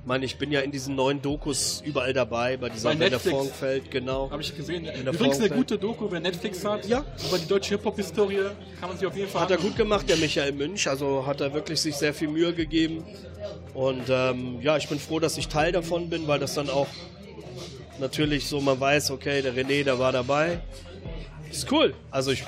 Ich 0.06 0.08
meine, 0.08 0.24
ich 0.24 0.38
bin 0.38 0.51
ja 0.51 0.60
in 0.60 0.70
diesen 0.70 0.93
neuen 0.93 1.20
Dokus 1.20 1.82
überall 1.84 2.14
dabei, 2.14 2.58
bei 2.58 2.70
dieser 2.70 2.89
Bei 2.89 2.99
Wenn 2.99 3.10
der. 3.10 3.20
Fonk 3.20 3.49
genau. 3.89 4.30
Habe 4.30 4.43
ich 4.43 4.56
gesehen. 4.56 4.84
der 4.84 5.12
Übrigens 5.12 5.39
eine 5.39 5.49
gute 5.49 5.80
Doku, 5.80 6.06
wer 6.12 6.20
Netflix 6.20 6.64
hat. 6.64 6.86
Ja. 6.86 7.03
Über 7.28 7.39
die 7.39 7.47
deutsche 7.47 7.70
Hip-Hop-Historie 7.70 8.51
kann 8.80 8.89
man 8.89 8.99
sich 8.99 9.08
auf 9.08 9.18
jeden 9.18 9.28
Fall 9.28 9.41
Hat 9.41 9.49
er 9.49 9.58
gut 9.58 9.76
gemacht, 9.76 10.08
der 10.08 10.18
Michael 10.18 10.51
Münch. 10.51 10.88
Also 10.88 11.26
hat 11.26 11.41
er 11.41 11.51
wirklich 11.56 11.82
sich 11.82 11.95
sehr 11.95 12.14
viel 12.14 12.28
Mühe 12.28 12.53
gegeben. 12.53 13.03
Und 13.74 14.03
ähm, 14.08 14.62
ja, 14.62 14.78
ich 14.78 14.88
bin 14.88 14.99
froh, 14.99 15.20
dass 15.20 15.39
ich 15.39 15.47
Teil 15.47 15.72
davon 15.72 16.08
bin, 16.08 16.28
weil 16.28 16.38
das 16.38 16.53
dann 16.53 16.70
auch 16.70 16.88
natürlich 17.99 18.45
so, 18.45 18.62
man 18.62 18.80
weiß, 18.80 19.10
okay, 19.10 19.41
der 19.41 19.56
René, 19.56 19.84
der 19.84 19.97
war 19.97 20.12
dabei. 20.12 20.60
Ist 21.49 21.72
cool. 21.72 21.95
Also 22.12 22.30
ich 22.30 22.43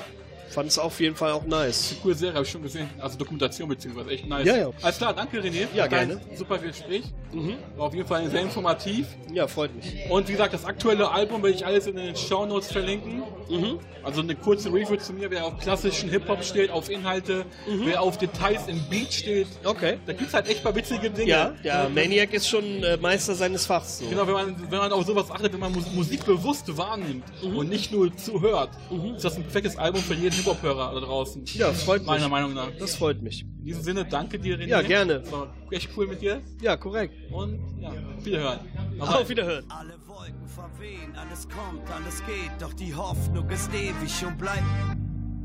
fand 0.50 0.68
es 0.70 0.78
auf 0.78 0.98
jeden 1.00 1.14
Fall 1.16 1.32
auch 1.32 1.44
nice. 1.44 1.94
Coole 2.02 2.14
Serie, 2.14 2.34
habe 2.34 2.44
ich 2.44 2.50
schon 2.50 2.62
gesehen. 2.62 2.88
Also 2.98 3.18
Dokumentation 3.18 3.68
beziehungsweise 3.68 4.10
echt 4.10 4.26
nice. 4.26 4.46
Ja, 4.46 4.56
ja. 4.56 4.70
Alles 4.82 4.98
klar, 4.98 5.14
danke 5.14 5.40
René. 5.40 5.66
Ja, 5.74 5.86
gerne. 5.86 6.20
Super 6.34 6.58
Gespräch. 6.58 7.04
Mhm. 7.32 7.54
War 7.76 7.86
auf 7.88 7.94
jeden 7.94 8.08
Fall 8.08 8.28
sehr 8.30 8.40
informativ. 8.40 9.06
Ja, 9.32 9.46
freut 9.46 9.74
mich. 9.76 9.94
Und 10.08 10.28
wie 10.28 10.32
gesagt, 10.32 10.54
das 10.54 10.64
aktuelle 10.64 11.10
Album 11.10 11.42
werde 11.42 11.54
ich 11.56 11.64
alles 11.66 11.86
in 11.86 11.96
den 11.96 12.16
Shownotes 12.16 12.72
verlinken. 12.72 13.22
Mhm. 13.50 13.78
Also 14.02 14.22
eine 14.22 14.34
kurze 14.34 14.68
Review 14.72 14.96
zu 14.96 15.12
mir, 15.12 15.30
wer 15.30 15.44
auf 15.44 15.58
klassischen 15.58 16.08
Hip-Hop 16.08 16.42
steht, 16.42 16.70
auf 16.70 16.88
Inhalte, 16.88 17.44
wer 17.84 18.00
auf 18.00 18.16
Details 18.16 18.66
im 18.68 18.80
Beat 18.88 19.12
steht. 19.12 19.46
Mhm. 19.62 19.66
Okay. 19.68 19.98
Da 20.06 20.12
gibt 20.14 20.28
es 20.28 20.34
halt 20.34 20.48
echt 20.48 20.62
paar 20.62 20.74
witzige 20.74 21.10
Dinge. 21.10 21.28
Ja, 21.30 21.52
der 21.62 21.88
Maniac 21.90 22.32
ist 22.32 22.48
schon 22.48 22.64
äh, 22.82 22.96
Meister 22.96 23.34
seines 23.34 23.66
Fachs. 23.66 23.98
So. 23.98 24.06
Genau, 24.08 24.26
wenn 24.26 24.34
man, 24.34 24.70
wenn 24.70 24.78
man 24.78 24.92
auf 24.92 25.04
sowas 25.04 25.30
achtet, 25.30 25.52
wenn 25.52 25.60
man 25.60 25.72
Mus- 25.72 25.92
Musik 25.92 26.24
bewusst 26.24 26.74
wahrnimmt 26.78 27.24
Mhm. 27.42 27.56
und 27.58 27.68
nicht 27.68 27.92
nur 27.92 28.14
zuhört, 28.16 28.70
ist 29.16 29.24
das 29.24 29.36
ein 29.36 29.42
perfektes 29.42 29.76
Album 29.76 30.00
für 30.02 30.14
jeden 30.14 30.37
Hip-Hop-Hörer 30.38 30.94
da 30.94 31.00
draußen. 31.00 31.44
Ja, 31.54 31.72
freut 31.72 32.00
mich. 32.00 32.08
Meiner 32.08 32.28
Meinung 32.28 32.54
nach. 32.54 32.68
Das 32.78 32.96
freut 32.96 33.22
mich. 33.22 33.42
In 33.42 33.64
diesem 33.64 33.82
Sinne, 33.82 34.04
danke 34.04 34.38
dir, 34.38 34.58
René. 34.58 34.66
Ja, 34.68 34.82
gerne. 34.82 35.20
Das 35.20 35.32
war 35.32 35.54
echt 35.70 35.90
cool 35.96 36.06
mit 36.06 36.20
dir. 36.22 36.40
Ja, 36.60 36.76
korrekt. 36.76 37.14
Und 37.32 37.60
ja, 37.80 37.92
wiederhören. 38.22 38.60
Auf 39.00 39.28
Wiederhören. 39.28 39.64
Alle 39.68 39.94
Wolken 40.06 40.48
verwehen, 40.48 41.14
alles 41.16 41.48
kommt, 41.48 41.88
alles 41.90 42.18
geht, 42.26 42.50
doch 42.60 42.72
die 42.72 42.94
Hoffnung 42.94 43.48
ist 43.50 43.70
ewig 43.72 44.26
und 44.26 44.38
bleibt. 44.38 44.62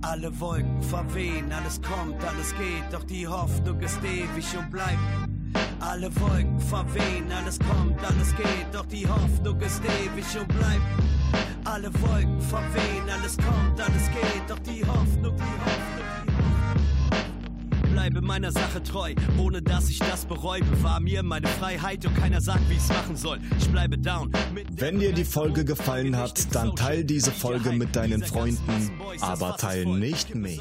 Alle 0.02 0.40
Wolken 0.40 0.82
verwehen, 0.84 1.52
alles 1.52 1.82
kommt, 1.82 2.24
alles 2.24 2.54
geht, 2.58 2.92
doch 2.92 3.04
die 3.04 3.28
Hoffnung 3.28 3.80
ist 3.80 4.00
ewig 4.04 4.58
und 4.58 4.72
bleibt. 4.72 4.98
Alle 5.80 6.10
Wolken 6.20 6.60
verwehen, 6.60 7.32
alles 7.32 7.60
kommt, 7.60 8.04
alles 8.04 8.36
geht, 8.36 8.68
doch 8.72 8.86
die 8.86 9.08
Hoffnung 9.08 9.60
ist 9.62 9.82
ewig 9.84 10.26
und 10.40 10.48
bleibt. 10.48 10.82
Alle 11.66 11.94
Wolken 12.02 12.42
verwehen, 12.42 13.10
alles 13.12 13.38
kommt, 13.38 13.80
alles 13.80 14.08
geht, 14.10 14.50
doch 14.50 14.60
die 14.60 14.86
Hoffnung, 14.86 15.36
die 15.36 15.42
Hoffnung. 15.42 15.94
Bleibe 17.92 18.22
meiner 18.22 18.52
Sache 18.52 18.82
treu, 18.82 19.14
ohne 19.38 19.62
dass 19.62 19.88
ich 19.88 20.00
das 20.00 20.26
bereue. 20.26 20.62
Bewahr 20.64 21.00
mir 21.00 21.22
meine 21.22 21.48
Freiheit 21.48 22.04
und 22.06 22.16
keiner 22.18 22.42
sagt, 22.42 22.68
wie 22.70 22.74
ich's 22.74 22.90
machen 22.90 23.16
soll. 23.16 23.40
Ich 23.60 23.70
bleibe 23.70 23.98
down. 23.98 24.32
Wenn 24.72 25.00
dir 25.00 25.14
die 25.14 25.24
Folge 25.24 25.64
gefallen 25.64 26.18
hat, 26.18 26.54
dann 26.56 26.76
teil 26.76 27.04
diese 27.04 27.32
Folge 27.32 27.72
mit 27.72 27.96
deinen 27.96 28.24
Freunden, 28.24 28.92
aber 29.22 29.58
teil 29.58 29.86
nicht 29.86 30.34
mich. 30.34 30.60